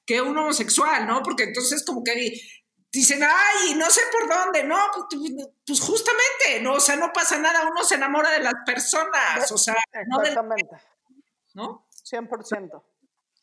que 0.06 0.22
un 0.22 0.38
homosexual, 0.38 1.08
¿no? 1.08 1.22
Porque 1.24 1.44
entonces 1.44 1.84
como 1.86 2.04
que 2.04 2.16
di- 2.16 2.42
dicen, 2.92 3.24
ay, 3.24 3.74
no 3.76 3.90
sé 3.90 4.02
por 4.12 4.30
dónde, 4.30 4.64
no, 4.66 4.78
pues, 4.94 5.22
pues 5.66 5.80
justamente, 5.82 6.62
no, 6.62 6.74
o 6.74 6.80
sea, 6.80 6.96
no 6.96 7.12
pasa 7.14 7.38
nada, 7.40 7.68
uno 7.70 7.84
se 7.84 7.96
enamora 7.96 8.30
de 8.32 8.40
las 8.40 8.54
personas, 8.66 9.52
o 9.52 9.58
sea, 9.58 9.76
no 10.08 10.18
del. 10.26 10.36
¿no? 11.56 11.83
100%. 12.18 12.84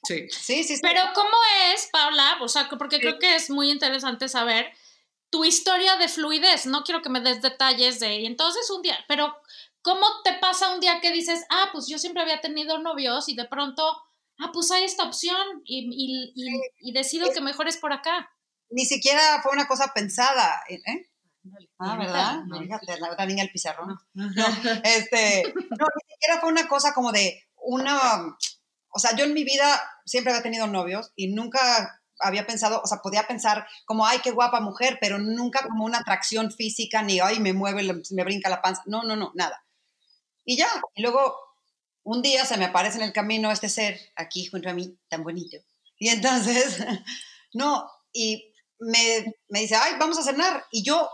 Sí. 0.02 0.26
Sí, 0.30 0.64
sí, 0.64 0.76
sí. 0.76 0.80
Pero 0.82 1.02
¿cómo 1.14 1.28
es, 1.74 1.88
Paula? 1.92 2.38
O 2.40 2.48
sea, 2.48 2.68
porque 2.78 3.00
creo 3.00 3.18
que 3.18 3.34
es 3.36 3.50
muy 3.50 3.70
interesante 3.70 4.28
saber 4.28 4.72
tu 5.30 5.44
historia 5.44 5.96
de 5.96 6.08
fluidez. 6.08 6.66
No 6.66 6.82
quiero 6.84 7.02
que 7.02 7.08
me 7.10 7.20
des 7.20 7.42
detalles 7.42 8.00
de, 8.00 8.20
y 8.20 8.26
entonces 8.26 8.68
un 8.70 8.82
día, 8.82 8.98
pero 9.08 9.34
¿cómo 9.82 10.06
te 10.24 10.32
pasa 10.34 10.72
un 10.74 10.80
día 10.80 11.00
que 11.00 11.10
dices, 11.12 11.44
ah, 11.50 11.68
pues 11.72 11.86
yo 11.88 11.98
siempre 11.98 12.22
había 12.22 12.40
tenido 12.40 12.78
novios 12.78 13.28
y 13.28 13.34
de 13.36 13.44
pronto, 13.46 13.82
ah, 14.38 14.50
pues 14.52 14.70
hay 14.70 14.84
esta 14.84 15.04
opción 15.04 15.62
y, 15.64 15.86
y- 15.92 16.32
y- 16.34 16.88
y 16.90 16.92
decido 16.92 17.30
que 17.32 17.40
mejor 17.40 17.68
es 17.68 17.76
por 17.76 17.92
acá? 17.92 18.30
Ni 18.70 18.84
siquiera 18.86 19.40
fue 19.42 19.52
una 19.52 19.66
cosa 19.68 19.92
pensada, 19.94 20.62
¿eh? 20.68 20.78
Ah, 21.78 21.96
Bien, 21.96 21.98
¿verdad? 22.06 22.36
no. 22.46 22.58
Fíjate, 22.60 23.00
la 23.00 23.10
otra 23.12 23.26
niña 23.26 23.42
el 23.42 23.50
pizarrón. 23.50 23.98
No, 24.14 24.26
este, 24.84 25.42
no, 25.54 25.86
ni 25.86 26.12
siquiera 26.14 26.40
fue 26.40 26.50
una 26.50 26.68
cosa 26.68 26.92
como 26.94 27.12
de 27.12 27.42
una, 27.56 28.36
o 28.90 28.98
sea, 28.98 29.16
yo 29.16 29.24
en 29.24 29.34
mi 29.34 29.44
vida 29.44 29.80
siempre 30.04 30.32
había 30.32 30.42
tenido 30.42 30.66
novios 30.66 31.12
y 31.16 31.28
nunca 31.28 32.00
había 32.18 32.46
pensado, 32.46 32.80
o 32.82 32.86
sea, 32.86 32.98
podía 32.98 33.26
pensar 33.26 33.66
como, 33.86 34.06
ay, 34.06 34.18
qué 34.22 34.30
guapa 34.30 34.60
mujer, 34.60 34.98
pero 35.00 35.18
nunca 35.18 35.62
como 35.62 35.84
una 35.84 35.98
atracción 35.98 36.52
física, 36.52 37.02
ni, 37.02 37.20
ay, 37.20 37.40
me 37.40 37.52
mueve, 37.52 37.82
me 38.10 38.24
brinca 38.24 38.50
la 38.50 38.60
panza, 38.60 38.82
no, 38.86 39.02
no, 39.02 39.16
no, 39.16 39.32
nada. 39.34 39.64
Y 40.44 40.56
ya, 40.56 40.68
y 40.94 41.02
luego 41.02 41.34
un 42.02 42.22
día 42.22 42.44
se 42.44 42.56
me 42.56 42.66
aparece 42.66 42.98
en 42.98 43.04
el 43.04 43.12
camino 43.12 43.50
este 43.50 43.68
ser 43.68 43.98
aquí 44.16 44.46
junto 44.46 44.68
a 44.68 44.74
mí, 44.74 44.98
tan 45.08 45.22
bonito. 45.22 45.56
Y 45.98 46.08
entonces, 46.08 46.78
no, 47.54 47.88
y 48.12 48.52
me, 48.78 49.34
me 49.48 49.60
dice, 49.60 49.76
ay, 49.76 49.94
vamos 49.98 50.18
a 50.18 50.22
cenar. 50.22 50.64
Y 50.70 50.82
yo 50.82 51.08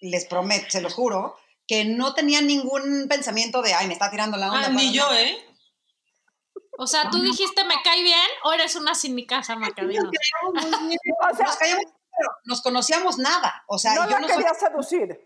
les 0.00 0.26
prometo, 0.26 0.66
se 0.68 0.82
los 0.82 0.94
juro, 0.94 1.36
que 1.66 1.84
no 1.84 2.14
tenía 2.14 2.42
ningún 2.42 3.06
pensamiento 3.08 3.62
de, 3.62 3.74
ay, 3.74 3.86
me 3.86 3.94
está 3.94 4.10
tirando 4.10 4.36
la 4.36 4.52
onda. 4.52 4.66
Ah, 4.66 4.70
ni 4.70 4.92
yo. 4.92 5.10
¿eh? 5.14 5.36
O 6.78 6.86
sea, 6.86 7.08
¿tú 7.10 7.20
dijiste 7.20 7.64
me 7.64 7.74
cae 7.82 8.02
bien 8.02 8.28
o 8.44 8.52
eres 8.52 8.74
una 8.76 8.94
sin 8.94 9.14
mi 9.14 9.26
casa, 9.26 9.56
Macabino? 9.56 10.10
O 10.10 11.36
sea, 11.36 11.46
Nos 11.46 11.56
callamos, 11.56 11.84
pero 12.16 12.30
nos 12.44 12.62
conocíamos 12.62 13.18
nada. 13.18 13.64
O 13.68 13.78
sea, 13.78 13.94
no 13.94 14.04
yo 14.04 14.10
la 14.10 14.20
no 14.20 14.28
soy- 14.28 14.36
quería 14.36 14.54
seducir. 14.54 15.20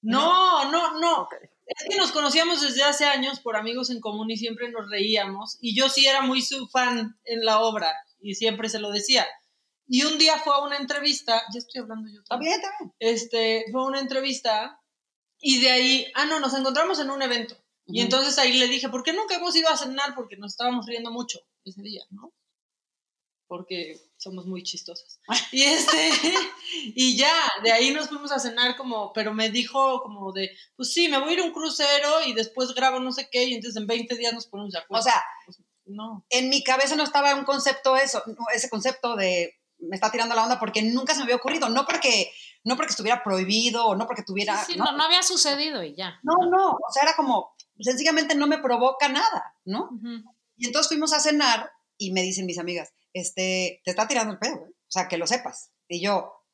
No, 0.00 0.70
no, 0.70 0.98
no. 1.00 1.28
Es 1.66 1.84
que 1.88 1.96
nos 1.96 2.12
conocíamos 2.12 2.60
desde 2.62 2.82
hace 2.84 3.04
años 3.04 3.40
por 3.40 3.56
amigos 3.56 3.90
en 3.90 4.00
común 4.00 4.30
y 4.30 4.36
siempre 4.36 4.70
nos 4.70 4.88
reíamos. 4.88 5.58
Y 5.60 5.76
yo 5.76 5.88
sí 5.88 6.06
era 6.06 6.22
muy 6.22 6.40
su 6.42 6.68
fan 6.68 7.18
en 7.24 7.44
la 7.44 7.60
obra 7.60 7.94
y 8.20 8.34
siempre 8.34 8.68
se 8.68 8.78
lo 8.78 8.90
decía. 8.90 9.26
Y 9.86 10.04
un 10.04 10.18
día 10.18 10.38
fue 10.38 10.54
a 10.54 10.58
una 10.62 10.76
entrevista, 10.76 11.42
ya 11.52 11.58
estoy 11.58 11.80
hablando 11.82 12.08
yo 12.10 12.20
Está 12.20 12.34
también. 12.36 12.58
bien, 12.58 12.60
está 12.60 12.76
bien. 12.78 12.94
Este, 12.98 13.64
fue 13.72 13.80
a 13.80 13.84
una 13.84 14.00
entrevista 14.00 14.80
y 15.40 15.60
de 15.60 15.70
ahí, 15.70 16.12
ah, 16.14 16.26
no, 16.26 16.40
nos 16.40 16.54
encontramos 16.54 16.98
en 17.00 17.10
un 17.10 17.22
evento. 17.22 17.56
Y 17.90 18.00
Ujú. 18.00 18.04
entonces 18.04 18.38
ahí 18.38 18.52
le 18.52 18.68
dije, 18.68 18.88
¿por 18.90 19.02
qué 19.02 19.12
nunca 19.12 19.34
hemos 19.36 19.56
ido 19.56 19.68
a 19.70 19.76
cenar? 19.76 20.14
Porque 20.14 20.36
nos 20.36 20.52
estábamos 20.52 20.86
riendo 20.86 21.10
mucho 21.10 21.40
ese 21.64 21.80
día, 21.82 22.02
¿no? 22.10 22.32
Porque 23.46 23.98
somos 24.18 24.44
muy 24.46 24.62
chistosas. 24.62 25.20
Y 25.52 25.62
este, 25.62 26.10
y 26.94 27.16
ya, 27.16 27.32
de 27.62 27.72
ahí 27.72 27.90
nos 27.92 28.08
fuimos 28.08 28.30
a 28.30 28.38
cenar 28.38 28.76
como, 28.76 29.12
pero 29.14 29.32
me 29.32 29.48
dijo 29.48 30.02
como 30.02 30.32
de, 30.32 30.50
pues 30.76 30.92
sí, 30.92 31.08
me 31.08 31.18
voy 31.18 31.30
a 31.30 31.32
ir 31.32 31.40
a 31.40 31.44
un 31.44 31.52
crucero 31.52 32.22
y 32.26 32.34
después 32.34 32.74
grabo 32.74 33.00
no 33.00 33.10
sé 33.10 33.28
qué, 33.32 33.44
y 33.44 33.54
entonces 33.54 33.80
en 33.80 33.86
20 33.86 34.16
días 34.16 34.34
nos 34.34 34.46
ponemos 34.46 34.72
de 34.72 34.80
acuerdo. 34.80 35.00
O 35.00 35.02
sea, 35.02 35.24
no. 35.86 36.26
en 36.28 36.50
mi 36.50 36.62
cabeza 36.62 36.94
no 36.96 37.04
estaba 37.04 37.34
un 37.34 37.44
concepto 37.44 37.96
eso, 37.96 38.22
no, 38.26 38.36
ese 38.54 38.68
concepto 38.68 39.16
de 39.16 39.54
me 39.78 39.94
está 39.94 40.10
tirando 40.10 40.34
la 40.34 40.42
onda 40.42 40.58
porque 40.58 40.82
nunca 40.82 41.12
se 41.14 41.20
me 41.20 41.24
había 41.24 41.36
ocurrido, 41.36 41.68
no 41.70 41.86
porque 41.86 42.30
no 42.64 42.76
porque 42.76 42.90
estuviera 42.90 43.22
prohibido 43.22 43.86
o 43.86 43.94
no 43.94 44.06
porque 44.06 44.24
tuviera 44.24 44.62
Sí, 44.64 44.72
sí, 44.72 44.78
¿no? 44.78 44.84
no, 44.84 44.92
no 44.92 45.04
había 45.04 45.22
sucedido 45.22 45.82
y 45.82 45.94
ya. 45.94 46.18
no, 46.22 46.34
no, 46.50 46.72
o 46.72 46.92
sea, 46.92 47.04
era 47.04 47.16
como 47.16 47.54
sencillamente 47.84 48.34
no 48.34 48.46
me 48.46 48.58
provoca 48.58 49.08
nada, 49.08 49.56
¿no? 49.64 49.90
Y 50.56 50.66
entonces 50.66 50.88
fuimos 50.88 51.12
a 51.12 51.20
cenar 51.20 51.70
y 51.96 52.12
me 52.12 52.22
dicen 52.22 52.46
mis 52.46 52.58
amigas, 52.58 52.92
este, 53.12 53.80
te 53.84 53.90
está 53.90 54.06
tirando 54.08 54.32
el 54.32 54.38
pedo, 54.38 54.56
¿eh? 54.56 54.70
o 54.70 54.90
sea, 54.90 55.08
que 55.08 55.18
lo 55.18 55.26
sepas. 55.26 55.72
Y 55.88 56.00
yo, 56.00 56.44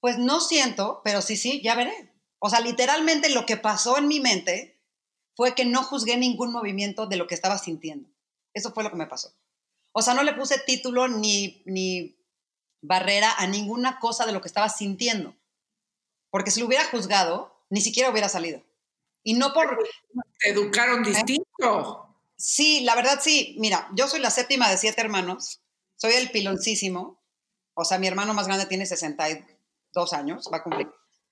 pues 0.00 0.18
no 0.18 0.40
siento, 0.40 1.00
pero 1.04 1.20
sí, 1.20 1.36
sí, 1.36 1.60
ya 1.62 1.74
veré. 1.74 2.12
O 2.38 2.50
sea, 2.50 2.60
literalmente 2.60 3.28
lo 3.30 3.46
que 3.46 3.56
pasó 3.56 3.98
en 3.98 4.08
mi 4.08 4.20
mente 4.20 4.82
fue 5.34 5.54
que 5.54 5.64
no 5.64 5.82
juzgué 5.82 6.16
ningún 6.16 6.52
movimiento 6.52 7.06
de 7.06 7.16
lo 7.16 7.26
que 7.26 7.34
estaba 7.34 7.58
sintiendo. 7.58 8.08
Eso 8.54 8.72
fue 8.72 8.84
lo 8.84 8.90
que 8.90 8.96
me 8.96 9.06
pasó. 9.06 9.34
O 9.92 10.02
sea, 10.02 10.14
no 10.14 10.22
le 10.22 10.34
puse 10.34 10.58
título 10.58 11.08
ni, 11.08 11.62
ni 11.66 12.18
barrera 12.82 13.32
a 13.38 13.46
ninguna 13.46 13.98
cosa 13.98 14.26
de 14.26 14.32
lo 14.32 14.40
que 14.40 14.48
estaba 14.48 14.68
sintiendo. 14.68 15.34
Porque 16.30 16.50
si 16.50 16.60
lo 16.60 16.66
hubiera 16.66 16.84
juzgado, 16.84 17.64
ni 17.70 17.80
siquiera 17.80 18.10
hubiera 18.10 18.28
salido. 18.28 18.62
Y 19.28 19.34
no 19.34 19.52
por, 19.52 19.76
Te 20.38 20.50
educaron 20.50 21.02
distinto. 21.02 22.16
Sí, 22.36 22.84
la 22.84 22.94
verdad 22.94 23.18
sí. 23.20 23.56
Mira, 23.58 23.88
yo 23.92 24.06
soy 24.06 24.20
la 24.20 24.30
séptima 24.30 24.70
de 24.70 24.78
siete 24.78 25.00
hermanos, 25.00 25.64
soy 25.96 26.12
el 26.12 26.30
piloncísimo 26.30 27.20
O 27.74 27.84
sea, 27.84 27.98
mi 27.98 28.06
hermano 28.06 28.34
más 28.34 28.46
grande 28.46 28.66
tiene 28.66 28.86
62 28.86 30.12
años, 30.12 30.48
va 30.52 30.58
a 30.58 30.62
cumplir. 30.62 30.88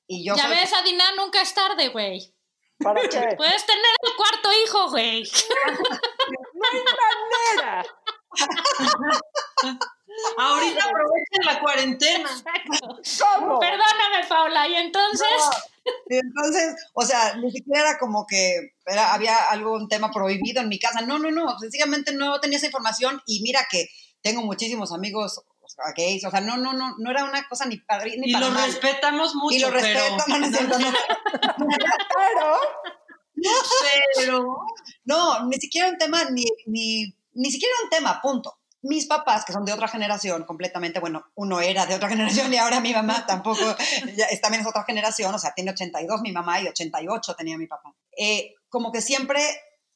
Y 0.08 0.26
yo 0.26 0.34
ya 0.34 0.48
soy- 0.48 0.56
ves, 0.56 0.72
Adina, 0.72 1.04
nunca 1.16 1.40
es 1.40 1.54
tarde, 1.54 1.90
güey. 1.90 2.34
¿Para 2.80 3.00
qué? 3.08 3.08
Puedes 3.36 3.64
tener 3.64 3.94
el 4.02 4.16
cuarto 4.16 4.48
hijo, 4.64 4.90
güey. 4.90 5.22
No 6.54 6.66
hay 6.72 6.80
manera. 7.60 7.86
Ahorita 10.38 10.84
aprovechen 10.84 11.44
la 11.44 11.60
cuarentena. 11.60 12.28
¿Cómo? 13.20 13.58
Perdóname, 13.58 14.26
Paula. 14.28 14.68
Y 14.68 14.74
entonces, 14.76 15.28
Y 16.08 16.16
entonces, 16.16 16.74
o 16.94 17.02
sea, 17.02 17.34
ni 17.36 17.50
siquiera 17.50 17.80
era 17.90 17.98
como 17.98 18.26
que 18.26 18.72
era- 18.86 19.12
había 19.12 19.36
algún 19.50 19.86
tema 19.88 20.10
prohibido 20.10 20.62
en 20.62 20.68
mi 20.68 20.78
casa. 20.78 21.02
No, 21.02 21.18
no, 21.18 21.30
no, 21.30 21.58
sencillamente 21.58 22.12
no 22.14 22.40
tenía 22.40 22.56
esa 22.58 22.66
información 22.66 23.20
y 23.26 23.42
mira 23.42 23.66
que 23.70 23.88
tengo 24.22 24.40
muchísimos 24.42 24.92
amigos 24.92 25.42
o 25.60 25.68
sea, 25.68 25.92
gays, 25.96 26.24
o 26.24 26.30
sea, 26.30 26.40
no, 26.40 26.56
no, 26.56 26.72
no, 26.74 26.94
no 26.98 27.10
era 27.10 27.24
una 27.24 27.46
cosa 27.48 27.64
ni 27.66 27.78
para 27.78 28.04
ni 28.04 28.30
Y 28.30 28.32
para 28.32 28.46
lo 28.48 28.52
mal. 28.52 28.66
respetamos 28.66 29.34
mucho. 29.34 29.56
y 29.56 29.58
lo 29.60 29.70
respeto, 29.70 30.16
pero, 30.26 30.38
no, 30.38 30.78
no. 30.78 30.92
Pero, 31.58 32.60
pero 34.16 34.56
No, 35.04 35.46
ni 35.46 35.56
siquiera 35.56 35.88
un 35.88 35.98
tema, 35.98 36.24
ni, 36.30 36.44
ni, 36.66 37.14
ni 37.32 37.50
siquiera 37.50 37.74
un 37.82 37.90
tema, 37.90 38.20
punto. 38.22 38.58
Mis 38.84 39.06
papás, 39.06 39.44
que 39.44 39.52
son 39.52 39.64
de 39.64 39.72
otra 39.72 39.88
generación 39.88 40.44
completamente, 40.44 41.00
bueno, 41.00 41.24
uno 41.34 41.60
era 41.60 41.86
de 41.86 41.94
otra 41.94 42.08
generación 42.10 42.52
y 42.52 42.56
ahora 42.58 42.80
mi 42.80 42.92
mamá 42.92 43.26
tampoco, 43.26 43.64
ya, 44.16 44.26
también 44.40 44.62
es 44.62 44.68
otra 44.68 44.84
generación, 44.84 45.34
o 45.34 45.38
sea, 45.38 45.52
tiene 45.54 45.72
82 45.72 46.20
mi 46.20 46.32
mamá 46.32 46.60
y 46.60 46.68
88 46.68 47.34
tenía 47.34 47.58
mi 47.58 47.66
papá. 47.66 47.94
Eh, 48.16 48.54
como 48.68 48.92
que 48.92 49.00
siempre 49.00 49.40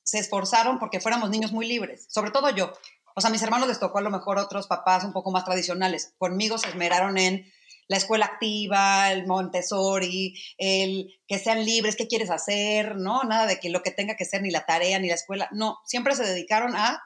se 0.03 0.19
esforzaron 0.19 0.79
porque 0.79 1.01
fuéramos 1.01 1.31
niños 1.31 1.53
muy 1.53 1.67
libres, 1.67 2.07
sobre 2.09 2.31
todo 2.31 2.51
yo. 2.51 2.73
O 3.15 3.21
sea, 3.21 3.31
mis 3.31 3.43
hermanos 3.43 3.69
les 3.69 3.81
tocó 3.81 3.99
a 3.99 4.03
lo 4.03 4.11
mejor 4.11 4.39
otros 4.39 4.69
papás 4.69 5.05
un 5.05 5.13
poco 5.13 5.31
más 5.33 5.45
tradicionales. 5.45 6.15
Conmigo 6.19 6.57
se 6.57 6.69
esmeraron 6.69 7.19
en 7.19 7.45
la 7.89 7.97
escuela 7.97 8.27
activa, 8.27 9.11
el 9.11 9.27
Montessori, 9.27 10.35
el 10.59 11.19
que 11.27 11.39
sean 11.39 11.65
libres, 11.65 11.97
qué 11.97 12.07
quieres 12.07 12.31
hacer, 12.31 12.97
¿no? 12.97 13.25
Nada 13.25 13.47
de 13.47 13.59
que 13.59 13.71
lo 13.71 13.83
que 13.83 13.91
tenga 13.91 14.15
que 14.15 14.27
ser, 14.27 14.43
ni 14.43 14.51
la 14.51 14.67
tarea, 14.67 14.99
ni 14.99 15.09
la 15.09 15.15
escuela. 15.15 15.49
No, 15.53 15.79
siempre 15.85 16.15
se 16.15 16.25
dedicaron 16.25 16.77
a, 16.77 17.03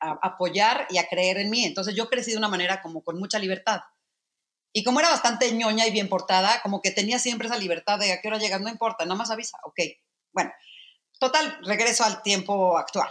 a 0.00 0.18
apoyar 0.22 0.86
y 0.90 0.98
a 0.98 1.08
creer 1.08 1.38
en 1.38 1.50
mí. 1.50 1.64
Entonces 1.64 1.94
yo 1.94 2.08
crecí 2.08 2.32
de 2.32 2.38
una 2.38 2.48
manera 2.48 2.82
como 2.82 3.02
con 3.02 3.18
mucha 3.18 3.38
libertad. 3.38 3.80
Y 4.72 4.82
como 4.82 4.98
era 5.00 5.08
bastante 5.10 5.52
ñoña 5.52 5.86
y 5.86 5.92
bien 5.92 6.08
portada, 6.08 6.60
como 6.62 6.82
que 6.82 6.90
tenía 6.90 7.18
siempre 7.20 7.46
esa 7.46 7.56
libertad 7.56 7.98
de 7.98 8.12
a 8.12 8.20
qué 8.20 8.28
hora 8.28 8.38
llegas, 8.38 8.60
no 8.60 8.68
importa, 8.68 9.04
nada 9.04 9.16
más 9.16 9.30
avisa, 9.30 9.58
ok. 9.64 9.78
Bueno, 10.32 10.50
total, 11.20 11.58
regreso 11.64 12.02
al 12.04 12.22
tiempo 12.22 12.76
actual. 12.76 13.08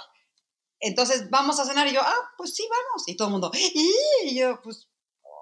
Entonces, 0.81 1.29
vamos 1.29 1.59
a 1.59 1.65
cenar 1.65 1.87
y 1.87 1.93
yo, 1.93 2.01
ah, 2.03 2.31
pues 2.37 2.53
sí, 2.53 2.67
vamos. 2.69 3.07
Y 3.07 3.15
todo 3.15 3.29
el 3.29 3.31
mundo, 3.31 3.49
"¿Y?". 3.55 4.35
yo, 4.35 4.61
pues, 4.61 4.89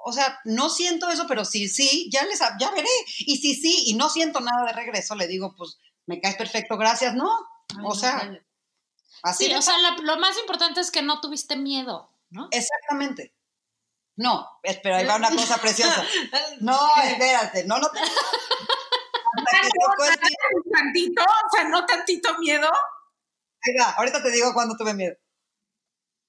o 0.05 0.13
sea, 0.13 0.39
no 0.45 0.69
siento 0.69 1.09
eso, 1.09 1.25
pero 1.27 1.43
sí, 1.45 1.67
sí, 1.67 2.09
ya 2.13 2.23
les, 2.25 2.39
ya 2.59 2.69
veré. 2.71 2.87
Y 3.19 3.37
si 3.37 3.55
sí, 3.55 3.85
y 3.87 3.95
no 3.95 4.07
siento 4.09 4.39
nada 4.41 4.65
de 4.67 4.73
regreso, 4.73 5.15
le 5.15 5.27
digo, 5.27 5.55
pues, 5.57 5.79
me 6.05 6.21
caes 6.21 6.35
perfecto, 6.35 6.77
gracias, 6.77 7.15
¿no? 7.15 7.27
Ay, 7.69 7.77
o 7.83 7.89
no, 7.89 7.95
sea, 7.95 8.19
cállate. 8.19 8.45
Así 9.23 9.45
sí, 9.45 9.53
o 9.53 9.61
sea, 9.61 9.75
lo 10.01 10.17
más 10.17 10.37
importante 10.39 10.81
es 10.81 10.91
que 10.91 11.01
no 11.01 11.21
tuviste 11.21 11.55
miedo, 11.55 12.09
¿no? 12.29 12.47
Exactamente. 12.51 13.33
No, 14.15 14.47
espera, 14.61 14.97
ahí 14.97 15.05
va 15.05 15.15
una 15.15 15.31
cosa 15.31 15.57
preciosa. 15.59 16.05
No, 16.61 16.77
espérate, 17.03 17.63
no, 17.65 17.79
no 17.79 17.89
te... 17.89 17.99
Hasta 17.99 19.61
que 19.61 19.69
timbre. 19.69 20.71
Tantito, 20.71 21.23
o 21.23 21.55
sea, 21.55 21.63
no 21.69 21.85
tantito 21.85 22.37
miedo. 22.37 22.67
Ahí 23.63 23.73
va, 23.79 23.91
ahorita 23.91 24.21
te 24.21 24.31
digo 24.31 24.53
cuándo 24.53 24.75
tuve 24.77 24.93
miedo. 24.93 25.15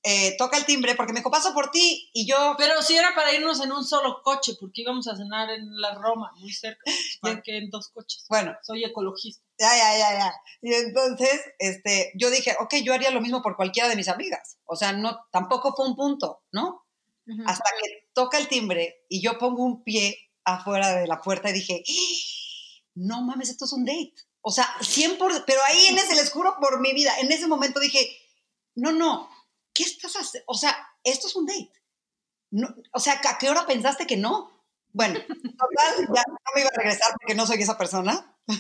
Eh, 0.05 0.37
toca 0.37 0.57
el 0.57 0.65
timbre 0.65 0.95
porque 0.97 1.13
me 1.13 1.21
dijo, 1.21 1.31
paso 1.31 1.55
por 1.55 1.71
ti 1.71 2.11
y 2.13 2.27
yo... 2.27 2.57
Pero 2.59 2.83
sí 2.83 2.97
era 2.97 3.15
para 3.15 3.33
irnos 3.33 3.63
en 3.63 3.71
un 3.73 3.85
solo 3.85 4.21
coche, 4.23 4.55
porque 4.59 4.83
íbamos 4.83 5.07
a 5.07 5.17
cenar 5.17 5.51
en 5.51 5.81
la 5.81 5.95
Roma, 5.95 6.33
muy 6.37 6.53
cerca. 6.53 6.83
Porque 7.21 7.59
en 7.59 7.71
dos 7.71 7.91
coches. 7.91 8.25
Bueno, 8.29 8.57
Soy 8.63 8.85
ecologista. 8.85 9.45
Ya, 9.63 9.77
ya, 9.77 9.99
ya, 9.99 10.19
ya. 10.19 10.35
Y 10.61 10.75
entonces, 10.75 11.41
este, 11.59 12.13
yo 12.17 12.31
dije, 12.31 12.57
ok, 12.61 12.75
yo 12.83 12.95
haría 12.95 13.11
lo 13.11 13.21
mismo 13.21 13.43
por 13.43 13.57
cualquiera 13.57 13.89
de 13.89 13.97
mis 13.97 14.09
amigas. 14.09 14.59
O 14.65 14.77
sea, 14.77 14.93
no, 14.93 15.19
tampoco 15.31 15.75
fue 15.75 15.87
un 15.87 15.97
punto, 15.97 16.43
¿no? 16.53 16.87
Ujú. 17.27 17.43
Hasta 17.47 17.71
que 17.81 18.09
toca 18.13 18.39
el 18.39 18.49
timbre 18.49 19.05
y 19.09 19.23
yo 19.23 19.39
pongo 19.39 19.65
un 19.65 19.85
pie 19.85 20.31
afuera 20.45 20.97
de 20.97 21.07
la 21.07 21.21
puerta 21.21 21.51
y 21.51 21.53
dije, 21.53 21.85
no 22.95 23.23
mames, 23.23 23.51
esto 23.51 23.65
es 23.65 23.73
un 23.73 23.85
date. 23.85 24.15
O 24.41 24.51
sea, 24.51 24.69
100 24.81 25.19
por, 25.19 25.45
pero 25.45 25.61
ahí 25.69 25.87
en 25.87 25.99
ese, 25.99 26.17
les 26.17 26.31
juro 26.31 26.57
por 26.61 26.81
mi 26.81 26.93
vida, 26.93 27.17
en 27.21 27.31
ese 27.31 27.47
momento 27.47 27.79
dije, 27.79 28.09
no, 28.75 28.91
no, 28.91 29.31
¿qué 29.73 29.85
estás 29.85 30.15
haciendo? 30.15 30.45
O 30.49 30.55
sea, 30.55 30.77
esto 31.05 31.29
es 31.29 31.37
un 31.37 31.47
date. 31.47 31.73
No, 32.51 32.69
o 32.93 33.01
sea, 33.01 33.21
¿a 33.25 33.39
qué 33.39 33.49
hora 33.49 33.67
pensaste 33.67 34.07
que 34.07 34.17
no? 34.17 34.52
Bueno, 34.93 35.19
total, 35.21 36.09
ya 36.15 36.23
no 36.29 36.37
me 36.55 36.61
iba 36.61 36.71
a 36.73 36.77
regresar 36.79 37.13
porque 37.19 37.35
no 37.35 37.47
soy 37.47 37.63
esa 37.63 37.79
persona. 37.79 38.37
¿Y 38.47 38.57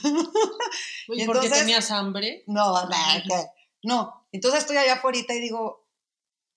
porque 1.06 1.22
entonces- 1.22 1.58
tenías 1.58 1.90
hambre? 1.90 2.44
No, 2.46 2.72
nada, 2.88 3.22
no. 3.82 4.26
Entonces 4.32 4.60
estoy 4.60 4.76
allá 4.78 4.94
afuera 4.94 5.18
y 5.18 5.40
digo, 5.40 5.86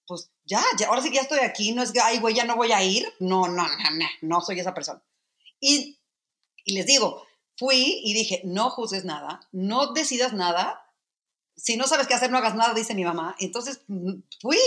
pues 0.07 0.31
ya, 0.45 0.63
ya, 0.77 0.87
ahora 0.87 1.01
sí 1.01 1.09
que 1.09 1.15
ya 1.15 1.21
estoy 1.23 1.39
aquí, 1.39 1.73
no 1.73 1.81
es 1.81 1.91
que, 1.91 1.99
ay, 1.99 2.19
güey, 2.19 2.35
ya 2.35 2.45
no 2.45 2.55
voy 2.55 2.71
a 2.71 2.83
ir. 2.83 3.11
No, 3.19 3.47
no, 3.47 3.67
no, 3.67 3.91
no, 3.91 4.05
no 4.21 4.41
soy 4.41 4.59
esa 4.59 4.73
persona. 4.73 5.03
Y, 5.59 5.99
y 6.63 6.73
les 6.73 6.85
digo, 6.85 7.25
fui 7.57 8.01
y 8.03 8.13
dije, 8.13 8.41
no 8.45 8.69
juzgues 8.69 9.03
nada, 9.05 9.41
no 9.51 9.93
decidas 9.93 10.33
nada. 10.33 10.81
Si 11.57 11.77
no 11.77 11.87
sabes 11.87 12.07
qué 12.07 12.13
hacer, 12.13 12.31
no 12.31 12.37
hagas 12.37 12.55
nada, 12.55 12.73
dice 12.73 12.95
mi 12.95 13.03
mamá. 13.03 13.35
Entonces 13.39 13.81
mm, 13.87 14.13
fui, 14.41 14.57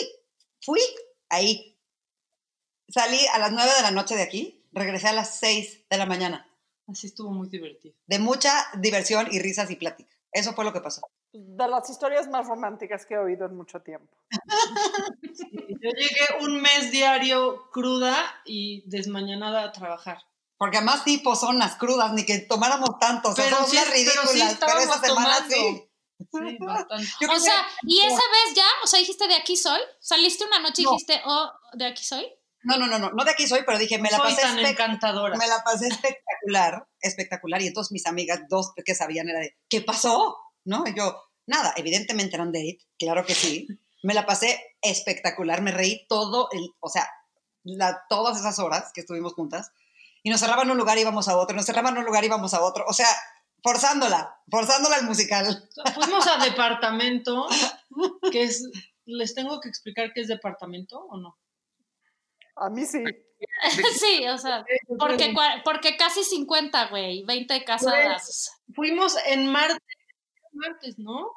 fui 0.61 0.81
ahí. 1.29 1.79
Salí 2.89 3.27
a 3.33 3.39
las 3.39 3.53
nueve 3.53 3.71
de 3.77 3.83
la 3.83 3.91
noche 3.91 4.17
de 4.17 4.23
aquí, 4.23 4.58
regresé 4.73 5.09
a 5.09 5.13
las 5.13 5.39
seis 5.39 5.85
de 5.89 5.97
la 5.97 6.07
mañana, 6.07 6.49
Así 6.87 7.07
estuvo 7.09 7.31
muy 7.31 7.49
divertido. 7.49 7.95
de 8.07 8.19
mucha 8.19 8.67
diversión 8.79 9.29
y 9.31 9.39
risas 9.41 9.71
y 9.71 9.77
plática. 9.77 10.11
Eso 10.33 10.53
fue 10.53 10.65
lo 10.65 10.73
que 10.73 10.81
pasó. 10.81 11.03
de 11.33 11.69
las 11.69 11.89
historias 11.91 12.27
más 12.29 12.47
románticas 12.47 13.05
que 13.07 13.15
he 13.15 13.19
oído 13.19 13.47
en 13.47 13.57
mucho 13.57 13.81
tiempo. 13.81 14.17
Yo 15.23 15.91
llegué 15.91 16.27
un 16.45 16.61
mes 16.61 16.91
diario 16.91 17.71
cruda 17.71 18.17
y 18.45 18.83
desmañanada 18.89 19.65
a 19.65 19.73
trabajar. 19.73 20.19
Porque 20.57 20.79
además 20.79 21.03
sí, 21.05 21.19
pozonas 21.19 21.77
crudas, 21.77 22.13
ni 22.15 22.25
que 22.27 22.39
tomáramos 22.41 22.99
tanto. 22.99 23.29
O 23.31 23.35
sea, 23.35 23.45
Pero 23.45 23.57
somos 23.59 23.71
sí- 23.71 23.77
unas 23.77 23.89
pero 23.91 24.03
sí 24.03 24.33
ridículas, 24.33 24.57
pero, 24.61 24.79
esa 24.81 25.01
semana 25.01 25.37
tomando. 25.37 25.55
sí. 25.55 25.85
Sí, 26.33 26.57
bastante. 26.59 27.07
O 27.31 27.39
sea, 27.39 27.53
que- 27.81 27.87
y 27.87 28.01
esa 28.01 28.15
vez 28.17 28.55
ya, 28.57 28.67
o 28.83 28.87
sea, 28.89 28.99
dijiste 28.99 29.29
de 29.29 29.37
aquí 29.37 29.57
soy, 29.57 29.81
saliste 30.01 30.45
una 30.45 30.59
noche 30.59 30.83
y 30.83 30.85
No. 30.85 30.91
dijiste, 30.93 31.21
oh, 31.25 31.53
de 31.75 31.87
aquí 31.87 32.05
soy. 32.05 32.27
No, 32.63 32.77
no, 32.77 32.87
no, 32.87 32.99
no, 32.99 33.11
no 33.11 33.25
de 33.25 33.31
aquí 33.31 33.47
soy, 33.47 33.61
pero 33.65 33.79
dije, 33.79 33.99
me 33.99 34.11
la 34.11 34.19
Soy 34.19 34.35
pasé 34.35 34.43
tan 34.43 34.59
encantadora. 34.59 35.37
me 35.37 35.47
la 35.47 35.63
pasé 35.65 35.89
espectacular, 35.89 36.87
espectacular. 37.01 37.63
Y 37.63 37.69
entonces 37.69 37.93
mis 37.93 38.07
amigas, 38.07 38.41
dos 38.49 38.73
que 38.85 38.95
sabían, 38.95 39.29
era 39.29 39.41
de, 39.41 39.57
¿qué 39.69 39.81
pasó? 39.81 40.37
¿No? 40.65 40.85
Y 40.87 40.95
yo, 40.95 41.23
nada, 41.47 41.73
evidentemente 41.77 42.37
era 42.37 42.45
un 42.45 42.53
date, 42.53 42.79
claro 42.99 43.25
que 43.25 43.35
sí. 43.35 43.67
Me 44.03 44.15
la 44.15 44.27
pasé 44.27 44.77
espectacular, 44.83 45.63
me 45.63 45.73
reí 45.73 46.07
todo 46.09 46.49
el, 46.53 46.71
o 46.81 46.89
sea, 46.89 47.09
la, 47.65 48.03
todas 48.09 48.39
esas 48.39 48.59
horas 48.59 48.91
que 48.93 49.01
estuvimos 49.01 49.35
juntas. 49.35 49.73
Y 50.23 50.31
nos 50.31 50.41
cerraban 50.41 50.71
un 50.71 50.77
lugar 50.77 50.99
y 50.99 51.03
íbamos 51.03 51.29
a 51.29 51.37
otro, 51.37 51.57
nos 51.57 51.67
cerraban 51.67 51.97
un 51.97 52.05
lugar 52.05 52.25
y 52.25 52.27
íbamos 52.27 52.55
a 52.55 52.63
otro. 52.63 52.85
O 52.89 52.93
sea, 52.93 53.09
forzándola, 53.63 54.37
forzándola 54.51 54.97
al 54.97 55.05
musical. 55.05 55.69
Fuimos 55.95 56.27
a 56.27 56.37
departamento, 56.45 57.47
que 58.31 58.43
es, 58.43 58.69
¿les 59.07 59.35
tengo 59.35 59.61
que 59.61 59.69
explicar 59.69 60.13
qué 60.13 60.21
es 60.23 60.29
departamento 60.29 60.99
o 60.99 61.19
no? 61.19 61.39
A 62.61 62.71
mí 62.71 62.85
sí. 62.85 63.03
sí, 64.01 64.27
o 64.29 64.39
sea, 64.39 64.65
porque, 64.99 65.35
porque 65.65 65.97
casi 65.97 66.25
50, 66.25 66.89
güey, 66.89 67.25
20 67.25 67.65
casadas. 67.65 68.63
Fuimos 68.75 69.17
en 69.27 69.47
martes, 69.47 69.81
martes, 70.53 70.99
¿no? 70.99 71.31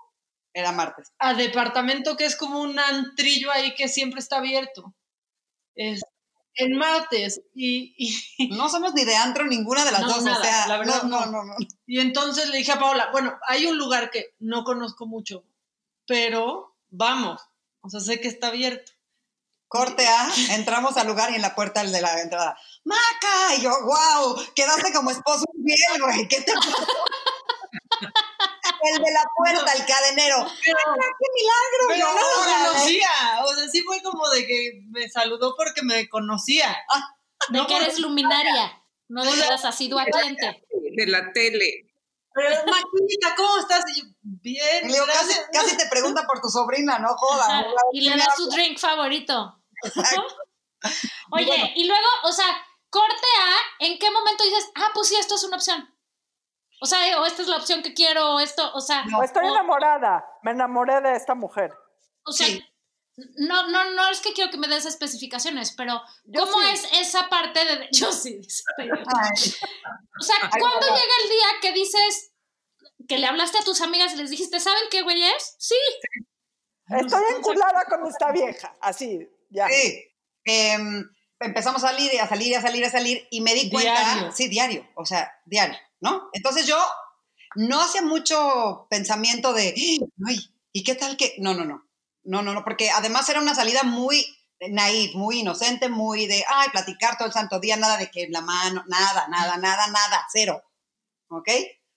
Era 0.53 0.71
martes. 0.71 1.13
A 1.19 1.33
departamento 1.33 2.17
que 2.17 2.25
es 2.25 2.35
como 2.35 2.61
un 2.61 2.77
antrillo 2.77 3.51
ahí 3.51 3.73
que 3.75 3.87
siempre 3.87 4.19
está 4.19 4.37
abierto. 4.37 4.93
Es, 5.75 6.01
en 6.55 6.77
martes. 6.77 7.41
Y, 7.53 7.95
y, 7.97 8.49
No 8.55 8.69
somos 8.69 8.93
ni 8.93 9.05
de 9.05 9.15
antro 9.15 9.45
ninguna 9.45 9.85
de 9.85 9.91
las 9.91 10.01
No, 10.01 10.07
dos, 10.07 10.23
nada, 10.23 10.39
o 10.39 10.43
sea, 10.43 10.67
la 10.67 10.77
verdad, 10.77 11.03
no, 11.03 11.19
no, 11.19 11.25
no. 11.25 11.43
no, 11.43 11.53
no. 11.53 11.55
y 11.85 11.99
entonces 11.99 12.49
le 12.49 12.57
dije 12.57 12.71
a 12.71 12.79
Paola, 12.79 13.09
bueno, 13.11 13.37
hay 13.47 13.65
un 13.65 13.77
lugar 13.77 14.09
que 14.11 14.35
no 14.39 14.63
conozco 14.63 15.05
mucho, 15.05 15.45
pero 16.05 16.75
vamos. 16.89 17.41
O 17.81 17.89
sea, 17.89 17.99
sé 17.99 18.19
que 18.19 18.27
está 18.27 18.47
abierto. 18.47 18.91
Corte 19.71 20.05
A, 20.05 20.29
entramos 20.49 20.97
al 20.97 21.07
lugar 21.07 21.31
y 21.31 21.35
en 21.35 21.41
la 21.41 21.55
puerta 21.55 21.79
el 21.79 21.93
de 21.93 22.01
la 22.01 22.19
entrada, 22.19 22.57
¡Maca! 22.83 23.55
Y 23.57 23.61
yo, 23.61 23.71
wow, 23.85 24.35
quedaste 24.53 24.91
como 24.91 25.11
esposo 25.11 25.45
infiel, 25.57 26.01
güey, 26.01 26.27
¿qué 26.27 26.41
te 26.41 26.51
pasó? 26.51 26.87
El 28.01 29.01
de 29.01 29.11
la 29.13 29.23
puerta, 29.33 29.71
el 29.71 29.85
cadenero. 29.85 30.45
Pero, 30.65 30.77
¡Maca, 30.87 31.07
qué 31.17 31.25
milagro! 31.33 31.87
pero 31.87 31.99
Yo, 31.99 32.13
no 32.13 32.19
lo 32.19 32.67
conocía. 32.73 33.09
O 33.45 33.53
sea, 33.53 33.69
sí 33.69 33.81
fue 33.83 34.01
como 34.03 34.27
de 34.27 34.45
que 34.45 34.81
me 34.89 35.07
saludó 35.07 35.55
porque 35.55 35.83
me 35.83 36.09
conocía. 36.09 36.75
De 37.47 37.57
No 37.57 37.65
que 37.65 37.77
eres 37.77 37.97
luminaria, 37.99 38.83
no 39.07 39.23
de 39.23 39.31
que 39.31 39.39
eras 39.39 39.63
asidua 39.63 40.03
cliente. 40.03 40.65
De 40.97 41.07
la 41.07 41.31
tele. 41.31 41.87
Pero, 42.33 42.49
Maquita, 42.49 43.35
¿cómo 43.37 43.57
estás? 43.57 43.85
Y 43.95 44.01
yo, 44.01 44.07
bien, 44.21 44.83
Y 44.83 44.87
le 44.87 44.93
digo, 44.95 45.05
casi, 45.05 45.33
casi 45.53 45.77
te 45.77 45.87
pregunta 45.87 46.27
por 46.27 46.41
tu 46.41 46.49
sobrina, 46.49 46.99
no 46.99 47.15
joda. 47.15 47.45
Ajá, 47.45 47.65
Y 47.93 48.01
le 48.01 48.17
das 48.17 48.35
su 48.35 48.49
drink 48.49 48.77
favorito. 48.77 49.60
Exacto. 49.83 50.35
Oye, 51.31 51.45
bueno. 51.45 51.65
y 51.75 51.85
luego, 51.87 52.07
o 52.23 52.31
sea, 52.31 52.45
corte 52.89 53.27
A, 53.41 53.85
¿en 53.85 53.99
qué 53.99 54.09
momento 54.11 54.43
dices, 54.43 54.69
ah, 54.75 54.89
pues 54.93 55.07
sí, 55.09 55.15
esto 55.15 55.35
es 55.35 55.43
una 55.43 55.57
opción? 55.57 55.87
O 56.81 56.85
sea, 56.87 57.19
o 57.21 57.25
esta 57.25 57.43
es 57.43 57.47
la 57.47 57.57
opción 57.57 57.83
que 57.83 57.93
quiero, 57.93 58.35
o 58.35 58.39
esto, 58.39 58.71
o 58.73 58.81
sea, 58.81 59.05
O 59.15 59.21
estoy 59.23 59.45
o- 59.45 59.51
enamorada. 59.51 60.25
Me 60.41 60.51
enamoré 60.51 60.99
de 61.01 61.15
esta 61.15 61.35
mujer. 61.35 61.71
O 62.23 62.31
sea, 62.31 62.47
Sí. 62.47 62.65
no, 63.37 63.67
no, 63.67 63.91
no 63.91 64.09
es 64.09 64.19
que 64.21 64.33
quiero 64.33 64.49
que 64.49 64.57
me 64.57 64.67
des 64.67 64.85
especificaciones, 64.87 65.73
pero 65.77 66.01
Yo 66.23 66.41
¿cómo 66.45 66.59
sí. 66.61 66.67
es 66.73 66.87
esa 67.07 67.29
parte 67.29 67.63
de... 67.65 67.87
Yo 67.91 68.11
sí, 68.11 68.39
O 68.41 70.23
sea, 70.23 70.35
¿cuándo 70.49 70.87
llega 70.87 71.15
el 71.23 71.29
día 71.29 71.47
que 71.61 71.71
dices 71.73 72.33
que 73.07 73.17
le 73.19 73.27
hablaste 73.27 73.59
a 73.59 73.63
tus 73.63 73.81
amigas 73.81 74.13
y 74.13 74.17
les 74.17 74.29
dijiste, 74.31 74.59
¿saben 74.59 74.83
qué 74.89 75.01
güey 75.03 75.21
es? 75.23 75.55
Sí. 75.59 75.75
Estoy 76.87 77.23
enculada 77.37 77.85
con 77.85 78.05
esta 78.07 78.31
vieja. 78.31 78.75
Así, 78.81 79.27
ya. 79.51 79.67
Sí. 79.67 80.03
Em, 80.43 81.07
empezamos 81.39 81.83
a 81.83 81.89
salir 81.89 82.13
y 82.13 82.17
a 82.17 82.27
salir 82.27 82.47
y 82.47 82.55
a 82.55 82.61
salir 82.61 82.81
y 82.81 82.85
a 82.85 82.91
salir 82.91 83.27
y 83.29 83.41
me 83.41 83.53
di 83.53 83.69
cuenta, 83.69 83.93
Diario. 83.93 84.31
sí, 84.31 84.47
diario, 84.47 84.87
o 84.95 85.05
sea, 85.05 85.31
diario, 85.45 85.77
¿no? 85.99 86.29
Entonces 86.33 86.65
yo 86.65 86.77
no 87.55 87.81
hacía 87.81 88.01
mucho 88.01 88.87
pensamiento 88.89 89.53
de, 89.53 89.73
ay, 90.27 90.39
¿y 90.71 90.83
qué 90.83 90.95
tal 90.95 91.17
que? 91.17 91.35
No, 91.39 91.53
no, 91.53 91.65
no, 91.65 91.87
no, 92.23 92.41
no, 92.41 92.53
no, 92.53 92.63
porque 92.63 92.89
además 92.89 93.27
era 93.29 93.39
una 93.39 93.55
salida 93.55 93.83
muy 93.83 94.25
naive, 94.69 95.13
muy 95.15 95.39
inocente, 95.39 95.89
muy 95.89 96.27
de, 96.27 96.43
ay, 96.47 96.69
platicar 96.69 97.17
todo 97.17 97.27
el 97.27 97.33
santo 97.33 97.59
día, 97.59 97.77
nada 97.77 97.97
de 97.97 98.09
que 98.11 98.27
la 98.29 98.41
mano, 98.41 98.83
nada, 98.87 99.27
nada, 99.27 99.57
nada, 99.57 99.87
nada, 99.87 100.27
cero, 100.31 100.63
¿ok? 101.29 101.49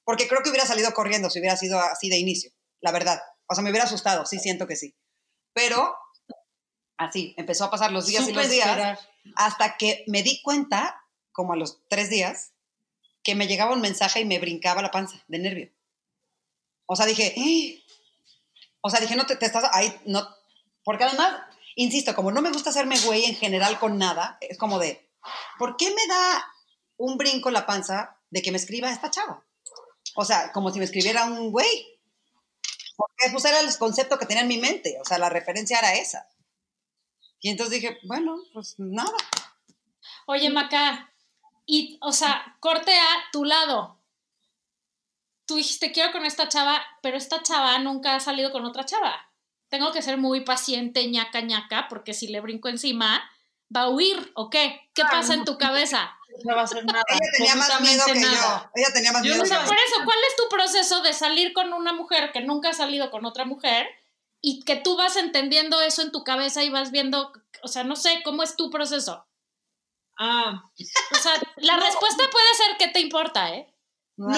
Porque 0.04 0.28
creo 0.28 0.42
que 0.42 0.50
hubiera 0.50 0.66
salido 0.66 0.92
corriendo 0.92 1.30
si 1.30 1.38
hubiera 1.40 1.56
sido 1.56 1.78
así 1.78 2.08
de 2.08 2.18
inicio, 2.18 2.50
la 2.80 2.92
verdad. 2.92 3.20
O 3.46 3.54
sea, 3.54 3.62
me 3.62 3.70
hubiera 3.70 3.84
asustado, 3.84 4.24
sí, 4.24 4.38
siento 4.38 4.66
que 4.66 4.76
sí. 4.76 4.96
Pero 5.52 5.94
así, 6.96 7.34
empezó 7.36 7.64
a 7.64 7.70
pasar 7.70 7.92
los 7.92 8.06
días 8.06 8.28
y 8.28 8.32
los 8.32 8.48
días 8.48 8.68
esperar. 8.68 8.98
hasta 9.36 9.76
que 9.76 10.04
me 10.06 10.22
di 10.22 10.40
cuenta, 10.42 11.02
como 11.32 11.52
a 11.52 11.56
los 11.56 11.80
tres 11.88 12.10
días, 12.10 12.52
que 13.22 13.34
me 13.34 13.46
llegaba 13.46 13.72
un 13.72 13.80
mensaje 13.80 14.20
y 14.20 14.24
me 14.24 14.38
brincaba 14.38 14.82
la 14.82 14.90
panza 14.90 15.22
de 15.28 15.38
nervio. 15.38 15.70
O 16.86 16.96
sea, 16.96 17.06
dije, 17.06 17.34
"¡Ah!". 17.36 18.66
o 18.82 18.90
sea, 18.90 19.00
dije, 19.00 19.16
no 19.16 19.26
te, 19.26 19.36
te 19.36 19.46
estás 19.46 19.64
ahí, 19.72 19.94
no, 20.04 20.28
porque 20.84 21.04
además, 21.04 21.34
insisto, 21.74 22.14
como 22.14 22.30
no 22.30 22.42
me 22.42 22.52
gusta 22.52 22.70
hacerme 22.70 22.98
güey 23.00 23.24
en 23.24 23.34
general 23.34 23.78
con 23.78 23.98
nada, 23.98 24.36
es 24.40 24.58
como 24.58 24.78
de, 24.78 25.08
¿por 25.58 25.76
qué 25.76 25.88
me 25.88 26.06
da 26.06 26.44
un 26.98 27.16
brinco 27.16 27.50
la 27.50 27.66
panza 27.66 28.18
de 28.30 28.42
que 28.42 28.50
me 28.50 28.58
escriba 28.58 28.92
esta 28.92 29.10
chava? 29.10 29.42
O 30.14 30.24
sea, 30.24 30.52
como 30.52 30.70
si 30.70 30.78
me 30.78 30.84
escribiera 30.84 31.24
un 31.24 31.50
güey. 31.50 31.90
Porque 32.96 33.32
pues 33.32 33.44
era 33.44 33.58
el 33.58 33.76
concepto 33.78 34.18
que 34.18 34.26
tenía 34.26 34.42
en 34.42 34.48
mi 34.48 34.58
mente, 34.58 34.98
o 35.00 35.04
sea, 35.04 35.18
la 35.18 35.28
referencia 35.28 35.78
era 35.78 35.94
esa. 35.94 36.28
Y 37.44 37.50
entonces 37.50 37.78
dije, 37.78 37.98
bueno, 38.04 38.38
pues 38.54 38.76
nada. 38.78 39.12
Oye, 40.24 40.48
Maca, 40.48 41.12
y, 41.66 41.98
o 42.00 42.10
sea, 42.10 42.56
corte 42.58 42.90
a 42.98 43.30
tu 43.32 43.44
lado. 43.44 44.00
Tú 45.44 45.56
dijiste, 45.56 45.92
quiero 45.92 46.10
con 46.10 46.24
esta 46.24 46.48
chava, 46.48 46.82
pero 47.02 47.18
esta 47.18 47.42
chava 47.42 47.78
nunca 47.80 48.14
ha 48.14 48.20
salido 48.20 48.50
con 48.50 48.64
otra 48.64 48.86
chava. 48.86 49.30
Tengo 49.68 49.92
que 49.92 50.00
ser 50.00 50.16
muy 50.16 50.40
paciente, 50.40 51.06
ñaca, 51.06 51.42
ñaca, 51.42 51.86
porque 51.90 52.14
si 52.14 52.28
le 52.28 52.40
brinco 52.40 52.70
encima, 52.70 53.30
va 53.76 53.82
a 53.82 53.88
huir, 53.90 54.32
¿o 54.36 54.48
qué? 54.48 54.80
¿Qué 54.94 55.02
pasa 55.02 55.34
en 55.34 55.44
tu 55.44 55.58
cabeza? 55.58 56.16
No 56.44 56.56
va 56.56 56.62
a 56.62 56.64
hacer 56.64 56.84
nada. 56.84 57.04
Ella 57.08 57.30
tenía 57.36 57.54
más 57.54 57.80
miedo 57.80 58.04
que 58.06 58.14
nada. 58.16 58.62
yo. 58.64 58.70
Ella 58.74 58.92
tenía 58.92 59.12
más 59.12 59.22
Yo 59.22 59.34
miedo 59.34 59.36
no 59.36 59.44
O 59.44 59.46
sea, 59.46 59.60
que 59.60 59.66
por 59.66 59.76
eso, 59.76 60.04
¿cuál 60.04 60.18
es 60.28 60.36
tu 60.36 60.48
proceso 60.48 61.02
de 61.02 61.12
salir 61.12 61.52
con 61.52 61.72
una 61.72 61.92
mujer 61.92 62.32
que 62.32 62.40
nunca 62.40 62.70
ha 62.70 62.72
salido 62.72 63.12
con 63.12 63.24
otra 63.24 63.44
mujer 63.44 63.86
y 64.46 64.60
que 64.60 64.76
tú 64.76 64.94
vas 64.94 65.16
entendiendo 65.16 65.80
eso 65.80 66.02
en 66.02 66.12
tu 66.12 66.22
cabeza 66.22 66.62
y 66.62 66.68
vas 66.68 66.90
viendo, 66.90 67.32
o 67.62 67.68
sea, 67.68 67.82
no 67.82 67.96
sé, 67.96 68.20
¿cómo 68.24 68.42
es 68.42 68.56
tu 68.56 68.68
proceso? 68.68 69.26
Ah, 70.18 70.70
O 71.12 71.16
sea, 71.16 71.32
la 71.56 71.78
respuesta 71.78 72.24
puede 72.30 72.54
ser 72.54 72.76
que 72.76 72.88
te 72.88 73.00
importa, 73.00 73.54
¿eh? 73.54 73.74
no. 74.16 74.36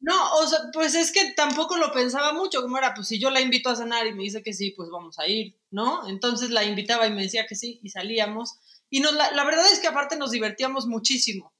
No, 0.00 0.34
o 0.34 0.46
sea, 0.48 0.58
pues 0.72 0.96
es 0.96 1.12
que 1.12 1.32
tampoco 1.34 1.76
lo 1.76 1.92
pensaba 1.92 2.32
mucho, 2.32 2.60
como 2.60 2.76
era, 2.76 2.92
pues 2.92 3.06
si 3.06 3.20
yo 3.20 3.30
la 3.30 3.40
invito 3.40 3.70
a 3.70 3.76
cenar 3.76 4.04
y 4.08 4.14
me 4.14 4.24
dice 4.24 4.42
que 4.42 4.52
sí, 4.52 4.72
pues 4.72 4.90
vamos 4.90 5.16
a 5.20 5.28
ir, 5.28 5.56
¿no? 5.70 6.08
Entonces 6.08 6.50
la 6.50 6.64
invitaba 6.64 7.06
y 7.06 7.12
me 7.12 7.22
decía 7.22 7.46
que 7.46 7.54
sí 7.54 7.78
y 7.84 7.90
salíamos. 7.90 8.56
Y 8.90 8.98
nos, 8.98 9.12
la, 9.12 9.30
la 9.30 9.44
verdad 9.44 9.64
es 9.70 9.78
que 9.78 9.86
aparte 9.86 10.16
nos 10.16 10.32
divertíamos 10.32 10.86
muchísimo. 10.88 11.54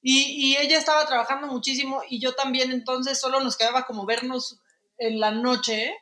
Y, 0.00 0.22
y 0.30 0.56
ella 0.56 0.78
estaba 0.78 1.04
trabajando 1.04 1.46
muchísimo 1.46 2.00
y 2.08 2.20
yo 2.20 2.34
también, 2.34 2.72
entonces 2.72 3.20
solo 3.20 3.38
nos 3.40 3.58
quedaba 3.58 3.84
como 3.84 4.06
vernos 4.06 4.60
en 4.96 5.20
la 5.20 5.30
noche 5.30 5.94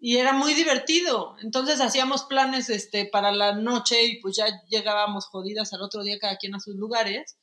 y 0.00 0.16
era 0.16 0.32
muy 0.32 0.54
divertido. 0.54 1.36
Entonces 1.42 1.80
hacíamos 1.80 2.24
planes 2.24 2.70
este, 2.70 3.04
para 3.04 3.32
la 3.32 3.52
noche 3.52 4.02
y 4.04 4.20
pues 4.20 4.36
ya 4.36 4.46
llegábamos 4.68 5.26
jodidas 5.26 5.74
al 5.74 5.82
otro 5.82 6.02
día 6.02 6.18
cada 6.18 6.38
quien 6.38 6.54
a 6.54 6.60
sus 6.60 6.74
lugares. 6.74 7.36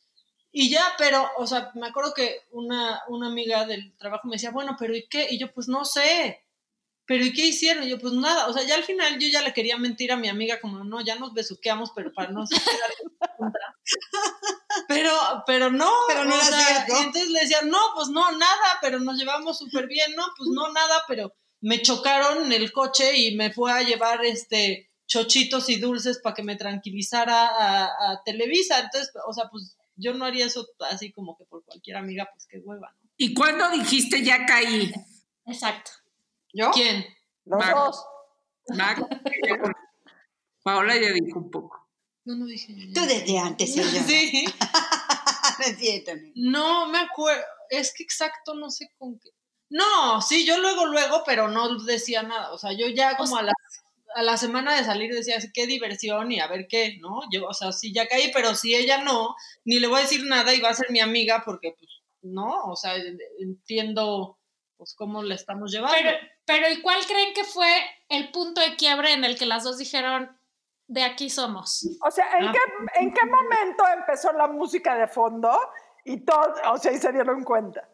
Y 0.52 0.72
ya, 0.72 0.82
pero, 0.98 1.30
o 1.38 1.46
sea, 1.46 1.72
me 1.76 1.88
acuerdo 1.88 2.16
que 2.16 2.48
una, 2.50 3.04
una 3.10 3.28
amiga 3.28 3.66
del 3.66 3.96
trabajo 3.98 4.28
me 4.28 4.38
decía, 4.38 4.50
bueno, 4.50 4.76
pero 4.80 4.96
¿y 4.96 5.08
qué? 5.08 5.28
Y 5.30 5.38
yo, 5.38 5.54
pues 5.54 5.68
no 5.68 5.86
sé. 5.86 6.44
¿Pero 7.06 7.24
y 7.24 7.32
qué 7.32 7.46
hicieron? 7.46 7.84
Y 7.84 7.90
yo, 7.90 8.00
pues 8.00 8.14
nada. 8.14 8.48
O 8.48 8.54
sea, 8.54 8.64
ya 8.64 8.74
al 8.74 8.84
final 8.84 9.20
yo 9.20 9.28
ya 9.28 9.44
le 9.44 9.54
quería 9.54 9.78
mentir 9.78 10.12
a 10.12 10.18
mi 10.18 10.28
amiga, 10.28 10.60
como, 10.60 10.84
no, 10.84 11.00
ya 11.02 11.16
nos 11.16 11.36
besuqueamos, 11.36 11.92
pero 11.96 12.12
para 12.12 12.32
no 12.32 12.44
Pero, 14.88 15.12
pero 15.46 15.70
no. 15.70 15.92
Pero 16.08 16.26
no 16.26 16.36
o 16.36 16.42
sea, 16.42 16.60
cierto. 16.60 16.94
Y 16.94 17.06
entonces 17.06 17.30
le 17.30 17.42
decía, 17.42 17.62
no, 17.62 17.78
pues 17.94 18.08
no, 18.08 18.32
nada, 18.32 18.80
pero 18.82 19.00
nos 19.00 19.18
llevamos 19.18 19.60
súper 19.60 19.86
bien, 19.86 20.16
no, 20.16 20.26
pues 20.36 20.50
no, 20.50 20.74
nada, 20.74 21.04
pero 21.08 21.36
me 21.62 21.82
chocaron 21.82 22.46
en 22.46 22.52
el 22.52 22.72
coche 22.72 23.18
y 23.18 23.36
me 23.36 23.52
fue 23.52 23.72
a 23.72 23.82
llevar 23.82 24.24
este 24.26 24.90
chochitos 25.08 25.70
y 25.70 25.78
dulces 25.78 26.20
para 26.20 26.36
que 26.36 26.44
me 26.44 26.58
tranquilizara 26.58 27.48
a, 27.48 27.86
a 27.86 28.24
Televisa. 28.24 28.80
Entonces, 28.80 29.12
o 29.26 29.34
sea, 29.34 29.50
pues 29.50 29.78
yo 29.96 30.14
no 30.14 30.26
haría 30.26 30.46
eso 30.46 30.68
así 30.90 31.12
como 31.12 31.38
que 31.38 31.46
por 31.46 31.64
cualquier 31.66 31.98
amiga, 31.98 32.30
pues 32.32 32.46
qué 32.48 32.60
hueva, 32.60 32.94
¿no? 33.02 33.10
¿Y 33.18 33.34
cuándo 33.34 33.70
dijiste 33.72 34.24
ya 34.24 34.46
caí? 34.46 34.94
Exacto. 35.46 35.92
¿Yo? 36.54 36.70
¿Quién? 36.72 37.06
Los 37.46 37.60
Mac. 37.60 37.76
dos. 37.76 38.06
Mac? 38.76 39.00
Paola 40.64 40.96
ya 40.96 41.12
dijo 41.12 41.40
un 41.40 41.50
poco. 41.50 41.90
No, 42.26 42.36
no 42.36 42.46
dije. 42.46 42.76
Tú 42.94 43.02
desde 43.02 43.40
antes, 43.40 43.74
señora. 43.74 44.04
Sí. 44.04 44.46
no 45.60 45.66
es 45.66 45.78
cierto, 45.78 46.12
no. 46.16 46.32
No, 46.36 46.90
me 46.90 47.00
acuerdo. 47.00 47.44
Es 47.70 47.94
que 47.94 48.04
exacto, 48.04 48.54
no 48.54 48.70
sé 48.70 48.92
con 48.98 49.18
qué. 49.20 49.30
No, 49.70 50.22
sí, 50.22 50.46
yo 50.46 50.58
luego, 50.60 50.86
luego, 50.86 51.24
pero 51.26 51.48
no 51.48 51.78
decía 51.84 52.24
nada. 52.24 52.52
O 52.54 52.58
sea, 52.58 52.72
yo 52.72 52.88
ya 52.88 53.18
como 53.18 53.38
a 53.38 53.44
la, 53.44 53.54
a 54.16 54.24
la 54.24 54.38
semana 54.38 54.76
de 54.76 54.84
salir 54.84 55.14
decía, 55.14 55.38
qué 55.54 55.68
diversión 55.68 56.32
y 56.32 56.40
a 56.40 56.48
ver 56.48 56.68
qué, 56.68 56.98
¿no? 57.00 57.22
Yo, 57.32 57.46
o 57.48 57.54
sea, 57.54 57.72
sí 57.72 57.94
ya 57.94 58.08
caí, 58.08 58.32
pero 58.34 58.56
si 58.56 58.76
ella 58.76 59.04
no, 59.04 59.36
ni 59.66 59.80
le 59.80 59.88
voy 59.88 60.00
a 60.00 60.04
decir 60.04 60.24
nada 60.26 60.54
y 60.54 60.62
va 60.62 60.70
a 60.70 60.74
ser 60.74 60.90
mi 60.92 61.00
amiga 61.02 61.44
porque, 61.46 61.76
pues, 61.78 61.92
no, 62.22 62.66
o 62.66 62.76
sea, 62.76 62.96
entiendo, 63.40 64.38
pues, 64.78 64.96
cómo 64.96 65.24
la 65.24 65.36
estamos 65.36 65.72
llevando. 65.72 65.96
Pero, 65.98 66.18
pero 66.46 66.70
¿y 66.72 66.82
cuál 66.82 67.06
creen 67.06 67.34
que 67.34 67.44
fue 67.44 67.70
el 68.10 68.32
punto 68.32 68.62
de 68.62 68.76
quiebre 68.76 69.14
en 69.14 69.24
el 69.26 69.38
que 69.38 69.46
las 69.46 69.64
dos 69.64 69.78
dijeron, 69.78 70.36
de 70.88 71.04
aquí 71.04 71.30
somos? 71.30 71.86
O 72.06 72.12
sea, 72.12 72.38
¿en, 72.40 72.48
Ah. 72.48 72.54
qué, 72.54 73.04
¿en 73.04 73.14
qué 73.14 73.26
momento 73.26 73.84
empezó 73.94 74.32
la 74.32 74.48
música 74.48 74.96
de 74.96 75.08
fondo 75.08 75.52
y 76.06 76.22
todo, 76.22 76.54
o 76.72 76.78
sea, 76.78 76.94
y 76.94 76.98
se 76.98 77.12
dieron 77.12 77.44
cuenta? 77.44 77.88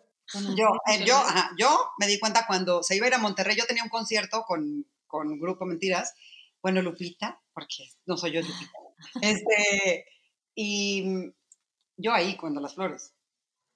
Yo, 0.56 0.68
eh, 0.88 1.04
yo, 1.06 1.16
ajá, 1.16 1.52
yo 1.58 1.92
me 2.00 2.08
di 2.08 2.20
cuenta 2.20 2.46
cuando 2.48 2.82
se 2.82 2.96
iba 2.96 3.06
a 3.06 3.10
ir 3.10 3.14
a 3.14 3.20
Monterrey, 3.20 3.56
yo 3.56 3.66
tenía 3.66 3.84
un 3.84 3.90
concierto 3.90 4.44
con, 4.48 4.86
con 5.06 5.40
Grupo 5.40 5.66
Mentiras, 5.66 6.14
bueno, 6.62 6.82
Lupita, 6.82 7.42
porque 7.54 7.90
no 8.06 8.18
soy 8.18 8.32
yo 8.32 8.42
Lupita, 8.42 8.80
este, 9.22 10.06
y 10.56 11.04
yo 11.98 12.14
ahí 12.14 12.36
cuando 12.36 12.62
las 12.62 12.76
flores. 12.76 13.14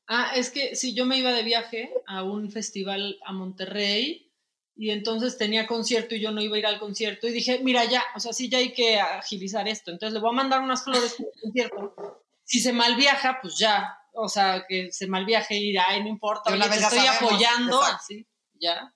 Ah, 0.07 0.31
es 0.35 0.49
que 0.49 0.75
sí, 0.75 0.93
yo 0.93 1.05
me 1.05 1.17
iba 1.17 1.33
de 1.33 1.43
viaje 1.43 1.93
a 2.07 2.23
un 2.23 2.49
festival 2.49 3.19
a 3.25 3.33
Monterrey 3.33 4.31
y 4.75 4.91
entonces 4.91 5.37
tenía 5.37 5.67
concierto 5.67 6.15
y 6.15 6.21
yo 6.21 6.31
no 6.31 6.41
iba 6.41 6.55
a 6.55 6.59
ir 6.59 6.65
al 6.65 6.79
concierto 6.79 7.27
y 7.27 7.31
dije, 7.31 7.59
mira, 7.61 7.83
ya, 7.85 8.03
o 8.15 8.19
sea, 8.19 8.31
sí, 8.31 8.47
ya 8.47 8.59
hay 8.59 8.73
que 8.73 8.99
agilizar 8.99 9.67
esto. 9.67 9.91
Entonces 9.91 10.13
le 10.13 10.19
voy 10.21 10.29
a 10.29 10.37
mandar 10.37 10.61
unas 10.61 10.83
flores 10.83 11.15
para 11.15 11.29
el 11.29 11.41
concierto. 11.41 12.23
Si 12.43 12.61
se 12.61 12.71
malviaja, 12.71 13.39
pues 13.41 13.57
ya, 13.57 13.99
o 14.19 14.27
sea, 14.27 14.65
que 14.67 14.91
se 14.91 15.07
malviaje 15.07 15.55
y 15.55 15.69
ir, 15.69 15.79
ay, 15.79 16.01
no 16.01 16.09
importa, 16.09 16.51
oye, 16.51 16.59
te 16.59 16.75
estoy 16.75 16.99
sabemos, 16.99 17.17
apoyando, 17.17 17.79
exacto. 17.79 17.97
así, 17.97 18.27
ya. 18.59 18.93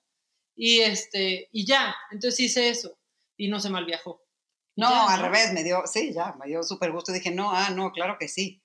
Y 0.56 0.82
este, 0.82 1.48
y 1.52 1.66
ya, 1.66 1.96
entonces 2.12 2.40
hice 2.40 2.70
eso 2.70 2.98
y 3.38 3.48
no 3.48 3.60
se 3.60 3.70
malviajó. 3.70 4.24
Y 4.76 4.82
No, 4.82 4.90
ya, 4.90 5.14
al 5.14 5.22
revés, 5.22 5.54
me 5.54 5.64
dio, 5.64 5.84
sí, 5.86 6.12
ya, 6.12 6.36
me 6.40 6.48
dio 6.48 6.64
súper 6.64 6.92
gusto. 6.92 7.12
Dije, 7.12 7.32
no, 7.32 7.52
ah, 7.52 7.70
no, 7.70 7.92
claro 7.92 8.18
que 8.20 8.28
sí. 8.28 8.62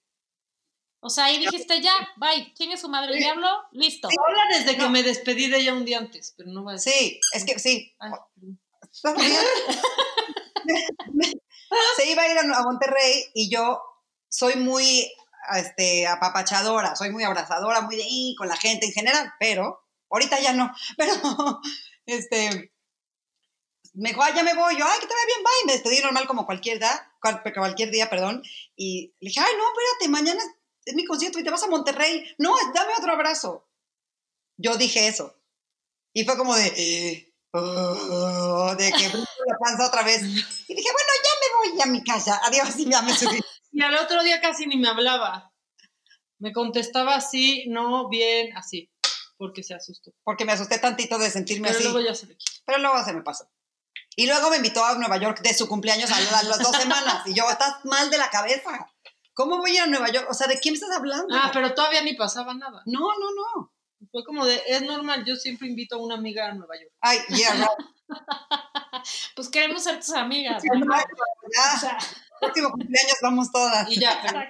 O 1.01 1.11
sea, 1.11 1.27
ahí 1.27 1.39
dijiste, 1.39 1.81
ya, 1.83 1.95
bye, 2.17 2.53
¿quién 2.57 2.73
es 2.73 2.81
su 2.81 2.89
madre 2.89 3.13
el 3.13 3.21
diablo? 3.21 3.49
Listo. 3.73 4.09
Ahora 4.09 4.43
desde 4.51 4.77
que 4.77 4.89
me 4.89 5.03
despedí 5.03 5.49
de 5.49 5.59
ella 5.59 5.75
un 5.75 5.85
día 5.85 5.99
antes, 5.99 6.35
pero 6.37 6.51
no 6.51 6.65
va 6.65 6.73
a 6.73 6.75
decir. 6.75 6.93
Sí, 6.93 7.21
es 7.33 7.45
que 7.45 7.59
sí. 7.59 7.95
Se 11.97 12.11
iba 12.11 12.23
a 12.23 12.33
ir 12.33 12.39
a 12.39 12.63
Monterrey 12.63 13.25
y 13.35 13.51
yo 13.51 13.81
soy 14.29 14.57
muy 14.57 15.13
este, 15.55 16.07
apapachadora, 16.07 16.97
soy 16.97 17.11
muy 17.11 17.25
abrazadora, 17.25 17.81
muy 17.83 17.97
de 17.97 18.03
ahí 18.05 18.35
con 18.37 18.49
la 18.49 18.57
gente 18.57 18.87
en 18.87 18.93
general, 18.93 19.33
pero 19.39 19.81
ahorita 20.11 20.41
ya 20.41 20.53
no, 20.53 20.73
pero 20.97 21.13
este, 22.07 22.73
me 23.95 24.11
dijo, 24.11 24.23
ay, 24.23 24.35
ya 24.37 24.43
me 24.43 24.55
voy. 24.55 24.77
Yo, 24.79 24.85
ay, 24.87 25.01
que 25.01 25.07
te 25.07 25.15
vaya 25.15 25.27
bien, 25.27 25.43
bye. 25.43 25.53
Y 25.63 25.67
me 25.67 25.73
despedí 25.73 26.01
normal 26.01 26.27
como 26.27 26.45
cualquier 26.47 26.79
día, 26.79 27.13
cual- 27.21 27.43
cualquier 27.55 27.91
día, 27.91 28.11
perdón. 28.11 28.43
Y 28.77 29.15
le 29.21 29.29
dije, 29.29 29.41
ay, 29.41 29.53
no, 29.57 29.65
espérate, 29.69 30.09
mañana 30.11 30.43
es 30.85 30.95
mi 30.95 31.05
concierto 31.05 31.39
y 31.39 31.45
te 31.45 31.51
vas 31.51 31.63
a 31.63 31.69
Monterrey. 31.69 32.25
No, 32.39 32.55
dame 32.75 32.93
otro 32.99 33.13
abrazo. 33.13 33.67
Yo 34.59 34.77
dije 34.77 35.09
eso. 35.09 35.35
Y 36.13 36.25
fue 36.25 36.37
como 36.37 36.55
de, 36.55 36.67
eh, 36.77 37.35
oh, 37.53 38.75
de 38.77 38.93
que 38.93 39.09
la 39.47 39.57
panza 39.65 39.87
otra 39.87 40.03
vez. 40.03 40.23
Y 40.23 40.75
dije, 40.75 40.91
bueno, 40.93 41.11
ya 41.25 41.31
me 41.41 41.71
voy 41.73 41.81
a 41.83 41.87
mi 41.87 42.05
casa. 42.05 42.39
Adiós, 42.45 42.77
y 42.77 42.91
ya 42.91 43.01
me 43.03 43.15
subí. 43.17 43.41
Y 43.77 43.83
al 43.83 43.95
otro 43.97 44.23
día 44.23 44.41
casi 44.41 44.67
ni 44.67 44.79
me 44.79 44.89
hablaba. 44.89 45.53
Me 46.39 46.55
contestaba 46.55 47.15
así, 47.15 47.67
no, 47.69 48.09
bien, 48.09 48.57
así, 48.57 48.91
porque 49.37 49.63
se 49.63 49.75
asustó. 49.75 50.13
Porque 50.25 50.47
me 50.47 50.53
asusté 50.53 50.79
tantito 50.79 51.19
de 51.19 51.29
sentirme 51.29 51.69
Pero 51.69 51.81
así. 51.81 51.89
luego 51.89 52.09
ya 52.09 52.15
se 52.15 52.25
le 52.25 52.39
quitó. 52.39 52.53
Pero 52.65 52.79
luego 52.79 53.05
se 53.05 53.13
me 53.13 53.23
pasó. 53.23 53.51
Y 54.17 54.27
luego 54.27 54.49
me 54.49 54.57
invitó 54.57 54.83
a 54.83 54.95
Nueva 54.95 55.19
York 55.19 55.43
de 55.43 55.53
su 55.53 55.69
cumpleaños 55.69 56.11
a 56.11 56.19
las, 56.19 56.45
las 56.45 56.59
dos 56.59 56.75
semanas. 56.75 57.27
Y 57.27 57.35
yo, 57.35 57.51
estás 57.51 57.85
mal 57.85 58.09
de 58.09 58.17
la 58.17 58.31
cabeza. 58.31 58.91
¿Cómo 59.35 59.59
voy 59.59 59.73
a 59.73 59.75
ir 59.75 59.81
a 59.83 59.87
Nueva 59.89 60.11
York? 60.11 60.27
O 60.31 60.33
sea, 60.33 60.47
¿de 60.47 60.59
quién 60.59 60.73
me 60.73 60.77
estás 60.77 60.97
hablando? 60.97 61.27
Ah, 61.37 61.51
pero 61.53 61.75
todavía 61.75 62.01
ni 62.01 62.15
pasaba 62.15 62.55
nada. 62.55 62.81
No, 62.87 63.01
no, 63.01 63.31
no. 63.35 63.75
Fue 64.11 64.25
como 64.25 64.47
de, 64.47 64.63
es 64.69 64.81
normal, 64.81 65.23
yo 65.27 65.37
siempre 65.37 65.69
invito 65.69 65.97
a 65.97 65.99
una 65.99 66.15
amiga 66.15 66.49
a 66.49 66.55
Nueva 66.55 66.77
York. 66.81 66.95
Ay, 67.03 67.19
yeah, 67.29 67.55
no. 67.57 67.69
Pues 69.37 69.49
queremos 69.49 69.85
ser 69.85 70.01
tus 70.01 70.15
amigas. 70.15 70.63
¿no? 70.65 70.87
O 70.87 71.79
sea, 71.79 71.99
próximo 72.41 72.71
cumpleaños 72.71 73.17
vamos 73.23 73.51
todas. 73.51 73.91
Y 73.91 74.01
ya, 74.01 74.21
pero. 74.23 74.41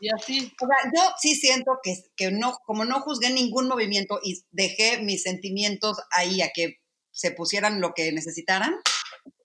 Y 0.00 0.08
así. 0.08 0.52
O 0.60 0.66
sea, 0.66 0.90
yo 0.94 1.02
sí 1.20 1.34
siento 1.34 1.78
que, 1.82 1.94
que 2.16 2.30
no, 2.30 2.54
como 2.64 2.84
no 2.84 3.00
juzgué 3.00 3.30
ningún 3.30 3.68
movimiento 3.68 4.18
y 4.22 4.42
dejé 4.50 5.02
mis 5.02 5.22
sentimientos 5.22 5.98
ahí 6.10 6.40
a 6.42 6.50
que 6.54 6.80
se 7.10 7.30
pusieran 7.32 7.80
lo 7.80 7.92
que 7.92 8.10
necesitaran, 8.12 8.74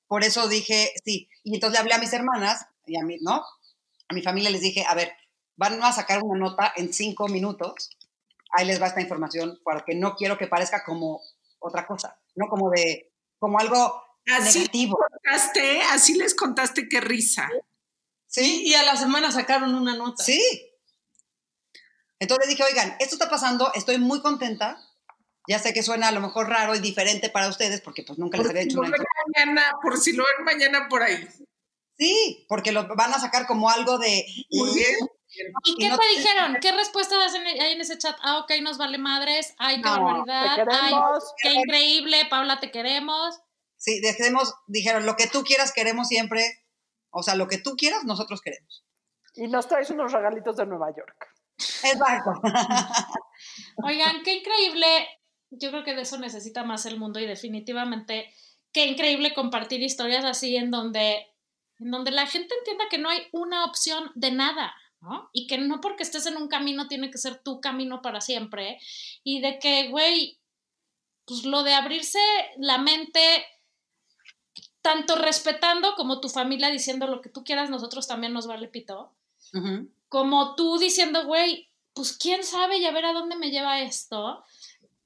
por 0.07 0.23
eso 0.23 0.47
dije 0.47 0.93
sí. 1.03 1.29
Y 1.43 1.55
entonces 1.55 1.73
le 1.73 1.81
hablé 1.81 1.95
a 1.95 1.99
mis 1.99 2.13
hermanas 2.13 2.65
y 2.85 2.97
a 2.97 3.03
mí, 3.03 3.17
¿no? 3.21 3.43
A 4.07 4.13
mi 4.13 4.21
familia 4.21 4.49
les 4.49 4.61
dije, 4.61 4.85
a 4.87 4.95
ver, 4.95 5.11
van 5.57 5.81
a 5.83 5.91
sacar 5.91 6.21
una 6.23 6.39
nota 6.39 6.71
en 6.75 6.93
cinco 6.93 7.27
minutos. 7.27 7.89
Ahí 8.51 8.65
les 8.65 8.81
va 8.81 8.87
esta 8.87 9.01
información 9.01 9.59
porque 9.63 9.95
no 9.95 10.15
quiero 10.15 10.37
que 10.37 10.47
parezca 10.47 10.83
como 10.85 11.21
otra 11.59 11.85
cosa, 11.85 12.17
no 12.35 12.47
como 12.47 12.69
de, 12.69 13.11
como 13.39 13.59
algo 13.59 14.04
Así 14.27 14.59
negativo. 14.59 14.97
contaste, 14.97 15.81
así 15.83 16.15
les 16.15 16.33
contaste 16.35 16.87
qué 16.89 17.01
risa. 17.01 17.49
¿Sí? 18.27 18.63
Y 18.65 18.73
a 18.73 18.83
la 18.83 18.95
semana 18.97 19.31
sacaron 19.31 19.75
una 19.75 19.95
nota. 19.95 20.23
Sí. 20.23 20.41
Entonces 22.19 22.49
dije, 22.49 22.63
oigan, 22.63 22.95
esto 22.99 23.15
está 23.15 23.29
pasando, 23.29 23.71
estoy 23.73 23.97
muy 23.97 24.21
contenta. 24.21 24.77
Ya 25.47 25.59
sé 25.59 25.73
que 25.73 25.83
suena 25.83 26.07
a 26.07 26.11
lo 26.11 26.21
mejor 26.21 26.49
raro 26.49 26.73
y 26.75 26.79
diferente 26.79 27.29
para 27.29 27.47
ustedes, 27.49 27.81
porque 27.81 28.03
pues 28.03 28.17
nunca 28.17 28.37
les 28.37 28.47
Por 28.47 28.51
había 28.51 28.63
si 28.63 28.69
hecho 28.69 28.77
lo 28.81 28.87
una 28.87 28.97
ven 28.97 29.05
mañana, 29.45 29.71
por 29.81 29.97
si 29.99 30.13
lo 30.13 30.23
ven 30.23 30.43
mañana 30.43 30.87
por 30.89 31.03
ahí. 31.03 31.27
Sí, 31.97 32.45
porque 32.49 32.71
lo 32.71 32.87
van 32.95 33.13
a 33.13 33.19
sacar 33.19 33.45
como 33.45 33.69
algo 33.69 33.97
de... 33.99 34.25
Muy 34.49 34.73
bien. 34.73 34.95
¿Y 35.65 35.71
Y 35.73 35.75
qué 35.77 35.89
no- 35.89 35.97
te 35.99 36.07
dijeron? 36.17 36.57
¿Qué 36.61 36.71
respuesta 36.71 37.15
das 37.17 37.35
en- 37.35 37.45
ahí 37.45 37.73
en 37.73 37.81
ese 37.81 37.97
chat? 37.97 38.17
Ah, 38.23 38.39
ok, 38.39 38.51
nos 38.61 38.77
vale 38.77 38.97
madres. 38.97 39.53
Ay, 39.59 39.75
qué 39.81 39.89
No, 39.89 40.03
barbaridad. 40.03 40.55
te 40.55 40.61
Ay, 40.61 40.67
queremos. 40.89 41.23
qué 41.41 41.53
increíble. 41.53 42.25
Paula, 42.29 42.59
te 42.59 42.71
queremos. 42.71 43.39
Sí, 43.77 43.99
dejemos, 44.01 44.53
dijeron, 44.67 45.05
lo 45.05 45.15
que 45.15 45.27
tú 45.27 45.43
quieras 45.43 45.71
queremos 45.73 46.07
siempre. 46.07 46.63
O 47.09 47.23
sea, 47.23 47.35
lo 47.35 47.47
que 47.47 47.57
tú 47.57 47.75
quieras, 47.75 48.03
nosotros 48.03 48.41
queremos. 48.41 48.85
Y 49.35 49.47
nos 49.47 49.67
traes 49.67 49.89
unos 49.89 50.11
regalitos 50.11 50.57
de 50.57 50.65
Nueva 50.65 50.89
York. 50.95 51.27
Exacto. 51.57 52.31
Oigan, 53.83 54.23
qué 54.23 54.35
increíble. 54.35 54.87
Yo 55.51 55.69
creo 55.71 55.83
que 55.83 55.93
de 55.93 56.01
eso 56.01 56.17
necesita 56.17 56.63
más 56.63 56.85
el 56.85 56.99
mundo 56.99 57.19
y 57.19 57.25
definitivamente 57.25 58.33
qué 58.71 58.85
increíble 58.87 59.33
compartir 59.33 59.81
historias 59.81 60.25
así 60.25 60.57
en 60.57 60.71
donde, 60.71 61.27
en 61.79 61.91
donde 61.91 62.11
la 62.11 62.27
gente 62.27 62.53
entienda 62.57 62.85
que 62.89 62.97
no 62.97 63.09
hay 63.09 63.27
una 63.31 63.63
opción 63.65 64.11
de 64.15 64.31
nada, 64.31 64.73
¿no? 64.99 65.29
Y 65.31 65.47
que 65.47 65.57
no 65.57 65.79
porque 65.79 66.03
estés 66.03 66.25
en 66.25 66.37
un 66.37 66.49
camino 66.49 66.87
tiene 66.87 67.09
que 67.09 67.17
ser 67.17 67.41
tu 67.41 67.61
camino 67.61 68.01
para 68.01 68.19
siempre. 68.19 68.79
Y 69.23 69.39
de 69.39 69.59
que, 69.59 69.89
güey, 69.89 70.41
pues 71.25 71.45
lo 71.45 71.63
de 71.63 71.73
abrirse 71.73 72.19
la 72.57 72.77
mente, 72.77 73.45
tanto 74.85 75.15
respetando 75.15 75.95
como 75.95 76.21
tu 76.21 76.29
familia 76.29 76.69
diciendo 76.69 77.07
lo 77.07 77.19
que 77.19 77.29
tú 77.29 77.43
quieras, 77.43 77.71
nosotros 77.71 78.05
también 78.05 78.33
nos 78.33 78.45
vale 78.45 78.67
pito. 78.67 79.11
Como 80.09 80.53
tú 80.53 80.77
diciendo, 80.77 81.25
güey, 81.25 81.71
pues 81.93 82.15
quién 82.15 82.43
sabe 82.43 82.77
y 82.77 82.85
a 82.85 82.91
ver 82.91 83.05
a 83.05 83.13
dónde 83.13 83.35
me 83.35 83.49
lleva 83.49 83.81
esto, 83.81 84.45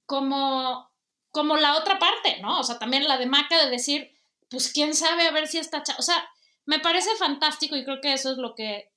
como, 0.06 0.92
como 1.32 1.56
la 1.56 1.78
otra 1.78 1.98
parte, 1.98 2.42
¿no? 2.42 2.60
O 2.60 2.64
sea, 2.64 2.78
también 2.78 3.08
la 3.08 3.18
de 3.18 3.26
Maca 3.26 3.64
de 3.64 3.70
decir, 3.70 4.12
pues 4.50 4.74
quién 4.74 4.94
sabe 4.94 5.26
a 5.28 5.32
ver 5.32 5.48
si 5.48 5.60
está, 5.60 5.82
cha-". 5.82 5.96
o 5.98 6.02
sea, 6.02 6.30
me 6.66 6.80
parece 6.80 7.16
fantástico 7.16 7.78
y 7.78 7.86
creo 7.86 8.02
que 8.02 8.12
eso 8.12 8.34
es 8.34 8.38
lo 8.38 8.56
que, 8.56 8.92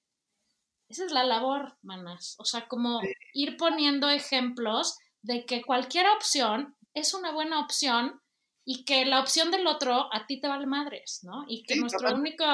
esa 0.88 1.04
es 1.04 1.12
la 1.12 1.22
labor, 1.22 1.76
manas, 1.82 2.34
o 2.40 2.44
sea, 2.44 2.66
como 2.66 3.00
ir 3.34 3.56
poniendo 3.56 4.10
ejemplos 4.10 4.98
de 5.20 5.46
que 5.46 5.62
cualquier 5.62 6.08
opción 6.08 6.74
es 6.92 7.14
una 7.14 7.30
buena 7.30 7.60
opción 7.60 8.20
y 8.64 8.84
que 8.84 9.04
la 9.04 9.20
opción 9.20 9.50
del 9.50 9.66
otro 9.66 10.08
a 10.12 10.26
ti 10.26 10.40
te 10.40 10.48
vale 10.48 10.66
madres, 10.66 11.20
¿no? 11.22 11.44
Y 11.48 11.64
que 11.64 11.74
Sí, 11.74 11.80
nuestro 11.80 12.14
único, 12.14 12.44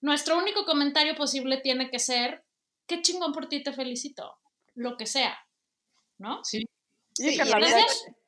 nuestro 0.00 0.38
único 0.38 0.64
comentario 0.64 1.14
posible 1.14 1.58
tiene 1.58 1.90
que 1.90 1.98
ser, 1.98 2.44
qué 2.86 3.02
chingón 3.02 3.32
por 3.32 3.48
ti, 3.48 3.62
te 3.62 3.72
felicito, 3.72 4.38
lo 4.74 4.96
que 4.96 5.06
sea, 5.06 5.38
¿no? 6.18 6.42
Sí. 6.44 6.64
Y 7.18 7.30
Sí, 7.30 7.36
que 7.38 7.44
la 7.44 7.58
vida, 7.58 7.68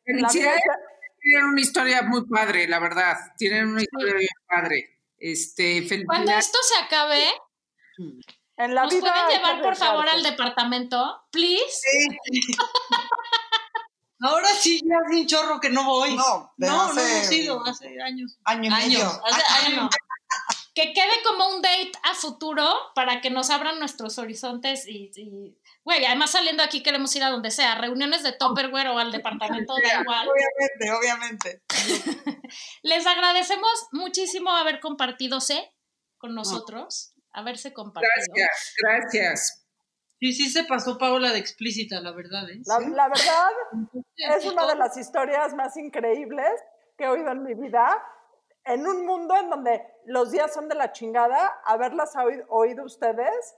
Felicidades, 0.04 0.60
es- 0.64 1.18
tienen 1.20 1.46
una 1.46 1.60
historia 1.60 2.02
muy 2.02 2.26
padre, 2.26 2.66
la 2.68 2.80
verdad. 2.80 3.16
Tienen 3.38 3.68
una 3.68 3.80
historia 3.82 4.14
bien 4.14 4.28
padre. 4.48 4.98
Este, 5.16 5.86
Cuando 6.04 6.32
esto 6.32 6.58
se 6.62 6.84
acabe, 6.84 7.24
en 8.56 8.74
la 8.74 8.82
¿nos 8.82 8.92
vida 8.92 9.00
pueden 9.12 9.28
llevar, 9.38 9.62
por 9.62 9.76
favor, 9.76 10.08
al 10.08 10.22
departamento? 10.24 11.22
Please. 11.30 11.80
Ahora 14.22 14.48
sí, 14.58 14.80
ya 14.84 14.96
hace 15.04 15.20
un 15.20 15.26
chorro 15.26 15.60
que 15.60 15.70
no 15.70 15.84
voy. 15.84 16.14
No, 16.16 16.52
de 16.56 16.66
no, 16.66 16.76
no 16.76 16.82
hace 16.92 17.16
hemos 17.18 17.32
ido 17.32 17.64
hace 17.66 18.00
años. 18.02 18.38
año 18.44 18.64
y 18.64 18.70
medio. 18.70 19.06
Hace 19.26 19.66
años. 19.66 19.82
no. 19.84 19.90
Que 20.74 20.94
quede 20.94 21.22
como 21.22 21.48
un 21.48 21.60
date 21.60 21.92
a 22.02 22.14
futuro 22.14 22.66
para 22.94 23.20
que 23.20 23.28
nos 23.28 23.50
abran 23.50 23.78
nuestros 23.78 24.16
horizontes 24.16 24.86
y, 24.88 25.10
y- 25.14 25.58
güey, 25.84 26.02
además 26.06 26.30
saliendo 26.30 26.62
aquí 26.62 26.82
queremos 26.82 27.14
ir 27.14 27.22
a 27.22 27.28
donde 27.28 27.50
sea, 27.50 27.74
reuniones 27.74 28.22
de 28.22 28.32
Tupperware 28.32 28.88
o 28.88 28.98
al 28.98 29.12
departamento, 29.12 29.74
da 29.74 30.00
igual. 30.00 30.26
Obviamente, 30.30 30.92
obviamente. 30.92 31.62
Les 32.82 33.06
agradecemos 33.06 33.70
muchísimo 33.92 34.50
haber 34.50 34.80
compartido 34.80 35.42
C 35.42 35.74
con 36.16 36.34
nosotros, 36.34 37.12
haberse 37.32 37.74
compartido. 37.74 38.10
Gracias, 38.34 38.74
gracias. 38.82 39.61
Sí, 40.22 40.32
sí 40.32 40.50
se 40.50 40.62
pasó 40.62 40.98
Paola 40.98 41.32
de 41.32 41.40
explícita, 41.40 42.00
la 42.00 42.12
verdad, 42.12 42.48
¿eh? 42.48 42.60
La, 42.64 42.78
la 42.78 43.08
verdad 43.08 43.50
es 44.36 44.46
una 44.46 44.68
de 44.68 44.76
las 44.76 44.96
historias 44.96 45.52
más 45.52 45.76
increíbles 45.76 46.46
que 46.96 47.06
he 47.06 47.08
oído 47.08 47.32
en 47.32 47.42
mi 47.42 47.54
vida. 47.54 48.00
En 48.64 48.86
un 48.86 49.04
mundo 49.04 49.34
en 49.36 49.50
donde 49.50 49.84
los 50.04 50.30
días 50.30 50.54
son 50.54 50.68
de 50.68 50.76
la 50.76 50.92
chingada, 50.92 51.52
haberlas 51.64 52.14
oído, 52.14 52.44
oído 52.50 52.84
ustedes 52.84 53.56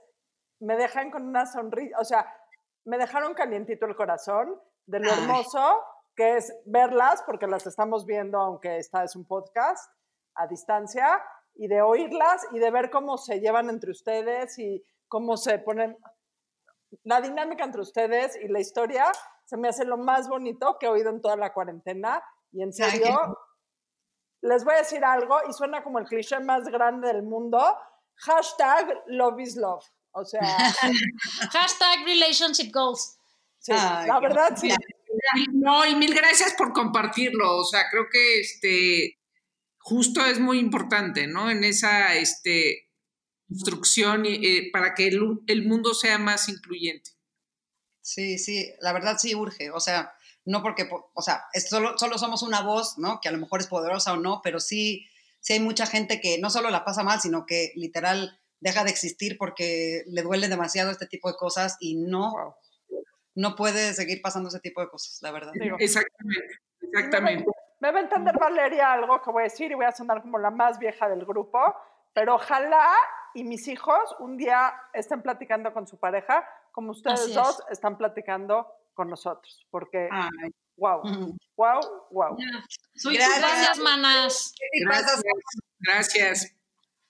me 0.59 0.75
dejan 0.75 1.11
con 1.11 1.27
una 1.27 1.45
sonrisa, 1.45 1.99
o 1.99 2.03
sea, 2.03 2.35
me 2.83 2.97
dejaron 2.97 3.35
calientito 3.35 3.85
el 3.85 3.95
corazón 3.95 4.59
de 4.87 5.01
lo 5.01 5.11
Ay. 5.11 5.19
hermoso 5.19 5.83
que 6.15 6.37
es 6.37 6.51
verlas, 6.65 7.21
porque 7.27 7.45
las 7.45 7.67
estamos 7.67 8.07
viendo, 8.07 8.39
aunque 8.39 8.77
esta 8.77 9.03
es 9.03 9.15
un 9.15 9.27
podcast 9.27 9.87
a 10.33 10.47
distancia, 10.47 11.21
y 11.53 11.67
de 11.67 11.83
oírlas 11.83 12.47
y 12.53 12.57
de 12.57 12.71
ver 12.71 12.89
cómo 12.89 13.19
se 13.19 13.39
llevan 13.39 13.69
entre 13.69 13.91
ustedes 13.91 14.57
y 14.57 14.83
cómo 15.07 15.37
se 15.37 15.59
ponen 15.59 15.95
la 17.03 17.21
dinámica 17.21 17.63
entre 17.63 17.81
ustedes 17.81 18.37
y 18.41 18.47
la 18.47 18.59
historia 18.59 19.11
se 19.45 19.57
me 19.57 19.67
hace 19.67 19.85
lo 19.85 19.97
más 19.97 20.27
bonito 20.27 20.77
que 20.79 20.87
he 20.87 20.89
oído 20.89 21.09
en 21.09 21.21
toda 21.21 21.35
la 21.35 21.53
cuarentena. 21.53 22.21
Y 22.51 22.63
en 22.63 22.73
serio, 22.73 23.37
les 24.41 24.63
voy 24.63 24.75
a 24.75 24.77
decir 24.77 25.03
algo 25.03 25.37
y 25.47 25.53
suena 25.53 25.83
como 25.83 25.99
el 25.99 26.05
cliché 26.05 26.39
más 26.39 26.65
grande 26.65 27.07
del 27.07 27.23
mundo. 27.23 27.59
Hashtag 28.15 29.03
love 29.07 29.39
is 29.39 29.55
love. 29.55 29.83
O 30.11 30.23
sea, 30.23 30.41
Hashtag 31.51 32.05
relationship 32.05 32.71
goals. 32.71 33.17
sí, 33.59 33.73
Ay, 33.73 34.07
la 34.07 34.19
verdad 34.19 34.55
sí. 34.55 34.69
No, 35.53 35.85
y 35.85 35.95
mil 35.95 36.13
gracias 36.13 36.53
por 36.53 36.71
compartirlo. 36.71 37.57
O 37.57 37.63
sea, 37.63 37.89
creo 37.89 38.05
que 38.11 38.39
este 38.39 39.19
justo 39.77 40.25
es 40.25 40.39
muy 40.39 40.59
importante, 40.59 41.27
¿no? 41.27 41.49
En 41.51 41.63
esa 41.63 42.15
este, 42.15 42.84
construcción 43.47 44.25
y, 44.25 44.35
eh, 44.45 44.69
para 44.71 44.93
que 44.93 45.07
el, 45.07 45.39
el 45.47 45.67
mundo 45.67 45.93
sea 45.93 46.17
más 46.17 46.49
incluyente. 46.49 47.11
Sí, 48.01 48.37
sí, 48.37 48.71
la 48.81 48.93
verdad 48.93 49.17
sí 49.17 49.33
urge, 49.35 49.71
o 49.71 49.79
sea, 49.79 50.13
no 50.45 50.61
porque, 50.61 50.85
po- 50.85 51.11
o 51.15 51.21
sea, 51.21 51.45
es 51.53 51.67
solo, 51.69 51.97
solo 51.97 52.17
somos 52.17 52.43
una 52.43 52.61
voz, 52.61 52.97
¿no? 52.97 53.19
Que 53.19 53.29
a 53.29 53.31
lo 53.31 53.39
mejor 53.39 53.61
es 53.61 53.67
poderosa 53.67 54.13
o 54.13 54.17
no, 54.17 54.41
pero 54.43 54.59
sí, 54.59 55.07
sí 55.39 55.53
hay 55.53 55.59
mucha 55.59 55.87
gente 55.87 56.21
que 56.21 56.37
no 56.37 56.49
solo 56.51 56.69
la 56.69 56.85
pasa 56.85 57.03
mal, 57.03 57.19
sino 57.19 57.45
que 57.47 57.71
literal 57.75 58.39
deja 58.59 58.83
de 58.83 58.91
existir 58.91 59.37
porque 59.39 60.03
le 60.07 60.21
duele 60.21 60.47
demasiado 60.47 60.91
este 60.91 61.07
tipo 61.07 61.31
de 61.31 61.37
cosas 61.37 61.77
y 61.79 61.95
no, 61.95 62.55
no 63.33 63.55
puede 63.55 63.93
seguir 63.93 64.21
pasando 64.21 64.49
ese 64.49 64.59
tipo 64.59 64.81
de 64.81 64.89
cosas, 64.89 65.19
la 65.21 65.31
verdad. 65.31 65.51
Digo, 65.59 65.77
Exactamente, 65.79 66.59
exactamente. 66.81 67.45
Me 67.79 67.91
va 67.91 67.99
a 67.99 68.03
entender 68.03 68.37
Valeria 68.39 68.93
algo 68.93 69.21
que 69.21 69.31
voy 69.31 69.41
a 69.41 69.43
decir 69.45 69.71
y 69.71 69.75
voy 69.75 69.85
a 69.85 69.91
sonar 69.91 70.21
como 70.21 70.37
la 70.37 70.49
más 70.51 70.77
vieja 70.79 71.09
del 71.09 71.25
grupo, 71.25 71.59
pero 72.15 72.35
ojalá 72.35 72.95
y 73.33 73.43
mis 73.43 73.67
hijos 73.67 74.15
un 74.19 74.37
día 74.37 74.73
estén 74.93 75.21
platicando 75.21 75.73
con 75.73 75.85
su 75.85 75.99
pareja 75.99 76.47
como 76.71 76.91
ustedes 76.91 77.19
Así 77.19 77.31
es. 77.31 77.35
dos 77.35 77.63
están 77.69 77.97
platicando 77.97 78.67
con 78.93 79.09
nosotros, 79.09 79.67
porque 79.69 80.07
Ay, 80.09 80.49
wow, 80.77 81.01
wow, 81.57 81.81
wow. 82.11 82.37
Soy 82.95 83.15
Gracias. 83.17 83.39
Gracias, 83.39 83.79
manas. 83.79 84.53
¿Qué 84.57 84.85
pasa? 84.87 85.21
Gracias. 85.21 85.23
Gracias. 85.79 86.55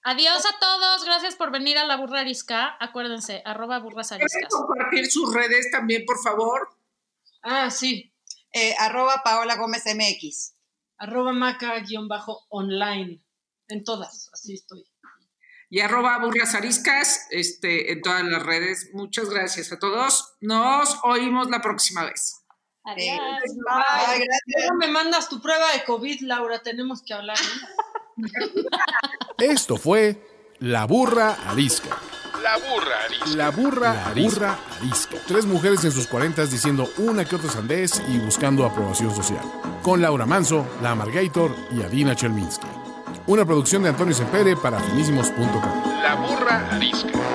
Adiós 0.03 0.43
a 0.45 0.59
todos. 0.59 1.05
Gracias 1.05 1.35
por 1.35 1.51
venir 1.51 1.77
a 1.77 1.85
la 1.85 1.97
burra 1.97 2.21
arisca. 2.21 2.75
Acuérdense, 2.79 3.41
arroba 3.45 3.79
burras 3.79 4.09
¿Pueden 4.09 4.23
ariscas. 4.23 4.49
compartir 4.53 5.11
sus 5.11 5.33
redes 5.33 5.69
también, 5.71 6.05
por 6.05 6.19
favor? 6.21 6.69
Ah, 7.43 7.69
sí. 7.69 8.11
Eh, 8.51 8.75
arroba 8.79 9.21
Paola 9.23 9.55
Gómez 9.55 9.83
MX. 9.85 10.55
Arroba 10.97 11.33
maca-online. 11.33 13.21
En 13.67 13.83
todas, 13.83 14.29
así 14.31 14.53
estoy. 14.53 14.85
Y 15.69 15.79
arroba 15.79 16.17
burras 16.19 16.55
ariscas 16.55 17.27
este, 17.31 17.91
en 17.91 18.01
todas 18.01 18.23
las 18.23 18.43
redes. 18.43 18.89
Muchas 18.93 19.29
gracias 19.29 19.71
a 19.71 19.79
todos. 19.79 20.35
Nos 20.41 20.99
oímos 21.03 21.49
la 21.49 21.61
próxima 21.61 22.05
vez. 22.05 22.45
Adiós. 22.83 23.19
Gracias. 23.65 24.27
Me 24.77 24.87
mandas 24.87 25.27
tu 25.27 25.41
prueba 25.41 25.71
de 25.73 25.83
COVID, 25.83 26.21
Laura. 26.21 26.59
Tenemos 26.59 27.01
que 27.01 27.13
hablar. 27.13 27.37
¿eh? 27.37 27.85
Esto 29.39 29.77
fue 29.77 30.17
La 30.59 30.85
Burra 30.85 31.35
Arisca. 31.49 31.97
La 32.43 32.57
burra 32.57 33.05
arisca. 33.05 33.37
La 33.37 33.49
burra, 33.49 34.13
burra 34.13 34.57
arisca. 34.77 35.17
Tres 35.25 35.45
mujeres 35.45 35.83
en 35.83 35.91
sus 35.91 36.05
cuarentas 36.05 36.51
diciendo 36.51 36.87
una 36.97 37.25
que 37.25 37.37
otra 37.37 37.49
sandez 37.49 38.03
y 38.07 38.19
buscando 38.19 38.65
aprobación 38.65 39.15
social. 39.15 39.41
Con 39.81 40.01
Laura 40.01 40.27
Manso, 40.27 40.63
La 40.83 40.91
Amargator 40.91 41.55
y 41.71 41.81
Adina 41.81 42.15
Chelminsky. 42.15 42.84
Una 43.27 43.43
producción 43.43 43.81
de 43.81 43.89
Antonio 43.89 44.13
Sempere 44.13 44.55
para 44.55 44.79
finísimos.com. 44.79 46.01
La 46.03 46.15
burra 46.15 46.67
arisca. 46.71 47.34